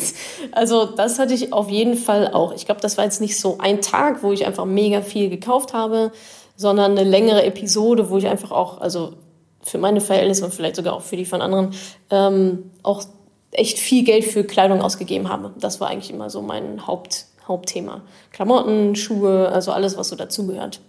also 0.53 0.85
das 0.85 1.19
hatte 1.19 1.35
ich 1.35 1.53
auf 1.53 1.69
jeden 1.71 1.97
Fall 1.97 2.29
auch. 2.33 2.53
Ich 2.55 2.67
glaube, 2.67 2.81
das 2.81 2.97
war 2.99 3.05
jetzt 3.05 3.21
nicht 3.21 3.39
so 3.39 3.59
ein 3.59 3.81
Tag, 3.81 4.23
wo 4.23 4.33
ich 4.33 4.47
einfach 4.47 4.65
mega 4.65 5.01
viel 5.01 5.29
gekauft 5.29 5.73
habe, 5.73 6.13
sondern 6.57 6.93
eine 6.93 7.09
längere 7.09 7.45
Episode, 7.45 8.11
wo 8.11 8.19
ich 8.19 8.27
einfach 8.27 8.53
auch, 8.53 8.81
also 8.81 9.15
für 9.63 9.79
meine 9.79 10.01
Verhältnisse 10.01 10.45
und 10.45 10.55
vielleicht 10.55 10.77
sogar 10.77 10.95
auch 10.95 11.03
für 11.03 11.17
die 11.17 11.25
von 11.25 11.41
anderen, 11.41 11.75
ähm, 12.11 12.71
auch 12.83 13.03
echt 13.51 13.79
viel 13.79 14.05
Geld 14.05 14.25
für 14.25 14.45
Kleidung 14.45 14.83
ausgegeben 14.83 15.29
habe. 15.29 15.53
Das 15.59 15.81
war 15.81 15.89
eigentlich 15.89 16.11
immer 16.11 16.29
so 16.29 16.43
mein 16.43 16.87
Haupt, 16.87 17.27
Hauptthema. 17.49 18.03
Klamotten, 18.33 18.95
Schuhe, 18.95 19.49
also 19.49 19.73
alles, 19.73 19.97
was 19.97 20.09
so 20.09 20.17
dazugehört. 20.17 20.81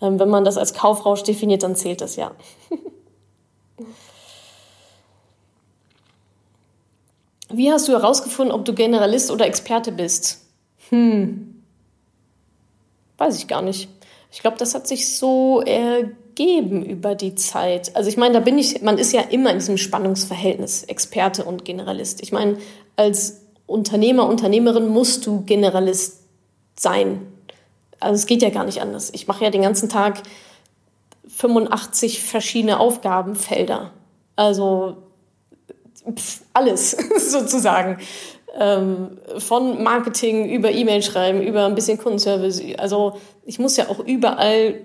Ähm, 0.00 0.18
wenn 0.18 0.28
man 0.28 0.44
das 0.44 0.56
als 0.56 0.74
Kaufrausch 0.74 1.22
definiert, 1.22 1.62
dann 1.62 1.76
zählt 1.76 2.00
das 2.00 2.16
ja. 2.16 2.32
Wie 7.50 7.72
hast 7.72 7.88
du 7.88 7.92
herausgefunden, 7.92 8.54
ob 8.54 8.64
du 8.64 8.74
Generalist 8.74 9.30
oder 9.30 9.46
Experte 9.46 9.92
bist? 9.92 10.46
Hm. 10.90 11.62
Weiß 13.16 13.38
ich 13.38 13.48
gar 13.48 13.62
nicht. 13.62 13.88
Ich 14.30 14.40
glaube, 14.40 14.58
das 14.58 14.74
hat 14.74 14.86
sich 14.86 15.16
so 15.16 15.62
ergeben 15.62 16.84
über 16.84 17.14
die 17.14 17.34
Zeit. 17.34 17.96
Also 17.96 18.08
ich 18.08 18.16
meine, 18.16 18.34
da 18.34 18.40
bin 18.40 18.58
ich, 18.58 18.82
man 18.82 18.98
ist 18.98 19.12
ja 19.12 19.22
immer 19.22 19.50
in 19.50 19.58
diesem 19.58 19.78
Spannungsverhältnis, 19.78 20.84
Experte 20.84 21.44
und 21.44 21.64
Generalist. 21.64 22.22
Ich 22.22 22.32
meine, 22.32 22.58
als 22.96 23.40
Unternehmer, 23.66 24.28
Unternehmerin 24.28 24.88
musst 24.88 25.26
du 25.26 25.42
Generalist 25.42 26.22
sein. 26.78 27.26
Also 28.00 28.14
es 28.14 28.26
geht 28.26 28.42
ja 28.42 28.50
gar 28.50 28.64
nicht 28.64 28.80
anders. 28.80 29.10
Ich 29.12 29.26
mache 29.26 29.44
ja 29.44 29.50
den 29.50 29.62
ganzen 29.62 29.88
Tag 29.88 30.22
85 31.26 32.22
verschiedene 32.22 32.78
Aufgabenfelder. 32.78 33.92
Also 34.36 34.96
pf, 36.14 36.42
alles 36.52 36.90
sozusagen. 37.30 37.98
Ähm, 38.58 39.18
von 39.38 39.82
Marketing 39.82 40.48
über 40.48 40.70
E-Mail 40.70 41.02
schreiben, 41.02 41.42
über 41.42 41.66
ein 41.66 41.74
bisschen 41.74 41.98
Kundenservice. 41.98 42.62
Also 42.78 43.14
ich 43.44 43.58
muss 43.58 43.76
ja 43.76 43.88
auch 43.88 44.00
überall 44.00 44.80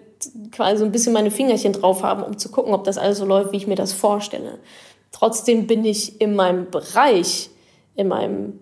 quasi 0.51 0.77
so 0.77 0.85
ein 0.85 0.91
bisschen 0.91 1.13
meine 1.13 1.31
Fingerchen 1.31 1.73
drauf 1.73 2.03
haben, 2.03 2.23
um 2.23 2.37
zu 2.37 2.49
gucken, 2.49 2.73
ob 2.73 2.83
das 2.83 2.97
alles 2.97 3.17
so 3.17 3.25
läuft, 3.25 3.51
wie 3.51 3.57
ich 3.57 3.67
mir 3.67 3.75
das 3.75 3.93
vorstelle. 3.93 4.59
Trotzdem 5.11 5.67
bin 5.67 5.85
ich 5.85 6.19
in 6.21 6.35
meinem 6.35 6.69
Bereich, 6.69 7.49
in 7.95 8.07
meinem 8.07 8.59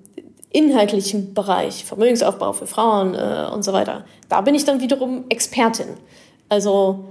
inhaltlichen 0.52 1.34
Bereich, 1.34 1.86
Vermögensaufbau 1.86 2.54
für 2.54 2.68
Frauen 2.68 3.16
äh, 3.16 3.48
und 3.54 3.64
so 3.64 3.74
weiter, 3.74 4.06
da 4.30 4.42
bin 4.42 4.54
ich 4.54 4.66
dann 4.66 4.82
wiederum 4.82 5.26
Expertin. 5.30 5.88
Also 6.50 7.06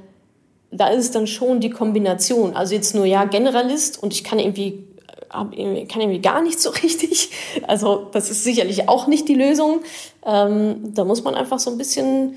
da 0.70 0.88
ist 0.88 1.06
es 1.06 1.10
dann 1.10 1.26
schon 1.26 1.60
die 1.60 1.70
Kombination. 1.70 2.54
Also 2.54 2.74
jetzt 2.74 2.94
nur 2.94 3.06
ja 3.06 3.24
Generalist 3.24 4.02
und 4.02 4.12
ich 4.12 4.22
kann 4.22 4.38
irgendwie 4.38 4.86
kann 5.30 6.00
irgendwie 6.00 6.20
gar 6.20 6.42
nicht 6.42 6.60
so 6.60 6.70
richtig. 6.82 7.30
Also 7.66 8.08
das 8.12 8.30
ist 8.30 8.44
sicherlich 8.44 8.88
auch 8.88 9.06
nicht 9.06 9.28
die 9.28 9.34
Lösung. 9.34 9.80
Ähm, 10.26 10.94
da 10.94 11.04
muss 11.04 11.22
man 11.24 11.34
einfach 11.34 11.58
so 11.58 11.70
ein 11.70 11.78
bisschen 11.78 12.36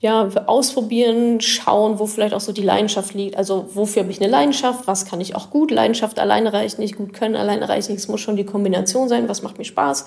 ja, 0.00 0.28
ausprobieren, 0.46 1.40
schauen, 1.40 1.98
wo 1.98 2.04
vielleicht 2.04 2.34
auch 2.34 2.40
so 2.40 2.52
die 2.52 2.62
Leidenschaft 2.62 3.14
liegt. 3.14 3.36
Also 3.36 3.70
wofür 3.72 4.02
habe 4.02 4.12
ich 4.12 4.20
eine 4.20 4.30
Leidenschaft, 4.30 4.86
was 4.86 5.06
kann 5.06 5.18
ich 5.20 5.34
auch 5.34 5.48
gut. 5.48 5.70
Leidenschaft 5.70 6.18
alleine 6.18 6.52
reicht 6.52 6.78
nicht, 6.78 6.96
gut 6.96 7.14
können 7.14 7.36
alleine 7.36 7.68
reicht 7.70 7.88
nicht. 7.88 8.00
Es 8.00 8.08
muss 8.08 8.20
schon 8.20 8.36
die 8.36 8.44
Kombination 8.44 9.08
sein, 9.08 9.30
was 9.30 9.42
macht 9.42 9.56
mir 9.56 9.64
Spaß. 9.64 10.04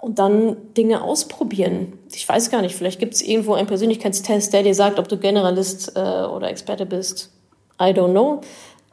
Und 0.00 0.18
dann 0.18 0.56
Dinge 0.76 1.04
ausprobieren. 1.04 1.92
Ich 2.12 2.28
weiß 2.28 2.50
gar 2.50 2.62
nicht, 2.62 2.74
vielleicht 2.74 2.98
gibt 2.98 3.14
es 3.14 3.22
irgendwo 3.22 3.54
einen 3.54 3.68
Persönlichkeitstest, 3.68 4.52
der 4.52 4.64
dir 4.64 4.74
sagt, 4.74 4.98
ob 4.98 5.06
du 5.06 5.16
Generalist 5.16 5.92
äh, 5.94 6.00
oder 6.00 6.48
Experte 6.48 6.84
bist. 6.84 7.30
I 7.80 7.92
don't 7.92 8.10
know. 8.10 8.40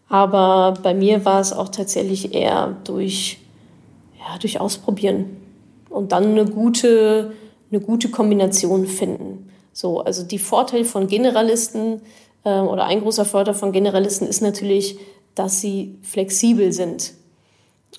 Aber 0.10 0.74
bei 0.82 0.94
mir 0.94 1.24
war 1.24 1.40
es 1.40 1.54
auch 1.54 1.70
tatsächlich 1.70 2.34
eher 2.34 2.76
durch, 2.84 3.38
ja, 4.18 4.38
durch 4.40 4.60
Ausprobieren 4.60 5.38
und 5.90 6.12
dann 6.12 6.26
eine 6.26 6.46
gute, 6.46 7.34
eine 7.72 7.80
gute 7.80 8.10
Kombination 8.10 8.88
finden. 8.88 9.52
So, 9.72 10.02
also 10.02 10.24
die 10.24 10.40
Vorteile 10.40 10.84
von 10.84 11.08
Generalisten 11.08 12.02
äh, 12.44 12.60
oder 12.60 12.86
ein 12.86 13.02
großer 13.02 13.24
Vorteil 13.24 13.54
von 13.54 13.72
Generalisten 13.72 14.28
ist 14.28 14.42
natürlich, 14.42 14.98
dass 15.36 15.62
sie 15.62 15.96
flexibel 16.02 16.74
sind 16.74 17.14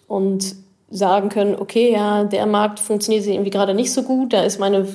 und 0.08 0.56
sagen 0.90 1.28
können, 1.28 1.54
okay, 1.54 1.92
ja, 1.92 2.24
der 2.24 2.46
Markt 2.46 2.80
funktioniert 2.80 3.24
irgendwie 3.26 3.50
gerade 3.50 3.74
nicht 3.74 3.92
so 3.92 4.02
gut, 4.02 4.32
da 4.32 4.42
ist 4.42 4.58
meine 4.58 4.86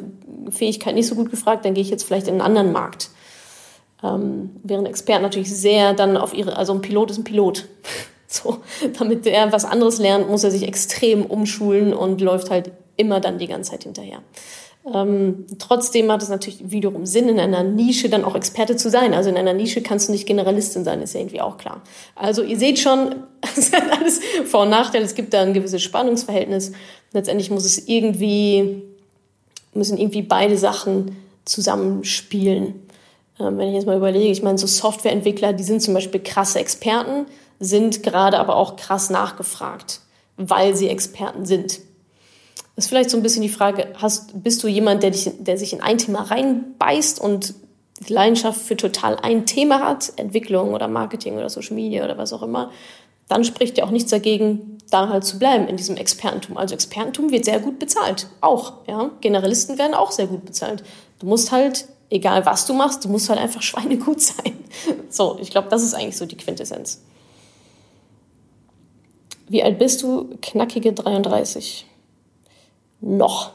Fähigkeit 0.50 0.94
nicht 0.94 1.08
so 1.08 1.16
gut 1.16 1.32
gefragt, 1.32 1.64
dann 1.64 1.74
gehe 1.74 1.82
ich 1.82 1.90
jetzt 1.90 2.04
vielleicht 2.04 2.28
in 2.28 2.34
einen 2.34 2.42
anderen 2.42 2.74
Markt. 2.74 3.10
Ähm, 4.06 4.52
während 4.64 4.88
Experten 4.88 5.24
natürlich 5.24 5.54
sehr 5.54 5.94
dann 5.94 6.18
auf 6.18 6.34
ihre, 6.34 6.56
also 6.56 6.74
ein 6.74 6.82
Pilot 6.82 7.12
ist 7.12 7.18
ein 7.18 7.24
Pilot. 7.24 7.66
so, 8.28 8.58
damit 9.00 9.26
er 9.26 9.52
was 9.52 9.66
anderes 9.66 10.00
lernt, 10.00 10.30
muss 10.30 10.44
er 10.44 10.52
sich 10.52 10.68
extrem 10.68 11.26
umschulen 11.26 11.94
und 11.94 12.22
läuft 12.22 12.50
halt 12.50 12.72
immer 12.98 13.20
dann 13.20 13.38
die 13.38 13.48
ganze 13.48 13.72
Zeit 13.72 13.84
hinterher. 13.84 14.20
Ähm, 14.94 15.46
trotzdem 15.58 16.12
hat 16.12 16.22
es 16.22 16.30
natürlich 16.30 16.70
wiederum 16.70 17.08
Sinn, 17.08 17.28
in 17.28 17.40
einer 17.40 17.64
Nische 17.64 18.08
dann 18.08 18.24
auch 18.24 18.36
Experte 18.36 18.76
zu 18.76 18.92
sein. 18.92 19.16
Also 19.16 19.30
in 19.32 19.38
einer 19.38 19.54
Nische 19.54 19.82
kannst 19.82 20.08
du 20.08 20.12
nicht 20.12 20.28
Generalistin 20.28 20.84
sein, 20.84 21.02
ist 21.02 21.16
ja 21.16 21.22
irgendwie 21.22 21.42
auch 21.42 21.58
klar. 21.58 21.82
Also 22.16 22.44
ihr 22.44 22.58
seht 22.58 22.78
schon, 22.78 23.16
es 23.58 23.74
hat 23.74 23.92
alles 23.92 24.20
Vor- 24.46 24.64
und 24.64 24.70
Nachteile. 24.70 25.04
Es 25.04 25.16
gibt 25.16 25.34
da 25.34 25.42
ein 25.42 25.54
gewisses 25.54 25.82
Spannungsverhältnis. 25.82 26.74
Letztendlich 27.14 27.50
muss 27.50 27.66
es 27.66 27.88
irgendwie, 27.88 28.84
müssen 29.74 29.98
irgendwie 29.98 30.22
beide 30.22 30.58
Sachen 30.58 31.16
zusammenspielen. 31.46 32.85
Ähm, 33.40 33.58
wenn 33.58 33.70
ich 33.70 33.76
jetzt 33.76 33.86
mal 33.86 33.98
überlege, 33.98 34.32
ich 34.32 34.44
meine, 34.44 34.58
so 34.58 34.68
Softwareentwickler, 34.68 35.54
die 35.54 35.64
sind 35.64 35.82
zum 35.82 35.94
Beispiel 35.94 36.22
krasse 36.22 36.60
Experten, 36.60 37.26
sind 37.60 38.04
gerade 38.04 38.40
aber 38.40 38.56
auch 38.56 38.76
krass 38.76 39.10
nachgefragt, 39.10 40.02
weil 40.38 40.76
sie 40.76 40.90
Experten 40.90 41.46
sind. 41.46 41.80
Das 42.76 42.86
ist 42.86 42.90
vielleicht 42.90 43.10
so 43.10 43.18
ein 43.18 43.24
bisschen 43.24 43.42
die 43.42 43.50
Frage, 43.50 43.88
hast, 44.02 44.44
bist 44.44 44.62
du 44.64 44.68
jemand, 44.68 45.04
der, 45.04 45.12
dich, 45.12 45.32
der 45.40 45.58
sich 45.58 45.72
in 45.72 45.82
ein 45.82 45.98
Thema 45.98 46.24
reinbeißt 46.24 47.20
und 47.22 47.56
die 48.02 48.14
Leidenschaft 48.14 48.60
für 48.60 48.76
total 48.76 49.18
ein 49.18 49.46
Thema 49.46 49.80
hat, 49.80 50.12
Entwicklung 50.18 50.74
oder 50.74 50.90
Marketing 50.90 51.38
oder 51.38 51.50
Social 51.50 51.76
Media 51.76 52.04
oder 52.04 52.18
was 52.18 52.34
auch 52.34 52.42
immer, 52.42 52.72
dann 53.30 53.44
spricht 53.44 53.78
ja 53.78 53.86
auch 53.86 53.92
nichts 53.92 54.12
dagegen, 54.12 54.78
da 54.92 55.10
halt 55.10 55.24
zu 55.24 55.40
bleiben 55.40 55.68
in 55.68 55.78
diesem 55.78 55.98
Expertentum. 55.98 56.58
Also 56.58 56.76
Expertentum 56.76 57.32
wird 57.32 57.46
sehr 57.46 57.60
gut 57.60 57.80
bezahlt, 57.80 58.28
auch. 58.42 58.74
Ja? 58.88 59.10
Generalisten 59.22 59.78
werden 59.78 59.94
auch 59.94 60.12
sehr 60.12 60.28
gut 60.28 60.46
bezahlt. 60.46 60.84
Du 61.20 61.28
musst 61.28 61.52
halt, 61.52 61.88
egal 62.10 62.46
was 62.46 62.66
du 62.66 62.74
machst, 62.74 63.04
du 63.06 63.10
musst 63.10 63.30
halt 63.30 63.40
einfach 63.40 63.62
schweinegut 63.62 64.22
sein. 64.22 64.64
So, 65.10 65.38
ich 65.40 65.52
glaube, 65.52 65.70
das 65.70 65.84
ist 65.84 65.94
eigentlich 65.94 66.18
so 66.18 66.26
die 66.26 66.38
Quintessenz. 66.38 67.02
Wie 69.48 69.64
alt 69.64 69.78
bist 69.78 70.02
du? 70.04 70.30
Knackige 70.42 70.92
33 70.94 71.86
noch. 73.02 73.52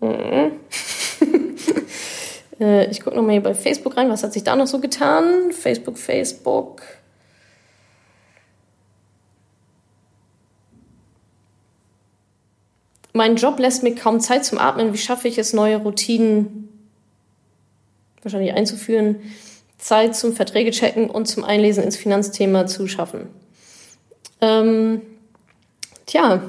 Äh, 2.60 2.90
ich 2.90 3.00
gucke 3.00 3.16
nochmal 3.16 3.32
hier 3.32 3.42
bei 3.42 3.54
Facebook 3.54 3.96
rein. 3.96 4.10
Was 4.10 4.22
hat 4.22 4.32
sich 4.32 4.44
da 4.44 4.54
noch 4.54 4.66
so 4.66 4.78
getan? 4.78 5.50
Facebook, 5.52 5.98
Facebook. 5.98 6.82
Mein 13.12 13.36
Job 13.36 13.58
lässt 13.58 13.82
mir 13.82 13.94
kaum 13.94 14.20
Zeit 14.20 14.44
zum 14.44 14.58
Atmen. 14.58 14.92
Wie 14.92 14.98
schaffe 14.98 15.26
ich 15.26 15.38
es, 15.38 15.52
neue 15.52 15.78
Routinen 15.78 16.68
wahrscheinlich 18.22 18.52
einzuführen, 18.52 19.16
Zeit 19.78 20.14
zum 20.14 20.34
Verträge 20.34 20.70
checken 20.70 21.08
und 21.08 21.26
zum 21.26 21.42
Einlesen 21.42 21.82
ins 21.82 21.96
Finanzthema 21.96 22.66
zu 22.66 22.86
schaffen? 22.86 23.28
Ähm, 24.40 25.00
tja, 26.06 26.42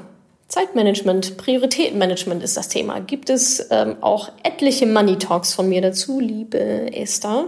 Zeitmanagement, 0.52 1.38
Prioritätenmanagement 1.38 2.44
ist 2.44 2.58
das 2.58 2.68
Thema. 2.68 3.00
Gibt 3.00 3.30
es 3.30 3.66
ähm, 3.72 3.96
auch 4.02 4.30
etliche 4.44 4.86
Money 4.86 5.18
Talks 5.18 5.54
von 5.54 5.70
mir 5.70 5.82
dazu, 5.82 6.20
liebe 6.20 6.94
Esther? 6.94 7.46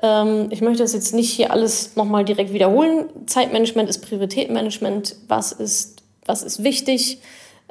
Ähm, 0.00 0.46
ich 0.50 0.60
möchte 0.60 0.84
das 0.84 0.92
jetzt 0.92 1.12
nicht 1.12 1.28
hier 1.28 1.50
alles 1.50 1.96
nochmal 1.96 2.24
direkt 2.24 2.52
wiederholen. 2.52 3.06
Zeitmanagement 3.26 3.90
ist 3.90 3.98
Prioritätenmanagement. 4.02 5.16
Was 5.26 5.50
ist, 5.50 6.04
was 6.24 6.44
ist 6.44 6.62
wichtig? 6.62 7.20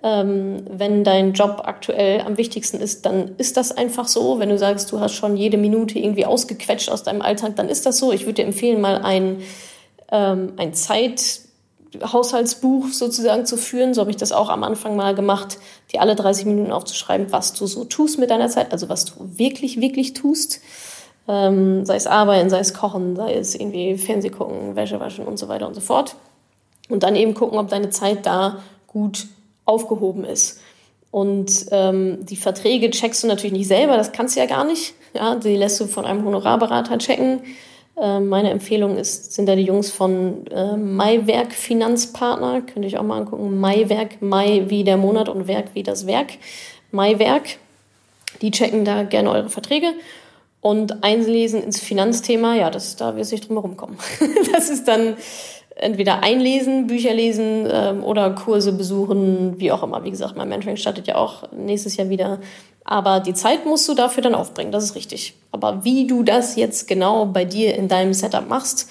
Ähm, 0.04 0.66
wenn 0.70 1.06
dein 1.06 1.32
Job 1.32 1.62
aktuell 1.64 2.20
am 2.20 2.38
wichtigsten 2.38 2.82
ist, 2.82 3.06
dann 3.06 3.36
ist 3.38 3.56
das 3.56 3.72
einfach 3.72 4.10
so. 4.10 4.40
Wenn 4.40 4.50
du 4.50 4.58
sagst, 4.58 4.92
du 4.92 5.00
hast 5.00 5.14
schon 5.14 5.38
jede 5.38 5.56
Minute 5.56 5.98
irgendwie 5.98 6.26
ausgequetscht 6.26 6.90
aus 6.90 7.04
deinem 7.04 7.22
Alltag, 7.22 7.56
dann 7.56 7.70
ist 7.70 7.86
das 7.86 7.98
so. 7.98 8.12
Ich 8.12 8.24
würde 8.24 8.34
dir 8.34 8.46
empfehlen, 8.46 8.82
mal 8.82 9.04
ein, 9.04 9.42
ähm, 10.12 10.52
ein 10.58 10.74
Zeithaushaltsbuch 11.92 12.88
sozusagen 12.90 13.46
zu 13.46 13.58
führen. 13.58 13.94
So 13.94 14.02
habe 14.02 14.12
ich 14.12 14.18
das 14.18 14.32
auch 14.32 14.50
am 14.50 14.64
Anfang 14.64 14.96
mal 14.96 15.16
gemacht, 15.16 15.58
dir 15.92 16.02
alle 16.02 16.16
30 16.16 16.46
Minuten 16.46 16.72
aufzuschreiben, 16.72 17.32
was 17.32 17.54
du 17.54 17.68
so 17.68 17.86
tust 17.86 18.20
mit 18.20 18.30
deiner 18.30 18.50
Zeit, 18.50 18.72
also 18.72 18.90
was 18.90 19.06
du 19.06 19.14
wirklich, 19.20 19.82
wirklich 19.82 20.14
tust. 20.14 20.62
Ähm, 21.28 21.86
sei 21.86 21.96
es 21.96 22.08
arbeiten, 22.08 22.50
sei 22.50 22.60
es 22.60 22.74
kochen, 22.74 23.16
sei 23.16 23.36
es 23.36 23.56
irgendwie 23.56 23.98
Fernseh 23.98 24.30
gucken, 24.30 24.76
Wäsche 24.76 25.00
waschen 25.00 25.26
und 25.26 25.38
so 25.38 25.48
weiter 25.48 25.68
und 25.68 25.76
so 25.76 25.82
fort. 25.82 26.16
Und 26.90 27.04
dann 27.04 27.16
eben 27.16 27.36
gucken, 27.36 27.60
ob 27.60 27.70
deine 27.70 27.92
Zeit 27.92 28.26
da 28.26 28.58
gut 28.88 29.28
aufgehoben 29.66 30.26
ist. 30.26 30.60
Und 31.12 31.66
ähm, 31.72 32.26
die 32.26 32.36
Verträge 32.36 32.90
checkst 32.90 33.24
du 33.24 33.28
natürlich 33.28 33.54
nicht 33.54 33.68
selber, 33.68 33.98
das 33.98 34.12
kannst 34.12 34.36
du 34.36 34.40
ja 34.40 34.46
gar 34.46 34.64
nicht. 34.64 34.94
Ja, 35.14 35.36
die 35.36 35.56
lässt 35.56 35.80
du 35.80 35.88
von 35.88 36.06
einem 36.06 36.24
Honorarberater 36.24 36.98
checken. 36.98 37.42
Ähm, 37.98 38.28
meine 38.28 38.50
Empfehlung 38.50 38.98
ist, 38.98 39.34
sind 39.34 39.48
da 39.48 39.56
die 39.56 39.64
Jungs 39.64 39.92
von 39.92 40.48
äh, 40.48 40.78
Maiwerk 40.78 41.54
Finanzpartner. 41.54 42.62
Könnte 42.62 42.88
ich 42.88 42.98
auch 42.98 43.04
mal 43.04 43.18
angucken. 43.18 43.60
Maiwerk, 43.60 44.22
Mai 44.22 44.66
wie 44.68 44.84
der 44.84 44.98
Monat 44.98 45.30
und 45.30 45.48
Werk 45.48 45.68
wie 45.74 45.84
das 45.84 46.08
Werk. 46.08 46.34
Maiwerk. 46.92 47.58
Die 48.42 48.52
checken 48.52 48.86
da 48.86 49.04
gerne 49.04 49.32
eure 49.32 49.50
Verträge. 49.50 49.94
Und 50.62 51.04
einlesen 51.04 51.64
ins 51.64 51.80
Finanzthema, 51.80 52.56
ja, 52.56 52.70
das, 52.70 52.98
da 52.98 53.16
wirst 53.16 53.32
du 53.32 53.36
nicht 53.36 53.48
drum 53.48 53.58
herum 53.58 53.78
kommen. 53.78 53.98
das 54.54 54.70
ist 54.70 54.88
dann 54.88 55.16
entweder 55.80 56.24
einlesen, 56.24 56.88
Bücher 56.88 57.14
lesen 57.14 57.68
ähm, 57.72 58.04
oder 58.04 58.30
Kurse 58.32 58.74
besuchen, 58.74 59.60
wie 59.60 59.72
auch 59.72 59.82
immer. 59.84 60.04
Wie 60.04 60.12
gesagt, 60.12 60.36
mein 60.36 60.50
Mentoring 60.50 60.78
startet 60.78 61.08
ja 61.08 61.16
auch 61.16 61.52
nächstes 61.52 61.98
Jahr 61.98 62.10
wieder. 62.10 62.40
Aber 62.84 63.20
die 63.20 63.34
Zeit 63.34 63.66
musst 63.66 63.88
du 63.88 63.94
dafür 63.94 64.24
dann 64.24 64.36
aufbringen, 64.36 64.72
das 64.72 64.84
ist 64.84 64.96
richtig. 64.96 65.36
Aber 65.52 65.84
wie 65.84 66.08
du 66.08 66.24
das 66.24 66.56
jetzt 66.56 66.88
genau 66.88 67.26
bei 67.26 67.46
dir 67.46 67.76
in 67.76 67.88
deinem 67.88 68.14
Setup 68.14 68.48
machst, 68.48 68.90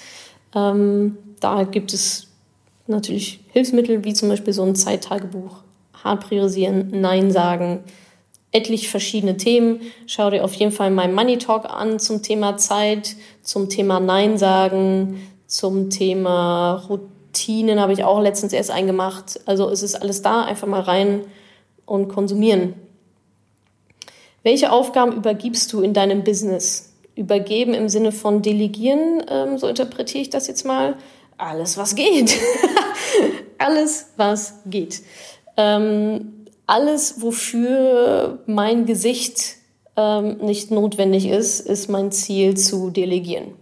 ähm, 0.55 1.17
da 1.39 1.63
gibt 1.63 1.93
es 1.93 2.27
natürlich 2.87 3.39
Hilfsmittel, 3.51 4.03
wie 4.03 4.13
zum 4.13 4.29
Beispiel 4.29 4.53
so 4.53 4.63
ein 4.63 4.75
Zeittagebuch. 4.75 5.57
Hart 6.03 6.27
priorisieren, 6.27 6.89
Nein 7.01 7.31
sagen, 7.31 7.83
etlich 8.51 8.89
verschiedene 8.89 9.37
Themen. 9.37 9.81
Schau 10.07 10.29
dir 10.29 10.43
auf 10.43 10.53
jeden 10.55 10.71
Fall 10.71 10.91
mein 10.91 11.13
Money 11.13 11.37
Talk 11.37 11.65
an 11.65 11.99
zum 11.99 12.23
Thema 12.23 12.57
Zeit, 12.57 13.15
zum 13.41 13.69
Thema 13.69 13.99
Nein 13.99 14.37
sagen, 14.37 15.21
zum 15.49 15.89
Thema 15.89 16.75
Routinen 16.87 17.79
habe 17.81 17.91
ich 17.91 18.03
auch 18.03 18.21
letztens 18.21 18.53
erst 18.53 18.69
eingemacht. 18.69 19.39
Also 19.47 19.67
es 19.69 19.81
ist 19.81 19.95
alles 19.95 20.21
da, 20.21 20.43
einfach 20.45 20.67
mal 20.67 20.81
rein 20.81 21.25
und 21.87 22.07
konsumieren. 22.07 22.75
Welche 24.43 24.71
Aufgaben 24.71 25.11
übergibst 25.11 25.73
du 25.73 25.81
in 25.81 25.93
deinem 25.93 26.23
Business? 26.23 26.93
Übergeben 27.15 27.73
im 27.73 27.89
Sinne 27.89 28.11
von 28.11 28.43
delegieren, 28.43 29.23
ähm, 29.27 29.57
so 29.57 29.67
interpretiere 29.67 30.21
ich 30.21 30.29
das 30.29 30.47
jetzt 30.47 30.65
mal. 30.65 30.95
Alles, 31.37 31.77
was 31.77 31.95
geht. 31.95 32.37
alles, 33.57 34.11
was 34.17 34.53
geht. 34.67 35.01
Ähm, 35.57 36.45
alles, 36.67 37.21
wofür 37.21 38.39
mein 38.45 38.85
Gesicht 38.85 39.55
ähm, 39.97 40.37
nicht 40.37 40.69
notwendig 40.69 41.27
ist, 41.27 41.61
ist 41.61 41.89
mein 41.89 42.11
Ziel 42.11 42.55
zu 42.55 42.91
delegieren 42.91 43.58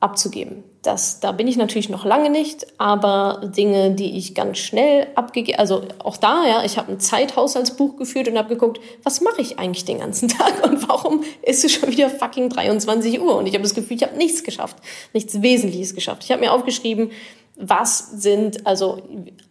abzugeben. 0.00 0.62
Das, 0.82 1.18
da 1.18 1.32
bin 1.32 1.48
ich 1.48 1.56
natürlich 1.56 1.88
noch 1.88 2.04
lange 2.04 2.30
nicht, 2.30 2.66
aber 2.78 3.50
Dinge, 3.56 3.90
die 3.90 4.16
ich 4.16 4.34
ganz 4.34 4.58
schnell 4.58 5.08
abgegeben, 5.16 5.58
also 5.58 5.82
auch 5.98 6.16
da, 6.16 6.46
ja, 6.46 6.64
ich 6.64 6.78
habe 6.78 6.92
ein 6.92 7.00
Zeithaushaltsbuch 7.00 7.96
geführt 7.96 8.28
und 8.28 8.38
habe 8.38 8.48
geguckt, 8.48 8.80
was 9.02 9.20
mache 9.20 9.42
ich 9.42 9.58
eigentlich 9.58 9.84
den 9.84 9.98
ganzen 9.98 10.28
Tag 10.28 10.64
und 10.64 10.88
warum 10.88 11.24
ist 11.42 11.64
es 11.64 11.72
schon 11.72 11.90
wieder 11.90 12.08
fucking 12.10 12.48
23 12.48 13.20
Uhr 13.20 13.36
und 13.36 13.46
ich 13.46 13.54
habe 13.54 13.64
das 13.64 13.74
Gefühl, 13.74 13.96
ich 13.96 14.04
habe 14.04 14.16
nichts 14.16 14.44
geschafft, 14.44 14.76
nichts 15.12 15.42
Wesentliches 15.42 15.96
geschafft. 15.96 16.22
Ich 16.22 16.30
habe 16.30 16.42
mir 16.42 16.52
aufgeschrieben, 16.52 17.10
was 17.58 18.10
sind, 18.12 18.66
also 18.66 19.02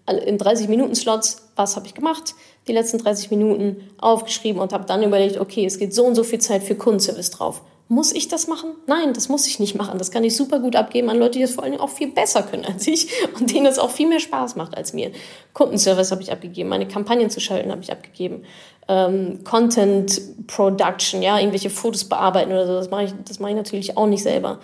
in 0.08 0.38
30 0.38 0.70
Minuten 0.70 0.95
Slots, 0.95 1.49
was 1.55 1.76
habe 1.76 1.88
ich 1.88 1.93
gemacht, 1.93 2.36
die 2.68 2.74
letzten 2.74 2.97
30 2.97 3.32
Minuten 3.32 3.78
aufgeschrieben 3.97 4.62
und 4.62 4.74
habe 4.74 4.86
dann 4.86 5.03
überlegt, 5.03 5.38
okay, 5.38 5.66
es 5.66 5.78
geht 5.78 5.93
so 5.93 6.05
und 6.05 6.16
so 6.16 6.24
viel 6.24 6.39
Zeit 6.39 6.64
für 6.64 6.76
Kundenservice 6.76 7.32
drauf 7.32 7.62
muss 7.89 8.12
ich 8.12 8.28
das 8.28 8.47
machen? 8.47 8.72
Nein, 8.86 9.14
das 9.14 9.30
muss 9.30 9.47
ich 9.47 9.60
nicht 9.60 9.76
machen. 9.76 9.97
Das 9.97 10.12
kann 10.12 10.24
ich 10.24 10.36
super 10.36 10.60
gut 10.60 10.76
abgeben 10.76 11.10
an 11.10 11.18
Leute, 11.18 11.34
die 11.34 11.41
das 11.41 11.53
vor 11.53 11.64
allen 11.64 11.72
Dingen 11.72 11.84
auch 11.84 11.89
viel 11.89 12.10
besser 12.10 12.43
können 12.43 12.66
als 12.66 12.86
ich 12.88 13.10
und 13.39 13.53
denen 13.53 13.66
das 13.66 13.80
auch 13.80 13.91
viel 13.91 14.08
mehr 14.08 14.20
Spaß 14.20 14.55
macht 14.55 14.76
als 14.76 14.93
mir. 14.93 15.12
Kundenservice 15.53 16.12
habe 16.12 16.22
ich 16.22 16.32
abgegeben, 16.32 16.70
meine 16.70 16.88
Kampagnen 16.88 17.30
zu 17.30 17.39
schalten 17.39 17.72
habe 17.72 17.82
ich 17.82 17.91
abgegeben, 17.91 18.43
ähm, 18.89 19.43
Content 19.43 20.22
Production, 20.47 21.22
ja, 21.22 21.39
irgendwelche 21.39 21.70
Fotos 21.70 22.05
bearbeiten 22.05 22.51
oder 22.51 22.68
so, 22.68 22.74
das 22.74 22.89
mache 22.89 23.05
ich, 23.05 23.14
das 23.26 23.39
mache 23.39 23.51
ich 23.51 23.58
natürlich 23.58 23.97
auch 23.97 24.08
nicht 24.08 24.24
selber. 24.24 24.60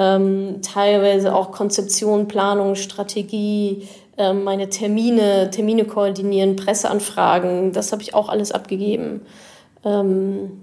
Ähm, 0.00 0.62
teilweise 0.62 1.34
auch 1.34 1.52
Konzeption, 1.52 2.26
Planung, 2.26 2.74
Strategie, 2.74 3.86
ähm, 4.16 4.44
meine 4.44 4.70
Termine, 4.70 5.50
Termine 5.50 5.84
koordinieren, 5.84 6.56
Presseanfragen, 6.56 7.72
das 7.72 7.92
habe 7.92 8.00
ich 8.00 8.14
auch 8.14 8.30
alles 8.30 8.50
abgegeben. 8.50 9.20
Ähm, 9.84 10.62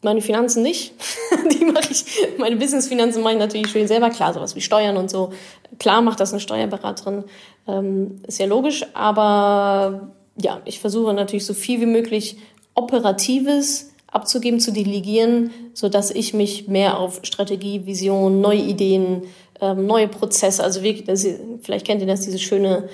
meine 0.00 0.22
Finanzen 0.22 0.62
nicht. 0.62 0.94
die 1.52 1.66
mache 1.66 1.90
ich, 1.90 2.06
meine 2.38 2.56
Businessfinanzen 2.56 3.22
mache 3.22 3.34
ich 3.34 3.40
natürlich 3.40 3.68
schön 3.68 3.86
selber. 3.86 4.08
Klar, 4.08 4.32
sowas 4.32 4.56
wie 4.56 4.62
Steuern 4.62 4.96
und 4.96 5.10
so. 5.10 5.32
Klar 5.78 6.00
macht 6.00 6.20
das 6.20 6.32
eine 6.32 6.40
Steuerberaterin. 6.40 7.24
Ähm, 7.66 8.22
ist 8.26 8.38
ja 8.38 8.46
logisch. 8.46 8.86
Aber 8.94 10.12
ja, 10.40 10.62
ich 10.64 10.80
versuche 10.80 11.12
natürlich 11.12 11.44
so 11.44 11.52
viel 11.52 11.82
wie 11.82 11.86
möglich 11.86 12.38
Operatives 12.74 13.90
abzugeben, 14.10 14.60
zu 14.60 14.72
delegieren, 14.72 15.50
so 15.74 15.88
dass 15.88 16.10
ich 16.10 16.34
mich 16.34 16.66
mehr 16.66 16.98
auf 16.98 17.20
Strategie, 17.22 17.86
Vision, 17.86 18.40
neue 18.40 18.60
Ideen, 18.60 19.24
ähm, 19.60 19.86
neue 19.86 20.08
Prozesse, 20.08 20.64
also 20.64 20.82
wirklich, 20.82 21.04
das, 21.04 21.26
vielleicht 21.62 21.86
kennt 21.86 22.00
ihr 22.00 22.06
das, 22.06 22.22
diese 22.22 22.38
schöne, 22.38 22.88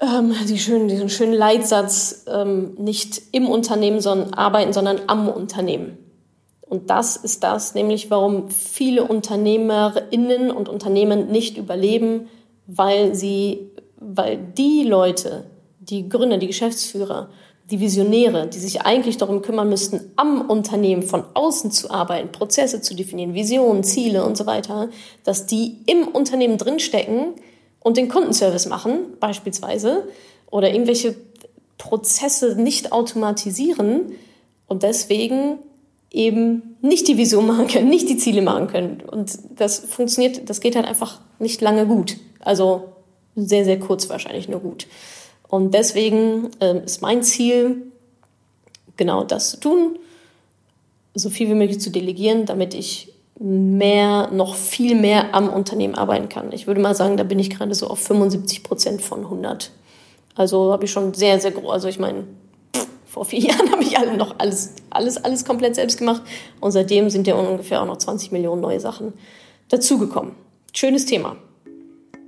ähm, 0.00 0.34
die 0.48 0.58
schönen, 0.58 0.88
diesen 0.88 1.08
schönen 1.08 1.34
Leitsatz, 1.34 2.24
ähm, 2.28 2.74
nicht 2.78 3.22
im 3.32 3.48
Unternehmen 3.48 4.00
sondern 4.00 4.34
arbeiten, 4.34 4.72
sondern 4.72 5.00
am 5.06 5.28
Unternehmen. 5.28 5.98
Und 6.68 6.90
das 6.90 7.16
ist 7.16 7.42
das, 7.44 7.74
nämlich 7.74 8.10
warum 8.10 8.50
viele 8.50 9.04
UnternehmerInnen 9.04 10.50
und 10.50 10.68
Unternehmen 10.68 11.30
nicht 11.30 11.56
überleben, 11.56 12.28
weil 12.66 13.14
sie, 13.14 13.70
weil 13.96 14.36
die 14.36 14.82
Leute, 14.82 15.44
die 15.80 16.08
Gründer, 16.08 16.36
die 16.36 16.46
Geschäftsführer, 16.46 17.30
die 17.70 17.80
Visionäre, 17.80 18.46
die 18.46 18.58
sich 18.58 18.82
eigentlich 18.82 19.18
darum 19.18 19.42
kümmern 19.42 19.68
müssten, 19.68 20.12
am 20.16 20.40
Unternehmen 20.42 21.02
von 21.02 21.24
außen 21.34 21.70
zu 21.70 21.90
arbeiten, 21.90 22.32
Prozesse 22.32 22.80
zu 22.80 22.94
definieren, 22.94 23.34
Visionen, 23.34 23.84
Ziele 23.84 24.24
und 24.24 24.36
so 24.36 24.46
weiter, 24.46 24.88
dass 25.24 25.46
die 25.46 25.76
im 25.86 26.08
Unternehmen 26.08 26.56
drinstecken 26.56 27.34
und 27.80 27.96
den 27.96 28.08
Kundenservice 28.08 28.68
machen, 28.68 28.98
beispielsweise, 29.20 30.08
oder 30.50 30.72
irgendwelche 30.72 31.14
Prozesse 31.76 32.56
nicht 32.60 32.92
automatisieren 32.92 34.12
und 34.66 34.82
deswegen 34.82 35.58
eben 36.10 36.76
nicht 36.80 37.06
die 37.06 37.18
Vision 37.18 37.46
machen 37.46 37.66
können, 37.66 37.88
nicht 37.88 38.08
die 38.08 38.16
Ziele 38.16 38.40
machen 38.40 38.68
können. 38.68 39.02
Und 39.06 39.38
das 39.56 39.78
funktioniert, 39.78 40.48
das 40.48 40.60
geht 40.60 40.74
halt 40.74 40.86
einfach 40.86 41.20
nicht 41.38 41.60
lange 41.60 41.86
gut. 41.86 42.16
Also 42.40 42.84
sehr, 43.36 43.64
sehr 43.64 43.78
kurz 43.78 44.08
wahrscheinlich 44.08 44.48
nur 44.48 44.60
gut. 44.60 44.86
Und 45.48 45.72
deswegen 45.72 46.50
äh, 46.60 46.84
ist 46.84 47.02
mein 47.02 47.22
Ziel, 47.22 47.90
genau 48.96 49.24
das 49.24 49.50
zu 49.50 49.60
tun, 49.60 49.98
so 51.14 51.30
viel 51.30 51.48
wie 51.48 51.54
möglich 51.54 51.80
zu 51.80 51.90
delegieren, 51.90 52.46
damit 52.46 52.74
ich 52.74 53.12
mehr, 53.38 54.30
noch 54.30 54.54
viel 54.54 54.94
mehr 54.94 55.34
am 55.34 55.48
Unternehmen 55.48 55.94
arbeiten 55.94 56.28
kann. 56.28 56.52
Ich 56.52 56.66
würde 56.66 56.80
mal 56.80 56.94
sagen, 56.94 57.16
da 57.16 57.24
bin 57.24 57.38
ich 57.38 57.50
gerade 57.50 57.74
so 57.74 57.86
auf 57.86 58.00
75 58.00 58.62
Prozent 58.62 59.00
von 59.00 59.20
100. 59.20 59.70
Also 60.34 60.72
habe 60.72 60.84
ich 60.84 60.90
schon 60.90 61.14
sehr, 61.14 61.40
sehr 61.40 61.52
groß, 61.52 61.70
also 61.70 61.88
ich 61.88 61.98
meine, 61.98 62.24
vor 63.06 63.24
vier 63.24 63.40
Jahren 63.50 63.70
habe 63.70 63.82
ich 63.82 63.98
alle 63.98 64.16
noch 64.16 64.38
alles, 64.38 64.74
alles, 64.90 65.16
alles 65.24 65.44
komplett 65.44 65.76
selbst 65.76 65.98
gemacht 65.98 66.22
und 66.60 66.72
seitdem 66.72 67.10
sind 67.10 67.26
ja 67.26 67.34
ungefähr 67.34 67.82
auch 67.82 67.86
noch 67.86 67.96
20 67.96 68.32
Millionen 68.32 68.60
neue 68.60 68.80
Sachen 68.80 69.14
dazugekommen. 69.68 70.32
Schönes 70.72 71.06
Thema. 71.06 71.36